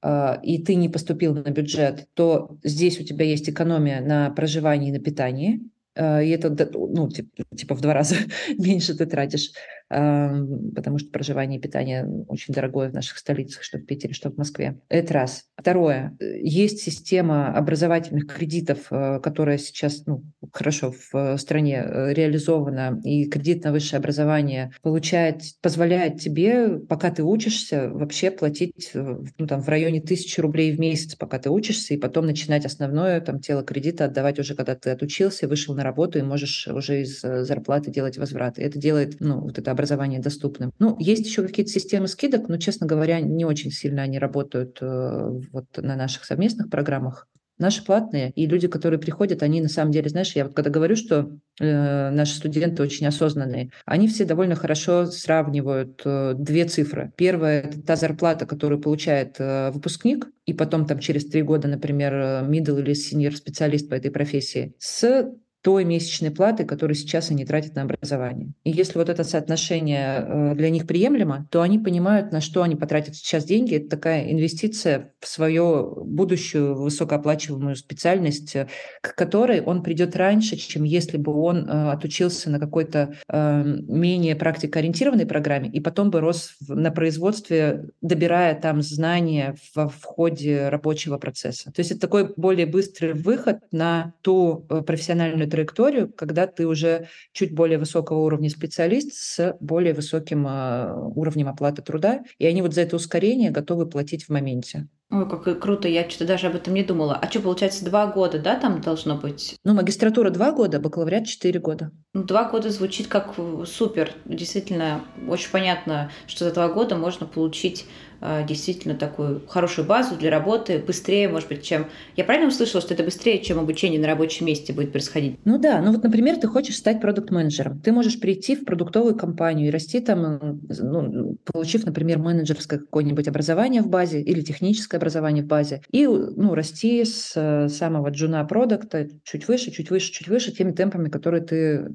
и 0.43 0.63
ты 0.65 0.75
не 0.75 0.89
поступил 0.89 1.35
на 1.35 1.51
бюджет, 1.51 2.09
то 2.15 2.59
здесь 2.63 3.01
у 3.01 3.05
тебя 3.05 3.25
есть 3.25 3.49
экономия 3.49 4.01
на 4.01 4.31
проживании 4.31 4.93
на 4.93 4.99
питании, 4.99 5.61
и 5.97 6.01
это 6.01 6.51
ну, 6.73 7.09
типа 7.09 7.75
в 7.75 7.81
два 7.81 7.95
раза 7.95 8.17
меньше 8.59 8.97
ты 8.97 9.07
тратишь 9.07 9.53
потому 9.91 10.99
что 10.99 11.11
проживание 11.11 11.59
и 11.59 11.63
питание 11.63 12.07
очень 12.29 12.55
дорогое 12.55 12.91
в 12.91 12.95
наших 12.95 13.19
столицах, 13.19 13.63
что 13.63 13.79
в 13.79 13.85
Питере, 13.85 14.15
что 14.15 14.31
в 14.31 14.37
Москве. 14.37 14.81
Это 14.89 15.15
раз. 15.15 15.45
Второе. 15.57 16.17
Есть 16.21 16.81
система 16.81 17.49
образовательных 17.55 18.27
кредитов, 18.27 18.87
э, 18.91 19.21
которая 19.21 19.59
сейчас 19.59 20.07
ну, 20.07 20.25
хорошо 20.53 20.93
в 21.13 21.37
стране 21.37 21.85
э, 21.85 22.15
реализована, 22.15 23.01
и 23.05 23.29
кредит 23.29 23.65
на 23.65 23.73
высшее 23.73 23.99
образование 23.99 24.73
получает, 24.83 25.43
позволяет 25.61 26.19
тебе, 26.21 26.79
пока 26.79 27.11
ты 27.11 27.23
учишься, 27.23 27.91
вообще 27.91 28.31
платить 28.31 28.91
э, 28.95 29.19
ну, 29.39 29.47
там, 29.47 29.61
в 29.61 29.69
районе 29.69 30.01
тысячи 30.01 30.41
рублей 30.41 30.75
в 30.75 30.81
месяц, 30.81 31.15
пока 31.15 31.39
ты 31.39 31.51
учишься, 31.51 31.95
и 31.95 31.99
потом 31.99 32.27
начинать 32.27 32.65
основное 32.65 33.21
там, 33.21 33.41
тело 33.41 33.63
кредита 33.63 34.07
отдавать 34.07 34.39
уже, 34.39 34.55
когда 34.55 34.75
ты 34.75 34.91
отучился, 34.91 35.49
вышел 35.49 35.75
на 35.75 35.83
работу, 35.83 36.19
и 36.19 36.23
можешь 36.23 36.69
уже 36.69 37.03
из 37.03 37.21
зарплаты 37.21 37.91
делать 37.91 38.17
возврат. 38.19 38.59
И 38.59 38.63
это 38.63 38.79
делает 38.79 39.17
ну, 39.21 39.41
вот 39.41 39.59
это 39.59 39.71
образование 39.81 40.21
доступным. 40.21 40.73
Ну, 40.79 40.97
есть 40.99 41.27
еще 41.27 41.43
какие-то 41.43 41.73
системы 41.73 42.07
скидок, 42.07 42.49
но, 42.49 42.59
честно 42.59 42.87
говоря, 42.87 43.21
не 43.21 43.45
очень 43.45 43.71
сильно 43.71 44.03
они 44.03 44.19
работают 44.19 44.79
э, 44.81 45.41
вот 45.53 45.65
на 45.77 45.97
наших 45.97 46.25
совместных 46.25 46.69
программах. 46.69 47.27
Наши 47.59 47.85
платные, 47.85 48.31
и 48.31 48.47
люди, 48.47 48.69
которые 48.69 48.99
приходят, 48.99 49.43
они 49.43 49.61
на 49.61 49.69
самом 49.69 49.93
деле, 49.93 50.09
знаешь, 50.09 50.35
я 50.35 50.45
вот 50.45 50.55
когда 50.55 50.71
говорю, 50.71 50.97
что 50.97 51.31
э, 51.61 52.11
наши 52.11 52.35
студенты 52.35 52.83
очень 52.83 53.07
осознанные, 53.07 53.71
они 53.85 54.09
все 54.09 54.25
довольно 54.25 54.55
хорошо 54.55 55.05
сравнивают 55.05 56.01
э, 56.07 56.35
две 56.39 56.65
цифры. 56.65 57.13
Первая– 57.17 57.61
это 57.63 57.83
та 57.83 57.97
зарплата, 57.97 58.47
которую 58.47 58.81
получает 58.81 59.37
э, 59.39 59.71
выпускник, 59.73 60.29
и 60.47 60.55
потом 60.55 60.87
там 60.87 61.01
через 61.01 61.27
три 61.27 61.43
года, 61.43 61.69
например, 61.69 62.15
э, 62.15 62.47
middle 62.49 62.81
или 62.81 62.93
senior 62.93 63.33
специалист 63.37 63.91
по 63.91 63.95
этой 63.95 64.11
профессии, 64.11 64.75
с 64.79 65.31
той 65.63 65.85
месячной 65.85 66.31
платы, 66.31 66.65
которую 66.65 66.97
сейчас 66.97 67.31
они 67.31 67.45
тратят 67.45 67.75
на 67.75 67.83
образование. 67.83 68.53
И 68.65 68.71
если 68.71 68.99
вот 68.99 69.09
это 69.09 69.25
соотношение 69.25 70.25
э, 70.27 70.55
для 70.55 70.71
них 70.71 70.87
приемлемо, 70.87 71.47
то 71.51 71.61
они 71.61 71.79
понимают, 71.79 72.33
на 72.33 72.41
что 72.41 72.63
они 72.63 72.77
потратят 72.77 73.15
сейчас 73.15 73.45
деньги. 73.45 73.77
Это 73.77 73.91
такая 73.91 74.31
инвестиция 74.33 75.13
в 75.21 75.29
свою 75.29 76.05
будущую 76.05 76.75
высокооплачиваемую 76.77 77.77
специальность, 77.77 78.57
э, 78.57 78.69
к 79.03 79.15
которой 79.15 79.61
он 79.61 79.83
придет 79.83 80.17
раньше, 80.17 80.57
чем 80.57 80.85
если 80.85 81.19
бы 81.19 81.33
он 81.35 81.69
э, 81.69 81.91
отучился 81.91 82.51
на 82.51 82.59
какой-то 82.59 83.15
менее 83.31 84.37
практикоориентированной 84.37 85.27
программе 85.27 85.69
и 85.69 85.81
потом 85.81 86.11
бы 86.11 86.21
рос 86.21 86.55
на 86.69 86.91
производстве, 86.91 87.87
добирая 88.01 88.59
там 88.59 88.83
знания 88.83 89.57
в, 89.75 89.89
в 89.89 90.05
ходе 90.05 90.69
рабочего 90.69 91.19
процесса. 91.19 91.73
То 91.73 91.81
есть 91.81 91.93
это 91.93 92.01
такой 92.01 92.33
более 92.37 92.67
быстрый 92.67 93.15
выход 93.15 93.59
на 93.73 94.15
ту 94.23 94.67
профессиональную 94.87 95.50
траекторию, 95.51 96.13
когда 96.13 96.47
ты 96.47 96.67
уже 96.67 97.09
чуть 97.33 97.55
более 97.55 97.79
высокого 97.79 98.19
уровня 98.19 98.49
специалист 98.49 99.13
с 99.13 99.57
более 99.61 99.95
высоким 99.95 100.47
а, 100.49 100.95
уровнем 101.15 101.49
оплаты 101.49 101.83
труда, 101.83 102.23
и 102.39 102.47
они 102.47 102.63
вот 102.63 102.75
за 102.75 102.83
это 102.83 102.97
ускорение 102.97 103.51
готовы 103.51 103.87
платить 103.87 104.25
в 104.25 104.31
моменте. 104.31 104.89
Ой, 105.11 105.29
как 105.29 105.61
круто, 105.61 105.89
я 105.89 106.09
что-то 106.09 106.27
даже 106.27 106.47
об 106.47 106.55
этом 106.55 106.73
не 106.73 106.85
думала. 106.85 107.17
А 107.17 107.29
что, 107.29 107.41
получается, 107.41 107.85
два 107.85 108.07
года, 108.07 108.39
да, 108.39 108.55
там 108.55 108.81
должно 108.81 109.17
быть? 109.17 109.57
Ну, 109.65 109.75
магистратура 109.75 110.31
два 110.31 110.53
года, 110.53 110.79
бакалавриат 110.79 111.27
четыре 111.27 111.59
года. 111.59 111.91
Ну, 112.13 112.25
два 112.25 112.51
года 112.51 112.71
звучит 112.71 113.07
как 113.07 113.37
супер. 113.67 114.13
Действительно, 114.25 115.05
очень 115.29 115.49
понятно, 115.51 116.11
что 116.27 116.45
за 116.45 116.53
два 116.53 116.69
года 116.69 116.97
можно 116.97 117.25
получить 117.25 117.87
а, 118.23 118.43
действительно 118.43 118.95
такую 118.95 119.47
хорошую 119.47 119.87
базу 119.87 120.15
для 120.17 120.31
работы, 120.31 120.79
быстрее, 120.79 121.29
может 121.29 121.49
быть, 121.49 121.63
чем... 121.63 121.87
Я 122.17 122.25
правильно 122.25 122.49
услышала, 122.49 122.83
что 122.83 122.93
это 122.93 123.03
быстрее, 123.03 123.43
чем 123.43 123.59
обучение 123.59 123.99
на 123.99 124.07
рабочем 124.07 124.47
месте 124.47 124.75
будет 124.75 124.93
происходить? 124.93 125.39
Ну 125.45 125.59
да, 125.59 125.81
ну 125.81 125.93
вот, 125.93 126.03
например, 126.03 126.37
ты 126.37 126.47
хочешь 126.47 126.77
стать 126.77 127.01
продукт-менеджером. 127.01 127.81
Ты 127.81 127.93
можешь 127.93 128.21
прийти 128.21 128.57
в 128.57 128.65
продуктовую 128.67 129.17
компанию 129.17 129.69
и 129.69 129.71
расти 129.71 130.01
там, 130.01 130.61
ну, 130.69 131.37
получив, 131.45 131.87
например, 131.87 132.19
менеджерское 132.19 132.79
какое-нибудь 132.79 133.27
образование 133.27 133.81
в 133.81 133.89
базе 133.89 134.21
или 134.21 134.43
техническое 134.43 134.99
образование 134.99 135.43
в 135.43 135.47
базе, 135.47 135.83
и 135.91 136.07
ну, 136.07 136.55
расти 136.55 137.05
с 137.05 137.33
э, 137.37 137.69
самого 137.69 138.11
джуна 138.11 138.45
продукта 138.45 139.09
чуть 139.25 139.49
выше, 139.49 139.71
чуть 139.71 139.91
выше, 139.91 140.13
чуть 140.13 140.29
выше, 140.29 140.53
теми 140.53 140.73
темпами, 140.73 141.09
которые 141.09 141.43
ты 141.43 141.87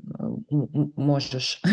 можешь. 0.95 1.61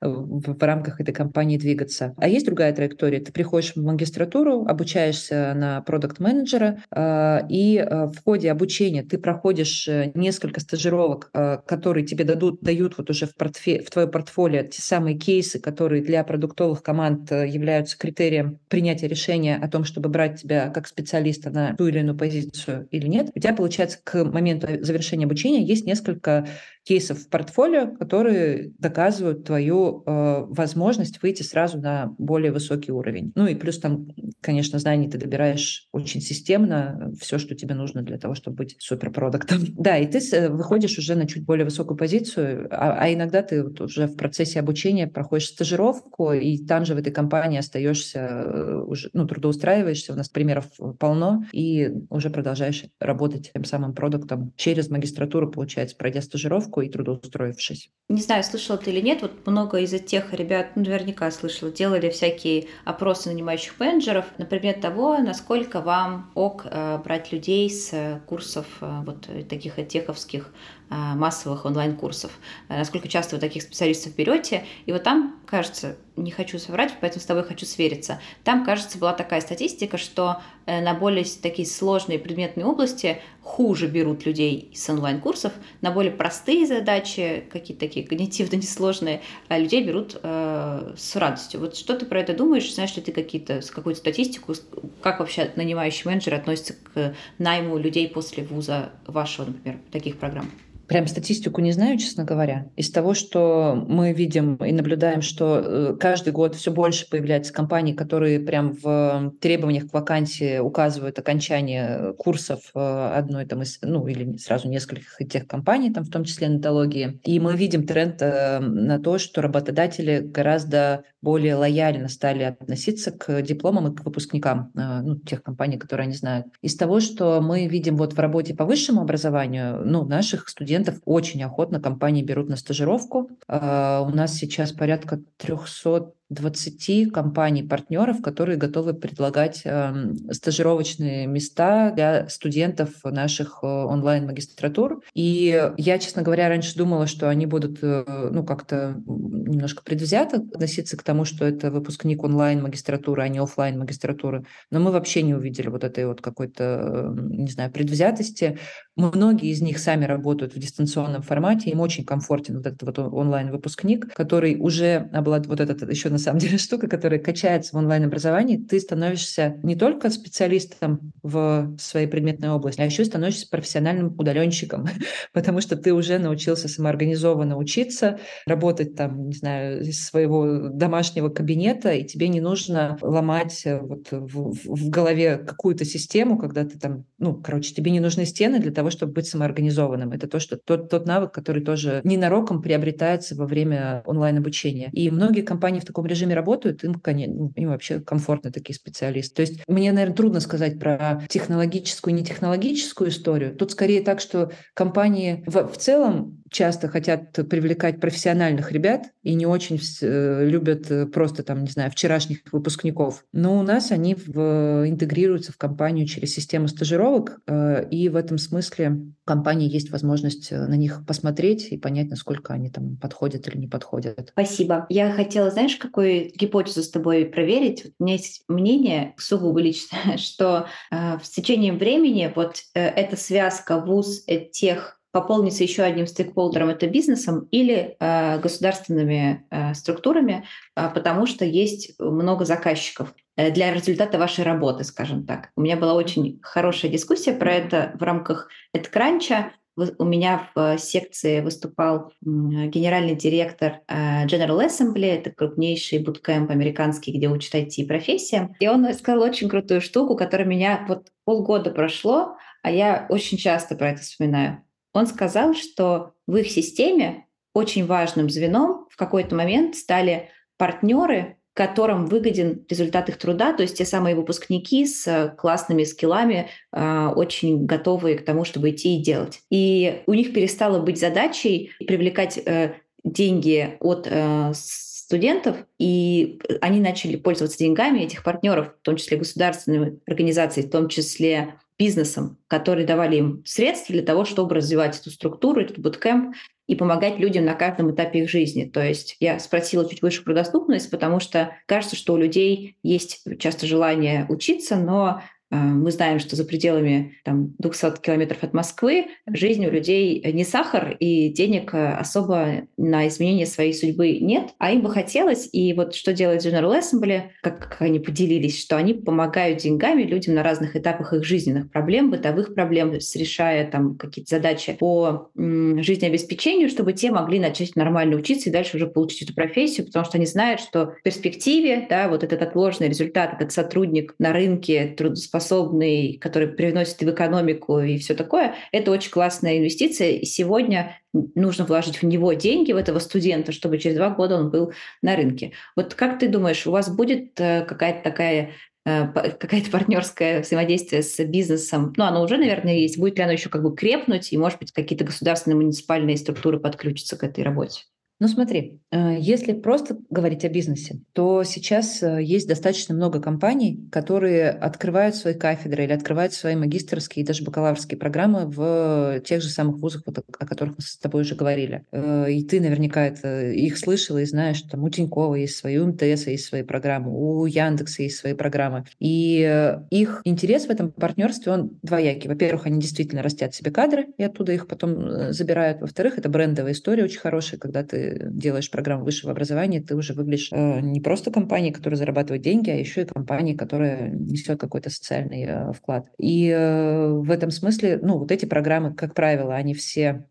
в, 0.00 0.62
рамках 0.62 1.00
этой 1.00 1.12
компании 1.12 1.58
двигаться. 1.58 2.14
А 2.18 2.28
есть 2.28 2.46
другая 2.46 2.72
траектория. 2.74 3.20
Ты 3.20 3.32
приходишь 3.32 3.74
в 3.74 3.82
магистратуру, 3.82 4.66
обучаешься 4.66 5.54
на 5.54 5.80
продукт-менеджера, 5.82 6.82
э, 6.90 7.38
и 7.48 7.78
э, 7.78 8.06
в 8.06 8.16
ходе 8.24 8.50
обучения 8.50 9.02
ты 9.02 9.18
проходишь 9.18 9.88
э, 9.88 10.12
несколько 10.14 10.60
стажировок, 10.60 11.30
э, 11.32 11.58
которые 11.66 12.06
тебе 12.06 12.24
дадут, 12.24 12.60
дают 12.60 12.98
вот 12.98 13.10
уже 13.10 13.26
в, 13.26 13.34
портфе, 13.34 13.82
в 13.82 13.90
твое 13.90 14.08
портфолио 14.08 14.62
те 14.64 14.82
самые 14.82 15.18
кейсы, 15.18 15.58
которые 15.58 16.02
для 16.02 16.24
продуктовых 16.24 16.82
команд 16.82 17.30
являются 17.30 17.98
критерием 17.98 18.58
принятия 18.68 19.08
решения 19.08 19.56
о 19.56 19.68
том, 19.68 19.84
чтобы 19.84 20.08
брать 20.08 20.42
тебя 20.42 20.70
как 20.70 20.86
специалиста 20.86 21.50
на 21.50 21.74
ту 21.74 21.86
или 21.86 22.00
иную 22.00 22.16
позицию 22.16 22.88
или 22.90 23.06
нет. 23.06 23.30
У 23.34 23.40
тебя, 23.40 23.54
получается, 23.54 23.98
к 24.02 24.24
моменту 24.24 24.66
завершения 24.84 25.24
обучения 25.24 25.62
есть 25.62 25.86
несколько 25.86 26.46
кейсов 26.86 27.18
в 27.18 27.28
портфолио, 27.28 27.96
которые 27.96 28.72
доказывают 28.78 29.44
твою 29.44 30.04
э, 30.06 30.44
возможность 30.48 31.20
выйти 31.20 31.42
сразу 31.42 31.78
на 31.80 32.14
более 32.16 32.52
высокий 32.52 32.92
уровень. 32.92 33.32
Ну 33.34 33.46
и 33.48 33.56
плюс 33.56 33.80
там, 33.80 34.06
конечно, 34.40 34.78
знаний 34.78 35.10
ты 35.10 35.18
добираешь 35.18 35.88
очень 35.90 36.20
системно 36.20 37.12
все, 37.20 37.38
что 37.38 37.56
тебе 37.56 37.74
нужно 37.74 38.02
для 38.02 38.18
того, 38.18 38.36
чтобы 38.36 38.58
быть 38.58 38.76
суперпродуктом. 38.78 39.58
Да, 39.76 39.98
и 39.98 40.06
ты 40.06 40.20
э, 40.32 40.48
выходишь 40.48 40.98
уже 40.98 41.16
на 41.16 41.26
чуть 41.26 41.44
более 41.44 41.64
высокую 41.64 41.96
позицию, 41.96 42.68
а, 42.70 42.96
а 42.98 43.12
иногда 43.12 43.42
ты 43.42 43.62
вот 43.62 43.80
уже 43.80 44.06
в 44.06 44.16
процессе 44.16 44.60
обучения 44.60 45.06
проходишь 45.06 45.48
стажировку, 45.48 46.32
и 46.32 46.64
там 46.64 46.84
же 46.84 46.94
в 46.94 46.98
этой 46.98 47.12
компании 47.12 47.58
остаешься, 47.58 48.20
э, 48.20 48.80
уже, 48.86 49.10
ну, 49.12 49.26
трудоустраиваешься, 49.26 50.12
у 50.12 50.16
нас 50.16 50.28
примеров 50.28 50.66
полно, 50.98 51.44
и 51.52 51.90
уже 52.10 52.30
продолжаешь 52.30 52.84
работать 53.00 53.50
тем 53.52 53.64
самым 53.64 53.94
продуктом 53.94 54.52
через 54.56 54.88
магистратуру, 54.88 55.50
получается, 55.50 55.96
пройдя 55.96 56.22
стажировку, 56.22 56.75
и 56.82 56.88
трудоустроившись. 56.88 57.90
Не 58.08 58.22
знаю, 58.22 58.44
слышала 58.44 58.78
ты 58.78 58.92
или 58.92 59.00
нет, 59.00 59.22
вот 59.22 59.46
много 59.46 59.78
из 59.78 59.90
тех 60.02 60.32
ребят, 60.32 60.76
ну, 60.76 60.84
наверняка 60.84 61.28
слышала, 61.32 61.72
делали 61.72 62.08
всякие 62.08 62.68
опросы 62.84 63.30
нанимающих 63.30 63.80
менеджеров 63.80 64.26
на 64.38 64.46
предмет 64.46 64.80
того, 64.80 65.18
насколько 65.18 65.80
вам 65.80 66.30
ок 66.36 66.66
э, 66.66 66.98
брать 66.98 67.32
людей 67.32 67.68
с 67.68 67.92
э, 67.92 68.20
курсов 68.26 68.66
э, 68.80 69.02
вот 69.04 69.28
таких 69.48 69.74
теховских 69.88 70.52
э, 70.52 70.75
массовых 70.88 71.64
онлайн-курсов. 71.64 72.30
Э, 72.68 72.78
насколько 72.78 73.08
часто 73.08 73.36
вы 73.36 73.40
таких 73.40 73.62
специалистов 73.62 74.14
берете. 74.14 74.64
И 74.86 74.92
вот 74.92 75.02
там, 75.02 75.36
кажется, 75.46 75.96
не 76.16 76.30
хочу 76.30 76.58
соврать, 76.58 76.94
поэтому 77.00 77.20
с 77.20 77.26
тобой 77.26 77.44
хочу 77.44 77.66
свериться. 77.66 78.20
Там, 78.44 78.64
кажется, 78.64 78.98
была 78.98 79.12
такая 79.12 79.40
статистика, 79.40 79.98
что 79.98 80.40
э, 80.66 80.80
на 80.80 80.94
более 80.94 81.24
такие 81.24 81.66
сложные 81.66 82.18
предметные 82.18 82.64
области 82.64 83.20
хуже 83.42 83.86
берут 83.86 84.26
людей 84.26 84.70
с 84.74 84.88
онлайн-курсов, 84.88 85.52
на 85.80 85.90
более 85.90 86.12
простые 86.12 86.66
задачи, 86.66 87.44
какие-то 87.52 87.80
такие 87.80 88.06
когнитивно 88.06 88.56
несложные, 88.56 89.20
людей 89.50 89.84
берут 89.84 90.18
э, 90.22 90.94
с 90.96 91.16
радостью. 91.16 91.60
Вот 91.60 91.76
что 91.76 91.96
ты 91.96 92.06
про 92.06 92.20
это 92.20 92.34
думаешь? 92.34 92.72
Знаешь 92.72 92.96
ли 92.96 93.02
ты 93.02 93.12
какие-то, 93.12 93.60
какую-то 93.74 94.00
статистику, 94.00 94.54
как 95.02 95.20
вообще 95.20 95.50
нанимающий 95.56 96.02
менеджер 96.06 96.34
относится 96.34 96.74
к 96.74 97.14
найму 97.38 97.76
людей 97.78 98.08
после 98.08 98.44
вуза 98.44 98.90
вашего, 99.06 99.46
например, 99.46 99.78
таких 99.90 100.18
программ? 100.18 100.50
Прям 100.88 101.06
статистику 101.06 101.60
не 101.60 101.72
знаю, 101.72 101.98
честно 101.98 102.24
говоря. 102.24 102.68
Из 102.76 102.90
того, 102.90 103.14
что 103.14 103.84
мы 103.88 104.12
видим 104.12 104.56
и 104.56 104.72
наблюдаем, 104.72 105.20
что 105.20 105.58
э, 105.58 105.96
каждый 105.98 106.32
год 106.32 106.54
все 106.54 106.70
больше 106.70 107.08
появляется 107.08 107.52
компаний, 107.52 107.92
которые 107.92 108.38
прям 108.38 108.72
в 108.72 109.32
требованиях 109.40 109.90
к 109.90 109.92
вакансии 109.92 110.58
указывают 110.58 111.18
окончание 111.18 112.14
курсов 112.14 112.60
э, 112.74 113.12
одной 113.14 113.46
там 113.46 113.62
из, 113.62 113.78
ну 113.82 114.06
или 114.06 114.36
сразу 114.36 114.68
нескольких 114.68 115.16
тех 115.28 115.46
компаний, 115.48 115.92
там 115.92 116.04
в 116.04 116.10
том 116.10 116.24
числе 116.24 116.48
натологии. 116.48 117.20
И 117.24 117.40
мы 117.40 117.56
видим 117.56 117.86
тренд 117.86 118.22
э, 118.22 118.60
на 118.60 119.00
то, 119.00 119.18
что 119.18 119.42
работодатели 119.42 120.20
гораздо 120.20 121.02
более 121.20 121.56
лояльно 121.56 122.08
стали 122.08 122.44
относиться 122.44 123.10
к 123.10 123.42
дипломам 123.42 123.92
и 123.92 123.96
к 123.96 124.04
выпускникам 124.04 124.70
ну, 124.74 125.16
тех 125.16 125.42
компаний, 125.42 125.76
которые 125.76 126.04
они 126.04 126.14
знают. 126.14 126.46
Из 126.62 126.76
того, 126.76 127.00
что 127.00 127.40
мы 127.40 127.66
видим 127.66 127.96
вот 127.96 128.12
в 128.12 128.18
работе 128.20 128.54
по 128.54 128.64
высшему 128.64 129.00
образованию, 129.00 129.82
ну, 129.84 130.04
наших 130.04 130.48
студентов 130.48 130.75
студентов 130.76 131.00
очень 131.06 131.42
охотно 131.42 131.80
компании 131.80 132.22
берут 132.22 132.48
на 132.48 132.56
стажировку. 132.56 133.30
А, 133.48 134.02
у 134.06 134.10
нас 134.10 134.34
сейчас 134.34 134.72
порядка 134.72 135.20
300 135.38 136.12
20 136.28 137.12
компаний-партнеров, 137.12 138.20
которые 138.20 138.56
готовы 138.56 138.94
предлагать 138.94 139.62
э, 139.64 140.14
стажировочные 140.32 141.26
места 141.26 141.92
для 141.92 142.28
студентов 142.28 142.90
наших 143.04 143.60
э, 143.62 143.66
онлайн-магистратур. 143.66 145.02
И 145.14 145.70
я, 145.76 145.98
честно 145.98 146.22
говоря, 146.22 146.48
раньше 146.48 146.76
думала, 146.76 147.06
что 147.06 147.28
они 147.28 147.46
будут 147.46 147.78
э, 147.82 148.30
ну, 148.32 148.44
как-то 148.44 149.00
немножко 149.06 149.84
предвзято 149.84 150.38
относиться 150.38 150.96
к 150.96 151.04
тому, 151.04 151.24
что 151.24 151.44
это 151.44 151.70
выпускник 151.70 152.24
онлайн-магистратуры, 152.24 153.22
а 153.22 153.28
не 153.28 153.38
офлайн 153.38 153.78
магистратуры 153.78 154.46
Но 154.70 154.80
мы 154.80 154.90
вообще 154.90 155.22
не 155.22 155.34
увидели 155.34 155.68
вот 155.68 155.84
этой 155.84 156.06
вот 156.06 156.20
какой-то, 156.20 157.14
не 157.16 157.50
знаю, 157.50 157.70
предвзятости. 157.70 158.58
Многие 158.96 159.50
из 159.50 159.62
них 159.62 159.78
сами 159.78 160.06
работают 160.06 160.54
в 160.54 160.58
дистанционном 160.58 161.22
формате, 161.22 161.70
им 161.70 161.80
очень 161.80 162.04
комфортен 162.04 162.56
вот 162.56 162.66
этот 162.66 162.82
вот 162.82 162.98
онлайн-выпускник, 162.98 164.12
который 164.14 164.56
уже 164.56 165.08
обладает 165.12 165.46
вот 165.46 165.60
этот 165.60 165.88
еще 165.88 166.15
на 166.16 166.20
самом 166.20 166.38
деле 166.38 166.56
штука, 166.58 166.88
которая 166.88 167.20
качается 167.20 167.76
в 167.76 167.78
онлайн-образовании. 167.78 168.56
Ты 168.56 168.80
становишься 168.80 169.58
не 169.62 169.76
только 169.76 170.08
специалистом 170.08 171.12
в 171.22 171.76
своей 171.78 172.06
предметной 172.06 172.48
области, 172.48 172.80
а 172.80 172.84
еще 172.84 173.04
становишься 173.04 173.48
профессиональным 173.50 174.14
удаленщиком, 174.18 174.86
потому 175.32 175.60
что 175.60 175.76
ты 175.76 175.92
уже 175.92 176.18
научился 176.18 176.68
самоорганизованно 176.68 177.58
учиться, 177.58 178.18
работать 178.46 178.96
там, 178.96 179.28
не 179.28 179.34
знаю, 179.34 179.82
из 179.82 180.06
своего 180.06 180.70
домашнего 180.70 181.28
кабинета, 181.28 181.92
и 181.92 182.04
тебе 182.04 182.28
не 182.28 182.40
нужно 182.40 182.96
ломать 183.02 183.62
э, 183.66 183.78
вот 183.78 184.08
в, 184.10 184.54
в 184.64 184.88
голове 184.88 185.36
какую-то 185.36 185.84
систему, 185.84 186.38
когда 186.38 186.64
ты 186.64 186.78
там, 186.78 187.04
ну, 187.18 187.34
короче, 187.34 187.74
тебе 187.74 187.90
не 187.90 188.00
нужны 188.00 188.24
стены 188.24 188.58
для 188.58 188.72
того, 188.72 188.88
чтобы 188.88 189.12
быть 189.12 189.26
самоорганизованным. 189.26 190.12
Это 190.12 190.28
то, 190.28 190.40
что 190.40 190.56
тот, 190.56 190.88
тот 190.88 191.06
навык, 191.06 191.32
который 191.32 191.62
тоже 191.62 192.00
ненароком 192.04 192.62
приобретается 192.62 193.36
во 193.36 193.46
время 193.46 194.02
онлайн-обучения. 194.06 194.88
И 194.92 195.10
многие 195.10 195.42
компании 195.42 195.80
в 195.80 195.84
таком 195.84 196.05
режиме 196.06 196.34
работают, 196.34 196.84
им, 196.84 196.94
конечно, 196.94 197.50
им 197.54 197.68
вообще 197.68 198.00
комфортно 198.00 198.52
такие 198.52 198.74
специалисты. 198.74 199.34
То 199.34 199.42
есть 199.42 199.62
мне, 199.66 199.92
наверное, 199.92 200.16
трудно 200.16 200.40
сказать 200.40 200.78
про 200.78 201.22
технологическую 201.28 202.14
и 202.14 202.20
нетехнологическую 202.20 203.10
историю. 203.10 203.54
Тут 203.54 203.72
скорее 203.72 204.02
так, 204.02 204.20
что 204.20 204.52
компании 204.74 205.44
в, 205.46 205.66
в 205.66 205.76
целом 205.76 206.42
часто 206.50 206.88
хотят 206.88 207.32
привлекать 207.32 208.00
профессиональных 208.00 208.72
ребят 208.72 209.06
и 209.22 209.34
не 209.34 209.46
очень 209.46 209.78
э, 210.02 210.46
любят 210.46 210.90
э, 210.90 211.06
просто 211.06 211.42
там, 211.42 211.64
не 211.64 211.70
знаю, 211.70 211.90
вчерашних 211.90 212.40
выпускников. 212.52 213.24
Но 213.32 213.58
у 213.58 213.62
нас 213.62 213.90
они 213.90 214.14
в, 214.14 214.84
интегрируются 214.86 215.52
в 215.52 215.56
компанию 215.56 216.06
через 216.06 216.34
систему 216.34 216.68
стажировок, 216.68 217.40
э, 217.46 217.88
и 217.90 218.08
в 218.08 218.16
этом 218.16 218.38
смысле 218.38 218.90
у 218.90 219.12
компании 219.24 219.68
есть 219.68 219.90
возможность 219.90 220.50
на 220.52 220.74
них 220.76 221.04
посмотреть 221.06 221.68
и 221.72 221.76
понять, 221.76 222.08
насколько 222.10 222.54
они 222.54 222.70
там 222.70 222.96
подходят 222.96 223.48
или 223.48 223.58
не 223.58 223.66
подходят. 223.66 224.30
Спасибо. 224.32 224.86
Я 224.88 225.12
хотела, 225.12 225.50
знаешь, 225.50 225.76
какую 225.96 226.30
гипотезу 226.34 226.82
с 226.82 226.90
тобой 226.90 227.24
проверить? 227.24 227.86
У 227.98 228.04
меня 228.04 228.16
есть 228.16 228.42
мнение 228.48 229.14
сугубо 229.16 229.60
личное, 229.60 230.16
что 230.18 230.66
э, 230.90 231.18
с 231.22 231.30
течением 231.30 231.78
времени 231.78 232.30
вот 232.36 232.56
э, 232.74 232.86
эта 232.86 233.16
связка 233.16 233.80
вуз 233.80 234.22
тех 234.52 235.00
пополнится 235.10 235.62
еще 235.62 235.84
одним 235.84 236.06
стейкхолдером, 236.06 236.68
это 236.68 236.86
бизнесом 236.86 237.48
или 237.50 237.96
э, 237.98 238.38
государственными 238.40 239.46
э, 239.50 239.72
структурами, 239.72 240.44
э, 240.76 240.90
потому 240.92 241.24
что 241.24 241.46
есть 241.46 241.98
много 241.98 242.44
заказчиков 242.44 243.14
э, 243.38 243.50
для 243.50 243.72
результата 243.72 244.18
вашей 244.18 244.44
работы, 244.44 244.84
скажем 244.84 245.24
так. 245.24 245.48
У 245.56 245.62
меня 245.62 245.78
была 245.78 245.94
очень 245.94 246.38
хорошая 246.42 246.90
дискуссия 246.90 247.32
про 247.32 247.54
это 247.54 247.92
в 247.98 248.02
рамках 248.02 248.50
EdCrunch. 248.76 249.50
У 249.76 250.04
меня 250.04 250.50
в 250.54 250.78
секции 250.78 251.40
выступал 251.40 252.12
генеральный 252.22 253.14
директор 253.14 253.80
э, 253.88 254.24
General 254.26 254.66
Assembly, 254.66 255.06
это 255.06 255.30
крупнейший 255.30 255.98
буткемп 255.98 256.50
американский, 256.50 257.12
где 257.12 257.28
учат 257.28 257.54
IT-профессиям. 257.54 258.54
И 258.58 258.68
он 258.68 258.90
сказал 258.94 259.22
очень 259.22 259.50
крутую 259.50 259.82
штуку, 259.82 260.16
которая 260.16 260.46
меня 260.46 260.84
вот 260.88 261.08
полгода 261.24 261.70
прошло, 261.70 262.36
а 262.62 262.70
я 262.70 263.06
очень 263.10 263.36
часто 263.36 263.76
про 263.76 263.90
это 263.90 264.00
вспоминаю. 264.00 264.62
Он 264.94 265.06
сказал, 265.06 265.54
что 265.54 266.12
в 266.26 266.36
их 266.36 266.50
системе 266.50 267.26
очень 267.52 267.86
важным 267.86 268.30
звеном 268.30 268.86
в 268.90 268.96
какой-то 268.96 269.34
момент 269.34 269.76
стали 269.76 270.30
партнеры, 270.56 271.35
которым 271.56 272.04
выгоден 272.04 272.66
результат 272.68 273.08
их 273.08 273.16
труда, 273.16 273.54
то 273.54 273.62
есть 273.62 273.78
те 273.78 273.86
самые 273.86 274.14
выпускники 274.14 274.86
с 274.86 275.34
классными 275.38 275.84
скиллами, 275.84 276.50
а, 276.70 277.14
очень 277.16 277.64
готовые 277.64 278.18
к 278.18 278.26
тому, 278.26 278.44
чтобы 278.44 278.70
идти 278.70 278.98
и 278.98 279.02
делать. 279.02 279.40
И 279.48 280.02
у 280.06 280.12
них 280.12 280.34
перестало 280.34 280.80
быть 280.80 281.00
задачей 281.00 281.72
привлекать 281.78 282.38
э, 282.44 282.74
деньги 283.04 283.78
от 283.80 284.06
э, 284.06 284.52
студентов, 284.54 285.56
и 285.78 286.38
они 286.60 286.78
начали 286.80 287.16
пользоваться 287.16 287.58
деньгами 287.58 288.00
этих 288.00 288.22
партнеров, 288.22 288.74
в 288.78 288.84
том 288.84 288.96
числе 288.96 289.16
государственными 289.16 289.98
организации, 290.06 290.60
в 290.60 290.70
том 290.70 290.88
числе 290.88 291.54
бизнесом, 291.78 292.38
которые 292.48 292.86
давали 292.86 293.16
им 293.16 293.42
средства 293.44 293.92
для 293.92 294.02
того, 294.02 294.24
чтобы 294.24 294.54
развивать 294.54 294.98
эту 294.98 295.10
структуру, 295.10 295.60
этот 295.60 295.78
буткемп. 295.78 296.34
и 296.66 296.74
помогать 296.74 297.18
людям 297.18 297.44
на 297.44 297.54
каждом 297.54 297.94
этапе 297.94 298.20
их 298.20 298.30
жизни. 298.30 298.64
То 298.64 298.84
есть 298.84 299.16
я 299.20 299.38
спросила 299.38 299.88
чуть 299.88 300.02
выше 300.02 300.24
про 300.24 300.34
доступность, 300.34 300.90
потому 300.90 301.20
что 301.20 301.52
кажется, 301.66 301.94
что 301.94 302.14
у 302.14 302.16
людей 302.16 302.76
есть 302.82 303.22
часто 303.38 303.66
желание 303.66 304.26
учиться, 304.28 304.76
но 304.76 305.22
мы 305.50 305.92
знаем, 305.92 306.18
что 306.18 306.34
за 306.34 306.44
пределами 306.44 307.18
там, 307.24 307.54
200 307.58 308.00
километров 308.00 308.42
от 308.42 308.52
Москвы 308.52 309.06
жизнь 309.26 309.64
у 309.64 309.70
людей 309.70 310.20
не 310.32 310.44
сахар, 310.44 310.96
и 310.98 311.28
денег 311.28 311.72
э, 311.74 311.92
особо 311.92 312.66
на 312.76 313.06
изменение 313.06 313.46
своей 313.46 313.72
судьбы 313.72 314.18
нет. 314.18 314.50
А 314.58 314.72
им 314.72 314.82
бы 314.82 314.90
хотелось, 314.90 315.48
и 315.52 315.72
вот 315.72 315.94
что 315.94 316.12
делает 316.12 316.44
General 316.44 316.76
Assembly, 316.76 317.22
как, 317.42 317.76
они 317.78 318.00
поделились, 318.00 318.60
что 318.60 318.76
они 318.76 318.94
помогают 318.94 319.60
деньгами 319.60 320.02
людям 320.02 320.34
на 320.34 320.42
разных 320.42 320.74
этапах 320.74 321.12
их 321.12 321.24
жизненных 321.24 321.70
проблем, 321.70 322.10
бытовых 322.10 322.54
проблем, 322.54 322.92
решая 322.92 323.70
там 323.70 323.96
какие-то 323.96 324.36
задачи 324.36 324.76
по 324.78 325.30
м, 325.36 325.82
жизнеобеспечению, 325.82 326.68
чтобы 326.68 326.92
те 326.92 327.12
могли 327.12 327.38
начать 327.38 327.76
нормально 327.76 328.16
учиться 328.16 328.50
и 328.50 328.52
дальше 328.52 328.76
уже 328.76 328.88
получить 328.88 329.22
эту 329.22 329.34
профессию, 329.34 329.86
потому 329.86 330.04
что 330.04 330.18
они 330.18 330.26
знают, 330.26 330.60
что 330.60 330.94
в 330.98 331.02
перспективе 331.02 331.86
да, 331.88 332.08
вот 332.08 332.24
этот 332.24 332.42
отложенный 332.42 332.88
результат, 332.88 333.34
этот 333.34 333.52
сотрудник 333.52 334.14
на 334.18 334.32
рынке 334.32 334.94
трудоспособный 334.96 335.35
способный, 335.36 336.18
который 336.18 336.48
привносит 336.48 337.02
и 337.02 337.04
в 337.04 337.10
экономику 337.10 337.78
и 337.78 337.98
все 337.98 338.14
такое, 338.14 338.54
это 338.72 338.90
очень 338.90 339.10
классная 339.10 339.58
инвестиция. 339.58 340.12
И 340.12 340.24
сегодня 340.24 340.98
нужно 341.12 341.64
вложить 341.64 342.02
в 342.02 342.02
него 342.04 342.32
деньги, 342.32 342.72
в 342.72 342.76
этого 342.76 342.98
студента, 342.98 343.52
чтобы 343.52 343.78
через 343.78 343.96
два 343.96 344.10
года 344.10 344.36
он 344.36 344.50
был 344.50 344.72
на 345.02 345.16
рынке. 345.16 345.52
Вот 345.76 345.94
как 345.94 346.18
ты 346.18 346.28
думаешь, 346.28 346.66
у 346.66 346.70
вас 346.70 346.88
будет 346.94 347.38
э, 347.40 347.64
какая-то 347.64 348.02
такая 348.02 348.52
э, 348.84 349.06
какая-то 349.38 349.70
партнерское 349.70 350.40
взаимодействие 350.40 351.02
с 351.02 351.22
бизнесом, 351.24 351.92
ну, 351.96 352.04
оно 352.04 352.22
уже, 352.22 352.38
наверное, 352.38 352.74
есть, 352.74 352.98
будет 352.98 353.18
ли 353.18 353.24
оно 353.24 353.32
еще 353.32 353.48
как 353.48 353.62
бы 353.62 353.74
крепнуть, 353.74 354.32
и, 354.32 354.38
может 354.38 354.58
быть, 354.58 354.72
какие-то 354.72 355.04
государственные 355.04 355.56
муниципальные 355.56 356.16
структуры 356.16 356.58
подключатся 356.58 357.16
к 357.16 357.24
этой 357.24 357.44
работе? 357.44 357.82
Ну 358.18 358.28
смотри, 358.28 358.80
э, 358.90 359.16
если 359.18 359.52
просто 359.52 359.98
говорить 360.08 360.42
о 360.46 360.48
бизнесе, 360.48 361.00
то 361.12 361.44
сейчас 361.44 362.02
э, 362.02 362.22
есть 362.22 362.48
достаточно 362.48 362.94
много 362.94 363.20
компаний, 363.20 363.86
которые 363.92 364.48
открывают 364.48 365.14
свои 365.16 365.34
кафедры 365.34 365.84
или 365.84 365.92
открывают 365.92 366.32
свои 366.32 366.56
магистрские 366.56 367.22
и 367.22 367.26
даже 367.26 367.44
бакалаврские 367.44 367.98
программы 367.98 368.46
в 368.46 369.20
тех 369.20 369.42
же 369.42 369.50
самых 369.50 369.80
вузах, 369.80 370.04
вот, 370.06 370.18
о 370.18 370.46
которых 370.46 370.76
мы 370.78 370.82
с 370.82 370.96
тобой 370.96 371.22
уже 371.22 371.34
говорили. 371.34 371.84
Э, 371.92 372.30
и 372.30 372.42
ты 372.42 372.58
наверняка 372.58 373.06
это, 373.06 373.50
их 373.50 373.76
слышала 373.76 374.18
и 374.18 374.24
знаешь, 374.24 374.56
что 374.56 374.70
там 374.70 374.84
у 374.84 374.88
Тинькова 374.88 375.34
есть 375.34 375.56
свои, 375.56 375.76
у 375.76 375.86
МТС 375.86 376.26
есть 376.26 376.46
свои 376.46 376.62
программы, 376.62 377.12
у 377.12 377.44
Яндекса 377.44 378.02
есть 378.02 378.16
свои 378.16 378.32
программы. 378.32 378.84
И 378.98 379.76
их 379.90 380.22
интерес 380.24 380.66
в 380.66 380.70
этом 380.70 380.90
партнерстве, 380.90 381.52
он 381.52 381.78
двоякий. 381.82 382.30
Во-первых, 382.30 382.64
они 382.64 382.80
действительно 382.80 383.22
растят 383.22 383.54
себе 383.54 383.70
кадры, 383.70 384.06
и 384.16 384.22
оттуда 384.22 384.52
их 384.52 384.68
потом 384.68 385.32
забирают. 385.34 385.82
Во-вторых, 385.82 386.16
это 386.16 386.30
брендовая 386.30 386.72
история 386.72 387.04
очень 387.04 387.20
хорошая, 387.20 387.60
когда 387.60 387.82
ты 387.82 388.05
делаешь 388.30 388.70
программу 388.70 389.04
высшего 389.04 389.32
образования, 389.32 389.80
ты 389.80 389.94
уже 389.94 390.12
выглядишь 390.12 390.48
э, 390.52 390.80
не 390.80 391.00
просто 391.00 391.30
компанией, 391.30 391.72
которая 391.72 391.98
зарабатывает 391.98 392.42
деньги, 392.42 392.70
а 392.70 392.74
еще 392.74 393.02
и 393.02 393.04
компанией, 393.04 393.56
которая 393.56 394.10
несет 394.10 394.60
какой-то 394.60 394.90
социальный 394.90 395.44
э, 395.44 395.72
вклад. 395.72 396.06
И 396.18 396.48
э, 396.48 397.08
в 397.08 397.30
этом 397.30 397.50
смысле, 397.50 397.98
ну, 398.02 398.18
вот 398.18 398.32
эти 398.32 398.44
программы, 398.46 398.94
как 398.94 399.14
правило, 399.14 399.54
они 399.54 399.74
все 399.74 400.26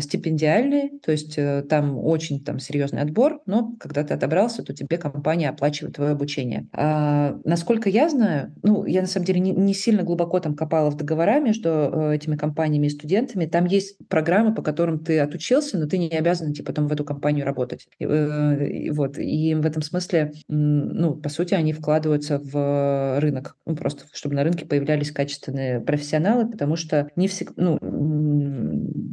стипендиальные, 0.00 0.90
то 1.04 1.12
есть 1.12 1.38
там 1.68 1.98
очень 1.98 2.42
там 2.42 2.58
серьезный 2.58 3.02
отбор, 3.02 3.40
но 3.46 3.74
когда 3.78 4.02
ты 4.02 4.14
отобрался, 4.14 4.62
то 4.62 4.74
тебе 4.74 4.98
компания 4.98 5.48
оплачивает 5.48 5.96
твое 5.96 6.12
обучение. 6.12 6.68
А, 6.72 7.38
насколько 7.44 7.88
я 7.88 8.08
знаю, 8.08 8.54
ну, 8.62 8.84
я 8.84 9.02
на 9.02 9.06
самом 9.06 9.26
деле 9.26 9.40
не, 9.40 9.52
не 9.52 9.74
сильно 9.74 10.02
глубоко 10.02 10.40
там 10.40 10.54
копала 10.54 10.90
в 10.90 10.96
договора 10.96 11.40
между 11.40 12.10
этими 12.12 12.36
компаниями 12.36 12.86
и 12.86 12.90
студентами. 12.90 13.46
Там 13.46 13.66
есть 13.66 13.96
программы, 14.08 14.54
по 14.54 14.62
которым 14.62 14.98
ты 14.98 15.18
отучился, 15.18 15.78
но 15.78 15.86
ты 15.86 15.98
не 15.98 16.08
обязан 16.08 16.52
идти 16.52 16.62
потом 16.62 16.88
в 16.88 16.92
эту 16.92 17.04
компанию 17.04 17.19
компанию 17.20 17.44
работать. 17.44 17.86
Э, 18.00 18.90
вот. 18.92 19.18
И 19.18 19.54
в 19.54 19.66
этом 19.66 19.82
смысле, 19.82 20.32
ну, 20.48 21.14
по 21.14 21.28
сути, 21.28 21.52
они 21.54 21.72
вкладываются 21.74 22.38
в 22.38 23.20
рынок. 23.20 23.56
Ну, 23.66 23.76
просто 23.76 24.04
чтобы 24.12 24.34
на 24.34 24.42
рынке 24.42 24.64
появлялись 24.64 25.12
качественные 25.12 25.80
профессионалы, 25.80 26.50
потому 26.50 26.76
что 26.76 27.10
не 27.16 27.28
всегда, 27.28 27.52
ну, 27.56 27.78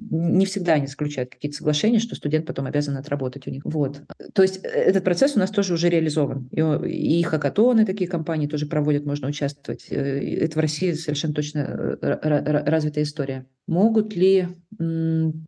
не 0.09 0.45
всегда 0.45 0.73
они 0.73 0.87
заключают 0.87 1.31
какие-то 1.31 1.57
соглашения, 1.57 1.99
что 1.99 2.15
студент 2.15 2.45
потом 2.45 2.65
обязан 2.65 2.97
отработать 2.97 3.47
у 3.47 3.51
них. 3.51 3.61
Вот. 3.65 4.01
То 4.33 4.41
есть 4.41 4.63
э, 4.63 4.67
этот 4.67 5.03
процесс 5.03 5.35
у 5.35 5.39
нас 5.39 5.51
тоже 5.51 5.73
уже 5.73 5.89
реализован. 5.89 6.49
И, 6.51 7.19
и 7.19 7.23
хакатоны 7.23 7.85
такие 7.85 8.09
компании 8.09 8.47
тоже 8.47 8.65
проводят, 8.65 9.05
можно 9.05 9.27
участвовать. 9.27 9.87
Э, 9.89 9.95
это 9.95 10.57
в 10.57 10.61
России 10.61 10.93
совершенно 10.93 11.33
точно 11.33 11.97
развитая 12.01 13.03
история. 13.03 13.45
Могут 13.67 14.15
ли 14.15 14.47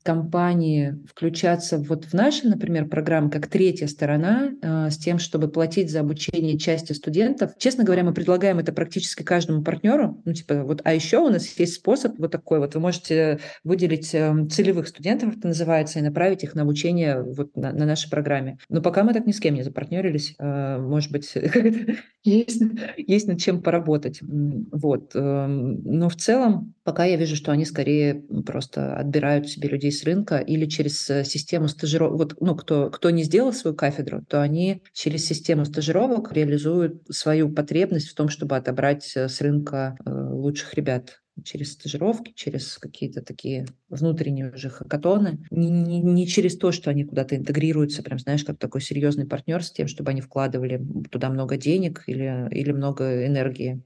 компании 0.04 0.98
включаться 1.08 1.78
вот 1.78 2.06
в 2.06 2.14
наши, 2.14 2.48
например, 2.48 2.88
программы 2.88 3.30
как 3.30 3.48
третья 3.48 3.88
сторона 3.88 4.52
э, 4.62 4.90
с 4.90 4.98
тем, 4.98 5.20
чтобы 5.20 5.50
платить 5.50 5.92
за 5.92 6.00
обучение 6.00 6.58
части 6.58 6.94
студентов? 6.94 7.52
Честно 7.58 7.84
говоря, 7.84 8.04
мы 8.04 8.14
предлагаем 8.14 8.60
это 8.60 8.74
практически 8.74 9.24
каждому 9.24 9.64
партнеру. 9.64 10.22
Ну, 10.26 10.34
типа, 10.34 10.64
вот, 10.64 10.82
а 10.84 10.94
еще 10.94 11.20
у 11.20 11.30
нас 11.30 11.48
есть 11.60 11.76
способ 11.76 12.18
вот 12.18 12.32
такой 12.32 12.60
вот. 12.60 12.74
Вы 12.74 12.82
можете 12.82 13.40
выделить 13.64 14.14
э, 14.14 14.48
целевых 14.50 14.88
студентов, 14.88 15.38
это 15.38 15.48
называется, 15.48 16.00
и 16.00 16.02
направить 16.02 16.44
их 16.44 16.56
на 16.56 16.64
обучение 16.64 17.22
вот 17.22 17.56
на, 17.56 17.72
на 17.72 17.86
нашей 17.86 18.10
программе. 18.10 18.58
Но 18.70 18.82
пока 18.82 19.04
мы 19.04 19.14
так 19.14 19.26
ни 19.26 19.32
с 19.32 19.40
кем 19.40 19.56
не 19.56 19.64
запартнерились, 19.64 20.36
э, 20.40 20.78
может 20.78 21.12
быть, 21.12 21.34
есть, 22.24 22.62
есть 22.98 23.28
над 23.28 23.40
чем 23.40 23.62
поработать. 23.62 24.20
Вот. 24.22 25.16
Эм, 25.16 25.82
но 25.84 26.10
в 26.10 26.16
целом 26.16 26.74
пока 26.84 27.06
я 27.06 27.18
вижу, 27.18 27.36
что 27.36 27.52
они 27.52 27.66
скорее 27.66 28.24
просто 28.46 28.96
отбирают 28.96 29.48
себе 29.48 29.70
людей 29.70 29.92
с 29.92 30.04
рынка 30.04 30.38
или 30.38 30.66
через 30.66 31.10
э, 31.10 31.24
систему 31.24 31.68
стажировок. 31.68 32.18
Вот, 32.18 32.36
ну, 32.42 32.56
кто, 32.56 32.90
кто 32.90 33.10
не 33.10 33.24
сделал 33.24 33.54
свою 33.54 33.76
кафедру, 33.76 34.24
то 34.28 34.42
они 34.42 34.82
через 34.94 35.26
систему 35.26 35.66
стажировок 35.66 36.34
реализуют 36.34 37.04
свою 37.10 37.50
потребность 37.50 38.10
в 38.10 38.16
том, 38.16 38.30
чтобы 38.30 38.58
отобрать 38.58 39.12
э, 39.16 39.30
с 39.30 39.40
рынка 39.42 39.98
э, 40.04 40.10
лучших 40.10 40.74
ребят 40.74 41.22
через 41.44 41.74
стажировки, 41.74 42.34
через 42.36 42.78
какие-то 42.78 43.22
такие 43.22 43.66
внутренние 43.90 44.52
уже 44.52 44.70
хакатоны, 44.70 45.46
не, 45.52 45.70
не, 45.70 46.00
не 46.00 46.28
через 46.28 46.58
то, 46.58 46.72
что 46.72 46.90
они 46.90 47.06
куда-то 47.06 47.36
интегрируются, 47.36 48.04
прям, 48.04 48.20
знаешь, 48.20 48.44
как 48.44 48.58
такой 48.58 48.82
серьезный 48.82 49.26
партнер 49.26 49.64
с 49.64 49.72
тем, 49.72 49.88
чтобы 49.88 50.12
они 50.12 50.22
вкладывали 50.22 50.82
туда 51.12 51.30
много 51.30 51.58
денег 51.58 52.04
или, 52.08 52.48
или 52.52 52.72
много 52.72 53.26
энергии. 53.26 53.84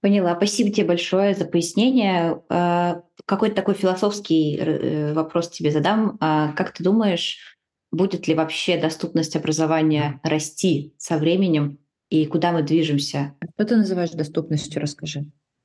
Поняла. 0.00 0.36
Спасибо 0.36 0.70
тебе 0.70 0.86
большое 0.86 1.34
за 1.34 1.46
пояснение. 1.46 2.42
А, 2.50 3.02
какой-то 3.24 3.56
такой 3.56 3.72
философский 3.72 4.56
э, 4.56 5.14
вопрос 5.14 5.48
тебе 5.48 5.70
задам. 5.70 6.18
А 6.20 6.52
как 6.52 6.74
ты 6.74 6.84
думаешь, 6.84 7.58
будет 7.90 8.28
ли 8.28 8.34
вообще 8.34 8.78
доступность 8.78 9.34
образования 9.34 10.20
расти 10.22 10.94
со 10.98 11.16
временем 11.16 11.78
и 12.10 12.26
куда 12.26 12.52
мы 12.52 12.62
движемся? 12.62 13.34
Что 13.54 13.64
ты 13.64 13.76
называешь 13.76 14.10
доступностью, 14.10 14.82
расскажи. 14.82 15.24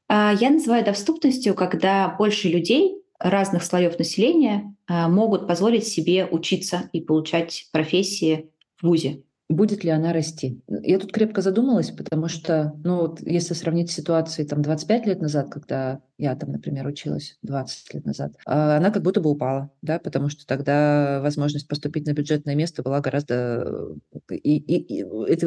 А, 0.09 0.33
я 0.33 0.49
называю 0.49 0.83
доступностью, 0.83 1.55
когда 1.55 2.09
больше 2.09 2.49
людей 2.49 3.01
разных 3.19 3.63
слоев 3.63 3.97
населения 3.99 4.75
могут 4.87 5.47
позволить 5.47 5.85
себе 5.85 6.25
учиться 6.25 6.89
и 6.93 7.01
получать 7.01 7.67
профессии 7.71 8.49
в 8.77 8.87
ВУЗе 8.87 9.23
будет 9.49 9.83
ли 9.83 9.89
она 9.89 10.13
расти. 10.13 10.61
Я 10.67 10.99
тут 10.99 11.11
крепко 11.11 11.41
задумалась, 11.41 11.89
потому 11.89 12.27
что, 12.27 12.73
ну, 12.83 12.97
вот 12.97 13.19
если 13.21 13.55
сравнить 13.55 13.91
ситуацию 13.91 14.47
там 14.47 14.61
25 14.61 15.07
лет 15.07 15.21
назад, 15.21 15.49
когда 15.49 16.01
я 16.19 16.35
там, 16.35 16.51
например, 16.51 16.85
училась 16.85 17.37
20 17.41 17.93
лет 17.95 18.05
назад, 18.05 18.33
а, 18.45 18.77
она 18.77 18.91
как 18.91 19.01
будто 19.01 19.21
бы 19.21 19.31
упала, 19.31 19.71
да, 19.81 19.97
потому 19.97 20.29
что 20.29 20.45
тогда 20.45 21.19
возможность 21.21 21.67
поступить 21.67 22.05
на 22.05 22.13
бюджетное 22.13 22.53
место 22.53 22.83
была 22.83 23.01
гораздо... 23.01 23.95
И, 24.29 24.57
и, 24.57 24.99
и 24.99 25.05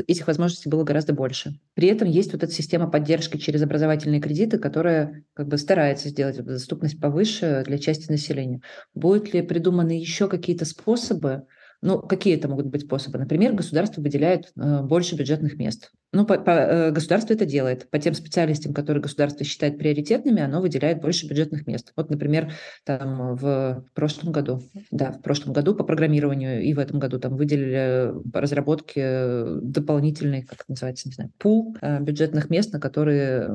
этих 0.08 0.26
возможностей 0.26 0.68
было 0.68 0.82
гораздо 0.82 1.12
больше. 1.12 1.60
При 1.74 1.86
этом 1.86 2.08
есть 2.08 2.32
вот 2.32 2.42
эта 2.42 2.52
система 2.52 2.90
поддержки 2.90 3.36
через 3.36 3.62
образовательные 3.62 4.20
кредиты, 4.20 4.58
которая 4.58 5.24
как 5.34 5.46
бы 5.46 5.56
старается 5.58 6.08
сделать 6.08 6.44
доступность 6.44 7.00
повыше 7.00 7.62
для 7.66 7.78
части 7.78 8.10
населения. 8.10 8.62
Будут 8.94 9.32
ли 9.32 9.42
придуманы 9.42 9.92
еще 9.92 10.26
какие-то 10.26 10.64
способы, 10.64 11.44
ну, 11.82 12.00
какие 12.00 12.36
это 12.36 12.48
могут 12.48 12.66
быть 12.66 12.82
способы? 12.82 13.18
Например, 13.18 13.52
государство 13.52 14.00
выделяет 14.00 14.52
э, 14.56 14.82
больше 14.82 15.16
бюджетных 15.16 15.56
мест. 15.56 15.90
Ну, 16.12 16.26
по, 16.26 16.38
по, 16.38 16.50
э, 16.50 16.90
государство 16.90 17.34
это 17.34 17.44
делает. 17.44 17.88
По 17.90 17.98
тем 17.98 18.14
специальностям, 18.14 18.74
которые 18.74 19.02
государство 19.02 19.44
считает 19.44 19.78
приоритетными, 19.78 20.42
оно 20.42 20.60
выделяет 20.60 21.00
больше 21.00 21.26
бюджетных 21.26 21.66
мест. 21.66 21.92
Вот, 21.96 22.10
например, 22.10 22.52
там 22.84 23.36
в 23.36 23.84
прошлом 23.94 24.32
году, 24.32 24.62
да, 24.90 25.12
в 25.12 25.22
прошлом 25.22 25.52
году 25.52 25.74
по 25.74 25.84
программированию 25.84 26.62
и 26.62 26.74
в 26.74 26.78
этом 26.78 26.98
году 26.98 27.18
там 27.18 27.36
выделили 27.36 28.12
по 28.32 28.40
разработке 28.40 29.44
дополнительный, 29.62 30.42
как 30.42 30.60
это 30.60 30.70
называется, 30.70 31.08
не 31.08 31.14
знаю, 31.14 31.30
пул 31.38 31.76
э, 31.80 32.00
бюджетных 32.00 32.50
мест, 32.50 32.72
на 32.72 32.80
которые 32.80 33.48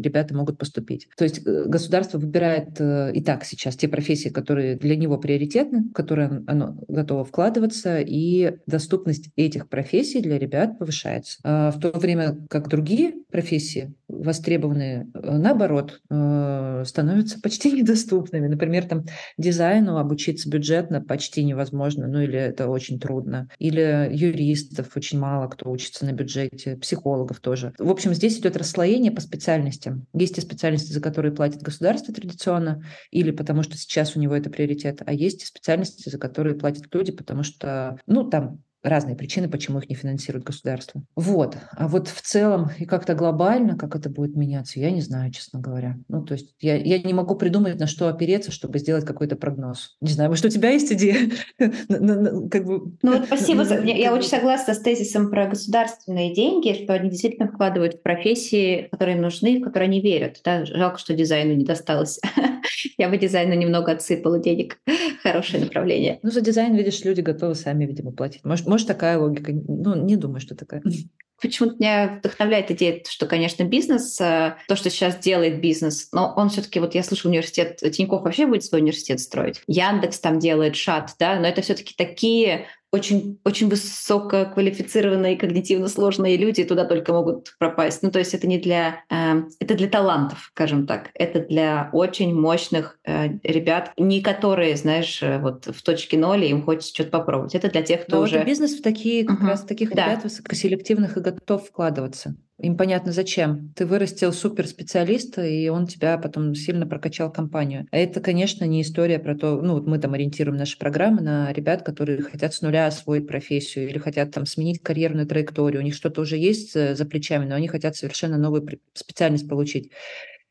ребята 0.00 0.34
могут 0.34 0.58
поступить. 0.58 1.08
То 1.16 1.24
есть 1.24 1.42
государство 1.44 2.18
выбирает 2.18 2.80
и 2.80 3.22
так 3.22 3.44
сейчас 3.44 3.76
те 3.76 3.88
профессии, 3.88 4.28
которые 4.28 4.76
для 4.76 4.96
него 4.96 5.18
приоритетны, 5.18 5.84
в 5.90 5.92
которые 5.92 6.42
оно 6.46 6.76
готово 6.88 7.24
вкладывать, 7.24 7.38
вкладываться, 7.48 8.00
и 8.00 8.56
доступность 8.66 9.30
этих 9.36 9.68
профессий 9.68 10.20
для 10.20 10.38
ребят 10.38 10.78
повышается. 10.78 11.38
В 11.42 11.78
том 11.80 11.97
время 11.98 12.36
как 12.48 12.68
другие 12.68 13.14
профессии, 13.30 13.94
востребованные, 14.08 15.08
э, 15.14 15.36
наоборот, 15.36 16.00
э, 16.10 16.82
становятся 16.86 17.40
почти 17.40 17.72
недоступными. 17.78 18.46
Например, 18.46 18.84
там 18.86 19.04
дизайну 19.36 19.98
обучиться 19.98 20.48
бюджетно 20.48 21.00
почти 21.02 21.44
невозможно, 21.44 22.06
ну 22.06 22.20
или 22.20 22.38
это 22.38 22.68
очень 22.68 22.98
трудно. 22.98 23.48
Или 23.58 24.08
юристов 24.12 24.96
очень 24.96 25.18
мало 25.18 25.48
кто 25.48 25.70
учится 25.70 26.04
на 26.04 26.12
бюджете, 26.12 26.76
психологов 26.76 27.40
тоже. 27.40 27.72
В 27.78 27.90
общем, 27.90 28.14
здесь 28.14 28.38
идет 28.38 28.56
расслоение 28.56 29.12
по 29.12 29.20
специальностям. 29.20 30.06
Есть 30.14 30.36
те 30.36 30.40
специальности, 30.40 30.92
за 30.92 31.00
которые 31.00 31.32
платит 31.32 31.62
государство 31.62 32.14
традиционно, 32.14 32.82
или 33.10 33.30
потому 33.30 33.62
что 33.62 33.76
сейчас 33.76 34.16
у 34.16 34.20
него 34.20 34.34
это 34.34 34.50
приоритет, 34.50 35.02
а 35.04 35.12
есть 35.12 35.46
специальности, 35.46 36.08
за 36.08 36.18
которые 36.18 36.56
платят 36.56 36.92
люди, 36.94 37.12
потому 37.12 37.42
что, 37.42 37.98
ну, 38.06 38.28
там 38.28 38.60
разные 38.82 39.16
причины, 39.16 39.48
почему 39.48 39.78
их 39.78 39.88
не 39.88 39.96
финансирует 39.96 40.44
государство. 40.44 41.02
Вот. 41.16 41.56
А 41.72 41.88
вот 41.88 42.08
в 42.08 42.22
целом 42.22 42.70
и 42.78 42.84
как-то 42.84 43.14
глобально, 43.14 43.76
как 43.76 43.96
это 43.96 44.08
будет 44.08 44.36
меняться, 44.36 44.80
я 44.80 44.90
не 44.90 45.00
знаю, 45.00 45.32
честно 45.32 45.60
говоря. 45.60 45.96
Ну, 46.08 46.24
то 46.24 46.34
есть 46.34 46.54
я, 46.60 46.76
я 46.76 46.98
не 46.98 47.12
могу 47.12 47.34
придумать, 47.34 47.78
на 47.78 47.86
что 47.86 48.08
опереться, 48.08 48.52
чтобы 48.52 48.78
сделать 48.78 49.04
какой-то 49.04 49.36
прогноз. 49.36 49.96
Не 50.00 50.12
знаю, 50.12 50.30
может, 50.30 50.44
у 50.44 50.48
тебя 50.48 50.70
есть 50.70 50.92
идея? 50.92 51.30
как 51.58 52.64
бы, 52.64 52.92
ну, 53.02 53.18
вот 53.18 53.26
спасибо. 53.26 53.62
Я 53.84 54.14
очень 54.14 54.28
согласна 54.28 54.74
с 54.74 54.80
тезисом 54.80 55.30
про 55.30 55.46
государственные 55.46 56.34
деньги, 56.34 56.84
что 56.84 56.94
они 56.94 57.10
действительно 57.10 57.48
вкладывают 57.48 57.94
в 57.94 58.02
профессии, 58.02 58.88
которые 58.90 59.16
им 59.16 59.22
нужны, 59.22 59.60
в 59.60 59.64
которые 59.64 59.88
они 59.88 60.00
верят. 60.00 60.40
Да? 60.44 60.64
Жалко, 60.64 60.98
что 60.98 61.14
дизайну 61.14 61.54
не 61.54 61.64
досталось. 61.64 62.20
я 62.98 63.08
бы 63.08 63.16
дизайну 63.16 63.54
немного 63.54 63.92
отсыпала 63.92 64.38
денег. 64.38 64.78
Хорошее 65.22 65.64
направление. 65.64 66.18
Ну, 66.22 66.30
за 66.30 66.40
дизайн, 66.40 66.74
видишь, 66.74 67.04
люди 67.04 67.20
готовы 67.20 67.54
сами, 67.54 67.84
видимо, 67.84 68.12
платить. 68.12 68.44
Может, 68.44 68.66
может, 68.68 68.86
такая 68.86 69.18
логика? 69.18 69.52
Ну, 69.52 69.94
не 69.96 70.16
думаю, 70.16 70.40
что 70.40 70.54
такая. 70.54 70.82
Почему-то 71.40 71.76
меня 71.78 72.18
вдохновляет 72.18 72.70
идея, 72.72 73.00
что, 73.08 73.26
конечно, 73.26 73.62
бизнес, 73.62 74.20
э, 74.20 74.56
то, 74.66 74.74
что 74.74 74.90
сейчас 74.90 75.18
делает 75.18 75.60
бизнес, 75.60 76.08
но 76.12 76.34
он 76.36 76.48
все-таки, 76.48 76.80
вот 76.80 76.96
я 76.96 77.04
слышу, 77.04 77.28
университет, 77.28 77.76
Тинькофф 77.76 78.22
вообще 78.22 78.46
будет 78.46 78.64
свой 78.64 78.80
университет 78.80 79.20
строить. 79.20 79.62
Яндекс 79.68 80.18
там 80.18 80.40
делает 80.40 80.74
шат, 80.74 81.14
да, 81.20 81.38
но 81.38 81.46
это 81.46 81.62
все-таки 81.62 81.94
такие 81.96 82.66
очень, 82.90 83.38
очень 83.44 83.68
высококвалифицированные, 83.68 85.36
когнитивно 85.36 85.88
сложные 85.88 86.36
люди 86.36 86.64
туда 86.64 86.84
только 86.84 87.12
могут 87.12 87.54
пропасть. 87.58 88.02
Ну, 88.02 88.10
то 88.10 88.18
есть 88.18 88.34
это 88.34 88.46
не 88.46 88.58
для... 88.58 89.04
Э, 89.10 89.42
это 89.60 89.74
для 89.74 89.88
талантов, 89.88 90.50
скажем 90.52 90.86
так. 90.86 91.10
Это 91.14 91.40
для 91.40 91.90
очень 91.92 92.34
мощных 92.34 92.98
э, 93.04 93.28
ребят, 93.42 93.92
не 93.98 94.22
которые, 94.22 94.76
знаешь, 94.76 95.22
э, 95.22 95.38
вот 95.38 95.66
в 95.66 95.82
точке 95.82 96.16
ноль, 96.16 96.44
им 96.46 96.62
хочется 96.62 96.94
что-то 96.94 97.10
попробовать. 97.10 97.54
Это 97.54 97.70
для 97.70 97.82
тех, 97.82 98.06
кто 98.06 98.16
Но 98.16 98.22
уже... 98.22 98.38
Вот 98.38 98.46
бизнес 98.46 98.78
в 98.78 98.82
такие, 98.82 99.24
как 99.24 99.38
угу. 99.38 99.46
раз 99.48 99.64
таких 99.64 99.90
да. 99.90 100.06
ребят 100.06 100.24
высокоселективных 100.24 101.16
и 101.16 101.20
готов 101.20 101.66
вкладываться. 101.66 102.36
Им 102.60 102.76
понятно 102.76 103.12
зачем. 103.12 103.72
Ты 103.76 103.86
вырастил 103.86 104.32
суперспециалиста, 104.32 105.46
и 105.46 105.68
он 105.68 105.86
тебя 105.86 106.18
потом 106.18 106.56
сильно 106.56 106.88
прокачал 106.88 107.30
компанию. 107.30 107.86
А 107.92 107.96
это, 107.96 108.20
конечно, 108.20 108.64
не 108.64 108.82
история 108.82 109.20
про 109.20 109.36
то, 109.36 109.62
ну, 109.62 109.74
вот 109.74 109.86
мы 109.86 110.00
там 110.00 110.14
ориентируем 110.14 110.58
наши 110.58 110.76
программы 110.76 111.22
на 111.22 111.52
ребят, 111.52 111.84
которые 111.84 112.20
хотят 112.20 112.52
с 112.52 112.60
нуля 112.60 112.88
освоить 112.88 113.28
профессию 113.28 113.88
или 113.88 113.98
хотят 113.98 114.32
там 114.32 114.44
сменить 114.44 114.82
карьерную 114.82 115.28
траекторию. 115.28 115.82
У 115.82 115.84
них 115.84 115.94
что-то 115.94 116.20
уже 116.20 116.36
есть 116.36 116.72
за 116.72 117.04
плечами, 117.04 117.44
но 117.44 117.54
они 117.54 117.68
хотят 117.68 117.94
совершенно 117.94 118.38
новую 118.38 118.66
специальность 118.92 119.48
получить. 119.48 119.92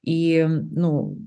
И, 0.01 0.45
ну, 0.47 1.17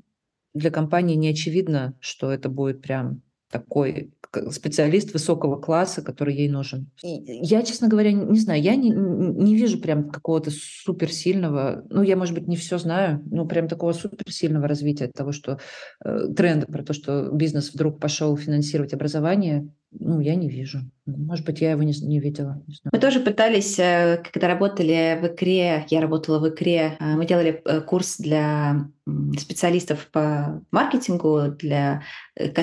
для 0.54 0.70
компании 0.70 1.14
не 1.14 1.28
очевидно, 1.28 1.94
что 2.00 2.32
это 2.32 2.48
будет 2.48 2.80
прям 2.80 3.20
такой 3.50 4.12
специалист 4.50 5.12
высокого 5.12 5.56
класса, 5.56 6.02
который 6.02 6.34
ей 6.34 6.48
нужен. 6.48 6.90
Я, 7.02 7.62
честно 7.62 7.88
говоря, 7.88 8.12
не 8.12 8.38
знаю, 8.38 8.62
я 8.62 8.76
не, 8.76 8.90
не 8.90 9.56
вижу 9.56 9.80
прям 9.80 10.10
какого-то 10.10 10.50
суперсильного, 10.50 11.84
ну, 11.90 12.02
я, 12.02 12.16
может 12.16 12.34
быть, 12.34 12.46
не 12.46 12.56
все 12.56 12.78
знаю, 12.78 13.22
но 13.30 13.46
прям 13.46 13.68
такого 13.68 13.92
суперсильного 13.92 14.68
развития 14.68 15.08
того, 15.08 15.32
что 15.32 15.58
э, 16.04 16.28
тренда 16.36 16.66
про 16.66 16.82
то, 16.82 16.92
что 16.92 17.30
бизнес 17.32 17.72
вдруг 17.72 18.00
пошел 18.00 18.36
финансировать 18.36 18.94
образование, 18.94 19.68
ну, 19.92 20.20
я 20.20 20.36
не 20.36 20.48
вижу. 20.48 20.78
Может 21.04 21.44
быть, 21.44 21.60
я 21.60 21.72
его 21.72 21.82
не, 21.82 21.92
не 22.00 22.20
видела. 22.20 22.62
Не 22.68 22.76
мы 22.92 22.98
тоже 23.00 23.18
пытались, 23.18 23.78
э, 23.78 24.22
когда 24.32 24.46
работали 24.46 25.18
в 25.20 25.26
ИКРе, 25.26 25.86
я 25.88 26.00
работала 26.00 26.38
в 26.38 26.48
ИКРе, 26.48 26.96
э, 26.98 27.16
мы 27.16 27.26
делали 27.26 27.60
э, 27.64 27.80
курс 27.80 28.16
для 28.18 28.88
специалистов 29.36 30.08
по 30.12 30.62
маркетингу, 30.70 31.56
для 31.58 32.02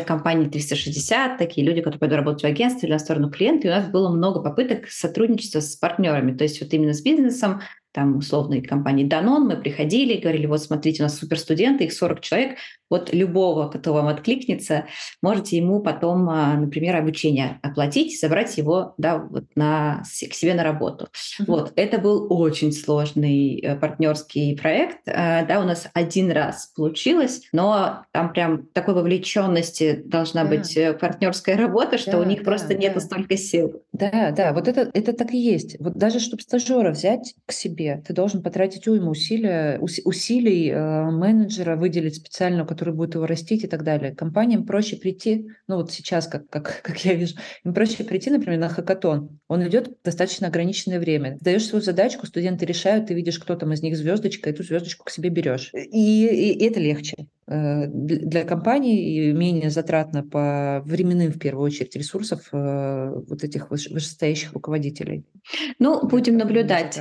компании 0.05 0.47
360, 0.47 1.38
такие 1.38 1.67
люди, 1.67 1.82
которые 1.82 1.99
пойдут 1.99 2.17
работать 2.17 2.43
в 2.43 2.45
агентстве 2.45 2.88
на 2.88 2.99
сторону 2.99 3.30
клиента. 3.30 3.67
И 3.67 3.71
у 3.71 3.73
нас 3.73 3.89
было 3.89 4.09
много 4.09 4.41
попыток 4.41 4.88
сотрудничества 4.88 5.59
с 5.59 5.75
партнерами, 5.75 6.38
то 6.38 6.45
есть 6.45 6.61
вот 6.61 6.73
именно 6.73 6.93
с 6.93 7.01
бизнесом, 7.01 7.59
там 7.91 8.17
условной 8.17 8.61
компании 8.61 9.07
Danone, 9.07 9.45
мы 9.45 9.57
приходили 9.57 10.13
и 10.13 10.21
говорили, 10.21 10.45
вот 10.45 10.61
смотрите, 10.61 11.01
у 11.01 11.05
нас 11.05 11.17
суперстуденты, 11.17 11.85
их 11.85 11.93
40 11.93 12.21
человек, 12.21 12.57
вот 12.89 13.13
любого, 13.13 13.67
кто 13.67 13.93
вам 13.93 14.07
откликнется, 14.07 14.85
можете 15.21 15.57
ему 15.57 15.81
потом, 15.81 16.29
а, 16.29 16.55
например, 16.55 16.95
обучение 16.95 17.59
оплатить, 17.61 18.19
забрать 18.19 18.57
его 18.57 18.93
да, 18.97 19.17
вот 19.17 19.45
на, 19.55 20.03
к 20.03 20.33
себе 20.33 20.53
на 20.53 20.63
работу. 20.63 21.05
Mm-hmm. 21.05 21.45
Вот, 21.47 21.73
это 21.75 21.97
был 21.97 22.27
очень 22.29 22.71
сложный 22.71 23.59
э, 23.59 23.75
партнерский 23.75 24.55
проект. 24.55 24.99
А, 25.07 25.45
да, 25.45 25.59
у 25.59 25.63
нас 25.63 25.89
один 25.93 26.31
раз 26.31 26.71
получилось, 26.75 27.41
но 27.51 28.05
там 28.11 28.31
прям 28.31 28.67
такой 28.67 28.93
вовлеченности 28.93 30.01
должна 30.05 30.43
да. 30.43 30.49
быть 30.49 30.77
э, 30.77 30.93
партнерская 30.93 31.57
работа, 31.57 31.97
что 31.97 32.11
да, 32.11 32.19
у 32.19 32.23
них 32.23 32.39
да, 32.39 32.45
просто 32.45 32.69
да. 32.69 32.75
нету 32.75 33.01
столько 33.01 33.35
сил. 33.38 33.83
Да, 33.91 34.31
да, 34.31 34.53
вот 34.53 34.67
это, 34.67 34.89
это 34.93 35.13
так 35.13 35.31
и 35.31 35.38
есть. 35.38 35.77
Вот 35.79 35.93
даже 35.93 36.19
чтобы 36.19 36.41
стажера 36.41 36.91
взять 36.91 37.35
к 37.45 37.51
себе, 37.51 37.76
ты 37.78 38.13
должен 38.13 38.41
потратить 38.41 38.88
уйму 38.88 39.11
усилия, 39.11 39.80
усилий 39.80 40.69
э, 40.69 41.11
менеджера, 41.11 41.75
выделить 41.75 42.15
специальную 42.15 42.65
который 42.67 42.93
будет 42.93 43.15
его 43.15 43.25
растить 43.25 43.63
и 43.63 43.67
так 43.67 43.84
далее. 43.84 44.13
Компаниям 44.13 44.65
проще 44.65 44.97
прийти, 44.97 45.47
ну 45.67 45.78
вот 45.78 45.91
сейчас, 45.91 46.28
как, 46.28 46.49
как, 46.49 46.82
как 46.84 47.03
я 47.05 47.13
вижу, 47.13 47.36
им 47.63 47.73
проще 47.73 48.03
прийти, 48.03 48.30
например, 48.30 48.59
на 48.59 48.69
хакатон. 48.69 49.39
Он 49.47 49.67
идет 49.67 49.97
достаточно 50.03 50.47
ограниченное 50.47 50.99
время. 50.99 51.38
Даешь 51.41 51.65
свою 51.65 51.84
задачку, 51.84 52.28
студенты 52.28 52.65
решают, 52.65 53.07
ты 53.07 53.13
видишь, 53.13 53.39
кто 53.39 53.55
там 53.55 53.73
из 53.73 53.82
них 53.82 53.97
звездочка, 53.97 54.49
и 54.49 54.53
эту 54.53 54.63
звездочку 54.63 55.05
к 55.05 55.09
себе 55.09 55.30
берешь. 55.30 55.71
И, 55.73 56.25
и 56.25 56.65
это 56.65 56.80
легче 56.80 57.28
э, 57.47 57.88
для 57.88 58.43
компании 58.43 59.30
и 59.30 59.34
менее 59.34 59.69
затратно 59.69 60.23
по 60.23 60.82
временным, 60.86 61.32
в 61.32 61.39
первую 61.39 61.65
очередь, 61.65 61.95
ресурсов 61.95 62.49
э, 62.51 63.11
вот 63.28 63.43
этих 63.43 63.71
вышестоящих 63.71 64.53
руководителей. 64.53 65.25
Ну, 65.80 66.05
будем 66.07 66.38
наблюдать 66.38 66.99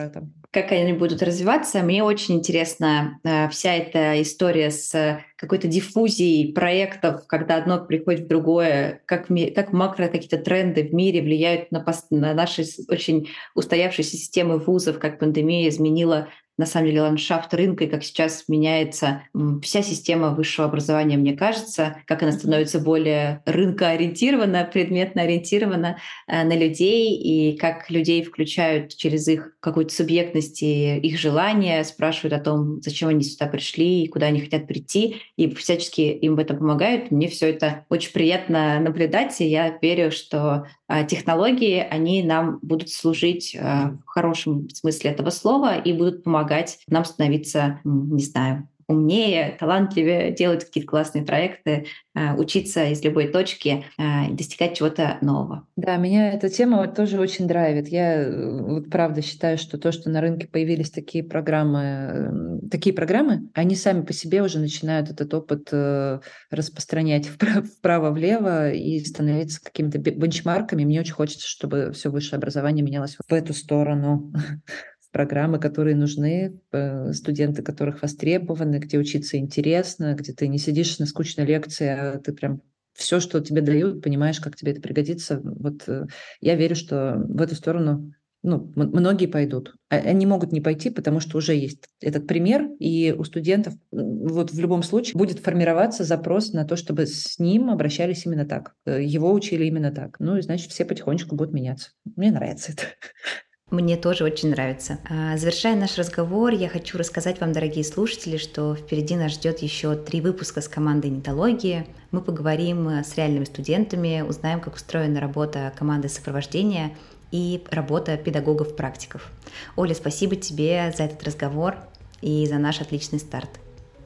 как 0.57 0.73
они 0.73 0.95
будут 0.95 1.23
развиваться. 1.23 1.83
Мне 1.83 2.03
очень 2.03 2.37
интересна 2.37 3.21
э, 3.25 3.51
вся 3.51 3.75
эта 3.75 4.23
история 4.23 4.71
с 4.71 5.21
какой-то 5.37 5.69
диффузией 5.69 6.55
проектов, 6.55 7.27
когда 7.27 7.57
одно 7.57 7.85
приходит 7.85 8.23
в 8.23 8.29
другое, 8.29 9.03
как, 9.05 9.27
как 9.55 9.75
макро 9.75 10.09
какие-то 10.09 10.39
тренды 10.39 10.89
в 10.89 10.95
мире 10.95 11.21
влияют 11.21 11.71
на, 11.73 11.85
на 12.09 12.33
наши 12.33 12.65
очень 12.89 13.29
устоявшиеся 13.55 14.17
системы 14.17 14.57
вузов, 14.57 14.99
как 14.99 15.19
пандемия 15.19 15.69
изменила 15.69 16.29
на 16.59 16.67
самом 16.67 16.89
деле 16.89 17.03
ландшафт 17.03 17.53
рынка 17.55 17.85
и 17.85 17.89
как 17.89 18.03
сейчас 18.03 18.45
меняется 18.49 19.23
вся 19.63 19.83
система 19.83 20.31
высшего 20.31 20.69
образования, 20.69 21.17
мне 21.17 21.37
кажется, 21.37 21.99
как 22.07 22.23
она 22.23 22.33
становится 22.33 22.81
более 22.81 23.43
рынкоориентирована, 23.45 24.69
предметно 24.73 25.23
ориентирована 25.23 25.99
э, 26.27 26.45
на 26.45 26.57
людей 26.57 27.15
и 27.17 27.57
как 27.57 27.91
людей 27.91 28.23
включают 28.23 28.97
через 28.97 29.29
их 29.29 29.57
какую-то 29.61 29.95
субъектность 29.95 30.63
и 30.63 30.99
их 30.99 31.19
желания, 31.19 31.85
спрашивают 31.85 32.33
о 32.33 32.43
том, 32.43 32.81
зачем 32.83 33.09
они 33.09 33.23
сюда 33.23 33.47
пришли 33.47 34.05
и 34.05 34.09
куда 34.09 34.27
они 34.27 34.41
хотят 34.41 34.67
прийти, 34.67 35.17
и 35.37 35.53
всячески 35.55 36.01
им 36.01 36.37
в 36.37 36.39
этом 36.39 36.59
помогают. 36.59 37.11
Мне 37.11 37.29
все 37.29 37.51
это 37.51 37.85
очень 37.89 38.13
приятно 38.13 38.81
наблюдать, 38.81 39.41
и 39.41 39.47
я 39.47 39.77
верю, 39.83 40.11
что 40.11 40.67
а, 40.89 41.05
технологии, 41.05 41.85
они 41.91 42.23
нам 42.23 42.61
будут 42.63 42.91
служить 42.91 43.57
а, 43.59 43.97
в 44.07 44.09
хорошем 44.09 44.71
смысле 44.71 45.11
этого 45.11 45.31
слова 45.31 45.77
и 45.77 45.93
будут 45.93 46.23
помогать 46.23 46.46
нам 46.89 47.05
становиться, 47.05 47.81
не 47.85 48.23
знаю, 48.23 48.69
умнее, 48.89 49.57
талантливее, 49.59 50.33
делать 50.33 50.65
какие-то 50.65 50.89
классные 50.89 51.25
проекты, 51.25 51.87
а, 52.15 52.35
учиться 52.37 52.85
из 52.87 53.03
любой 53.03 53.29
точки 53.29 53.85
и 53.99 54.33
достигать 54.33 54.77
чего-то 54.77 55.19
нового. 55.21 55.67
Да, 55.77 55.97
меня 55.97 56.33
эта 56.33 56.49
тема 56.49 56.87
тоже 56.87 57.19
очень 57.19 57.49
драйвит. 57.49 57.89
Я 57.89 58.23
э, 58.23 58.63
вот 58.63 58.89
правда 58.91 59.23
считаю, 59.23 59.59
что 59.59 59.77
то, 59.79 59.93
что 59.93 60.09
на 60.09 60.21
рынке 60.21 60.47
появились 60.47 60.91
такие 60.91 61.25
программы, 61.25 62.61
такие 62.71 62.95
программы, 62.95 63.49
они 63.55 63.75
сами 63.75 64.03
по 64.03 64.13
себе 64.13 64.43
уже 64.43 64.59
начинают 64.61 65.11
этот 65.11 65.35
опыт 65.35 65.69
э, 65.73 66.21
распространять 66.51 67.27
вправо-влево 67.79 68.71
и 68.71 69.01
становиться 69.01 69.61
какими-то 69.63 69.99
бенчмарками. 69.99 70.85
Мне 70.85 71.01
очень 71.01 71.15
хочется, 71.15 71.49
чтобы 71.49 71.93
все 71.93 72.11
высшее 72.11 72.39
образование 72.39 72.85
менялось 72.85 73.17
в 73.17 73.33
эту 73.33 73.53
сторону 73.53 74.33
программы, 75.17 75.59
которые 75.59 75.97
нужны, 75.97 76.61
э, 76.73 77.13
студенты, 77.15 77.63
которых 77.63 78.03
востребованы, 78.03 78.77
где 78.77 78.99
учиться 78.99 79.39
интересно, 79.39 80.15
где 80.15 80.35
ты 80.35 80.47
не 80.47 80.59
сидишь 80.59 80.99
на 80.99 81.07
скучной 81.07 81.47
лекции, 81.47 81.87
а 81.89 82.19
ты 82.19 82.35
прям 82.35 82.61
все, 82.93 83.19
что 83.19 83.41
тебе 83.41 83.63
дают, 83.63 84.03
понимаешь, 84.03 84.41
как 84.41 84.57
тебе 84.57 84.73
это 84.73 84.83
пригодится. 84.83 85.41
Вот 85.43 85.85
э, 85.87 86.05
я 86.43 86.55
верю, 86.55 86.77
что 86.77 87.15
в 87.17 87.41
эту 87.41 87.55
сторону 87.55 88.13
ну, 88.43 88.71
многие 88.75 89.25
пойдут. 89.25 89.75
А, 89.89 89.97
они 89.97 90.27
могут 90.27 90.53
не 90.53 90.61
пойти, 90.61 90.91
потому 90.91 91.21
что 91.21 91.39
уже 91.39 91.55
есть 91.55 91.89
этот 92.03 92.27
пример, 92.27 92.69
и 92.79 93.15
у 93.17 93.25
студентов 93.25 93.73
вот 93.91 94.53
в 94.53 94.61
любом 94.61 94.83
случае 94.83 95.15
будет 95.17 95.39
формироваться 95.39 96.05
запрос 96.05 96.53
на 96.53 96.67
то, 96.67 96.77
чтобы 96.77 97.07
с 97.07 97.39
ним 97.39 97.71
обращались 97.71 98.27
именно 98.27 98.45
так, 98.45 98.75
э, 98.85 99.03
его 99.03 99.33
учили 99.33 99.65
именно 99.65 99.93
так. 99.93 100.17
Ну 100.21 100.37
и 100.37 100.43
значит 100.43 100.73
все 100.73 100.85
потихонечку 100.85 101.37
будут 101.37 101.55
меняться. 101.55 101.93
Мне 102.17 102.31
нравится 102.31 102.73
это. 102.73 102.83
Мне 103.73 103.97
тоже 103.97 104.23
очень 104.23 104.51
нравится. 104.51 105.01
А, 105.11 105.37
завершая 105.37 105.75
наш 105.75 105.99
разговор, 105.99 106.53
я 106.53 106.69
хочу 106.69 106.99
рассказать 106.99 107.41
вам, 107.41 107.53
дорогие 107.53 107.83
слушатели, 107.83 108.37
что 108.37 108.77
впереди 108.77 109.17
нас 109.17 109.33
ждет 109.33 109.59
еще 109.59 109.97
три 109.97 110.21
выпуска 110.21 110.61
с 110.61 110.69
командой 110.69 111.11
нетологии. 111.11 111.85
Мы 112.13 112.21
поговорим 112.21 112.89
с 112.89 113.17
реальными 113.17 113.43
студентами, 113.43 114.21
узнаем, 114.21 114.61
как 114.61 114.77
устроена 114.77 115.19
работа 115.19 115.73
команды 115.77 116.09
сопровождения 116.09 116.93
и 117.33 117.65
работа 117.73 118.17
педагогов-практиков. 118.17 119.33
Оля, 119.75 119.97
спасибо 119.97 120.37
тебе 120.37 120.95
за 120.97 121.03
этот 121.03 121.25
разговор 121.25 121.75
и 122.21 122.47
за 122.47 122.59
наш 122.59 122.81
отличный 122.81 123.19
старт. 123.19 123.51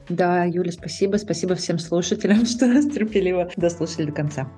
Да, 0.09 0.43
Юля, 0.43 0.71
спасибо. 0.71 1.17
Спасибо 1.17 1.53
всем 1.53 1.77
слушателям, 1.77 2.45
что 2.47 2.81
терпеливо 2.91 3.51
дослушали 3.57 4.07
до 4.07 4.11
конца. 4.11 4.49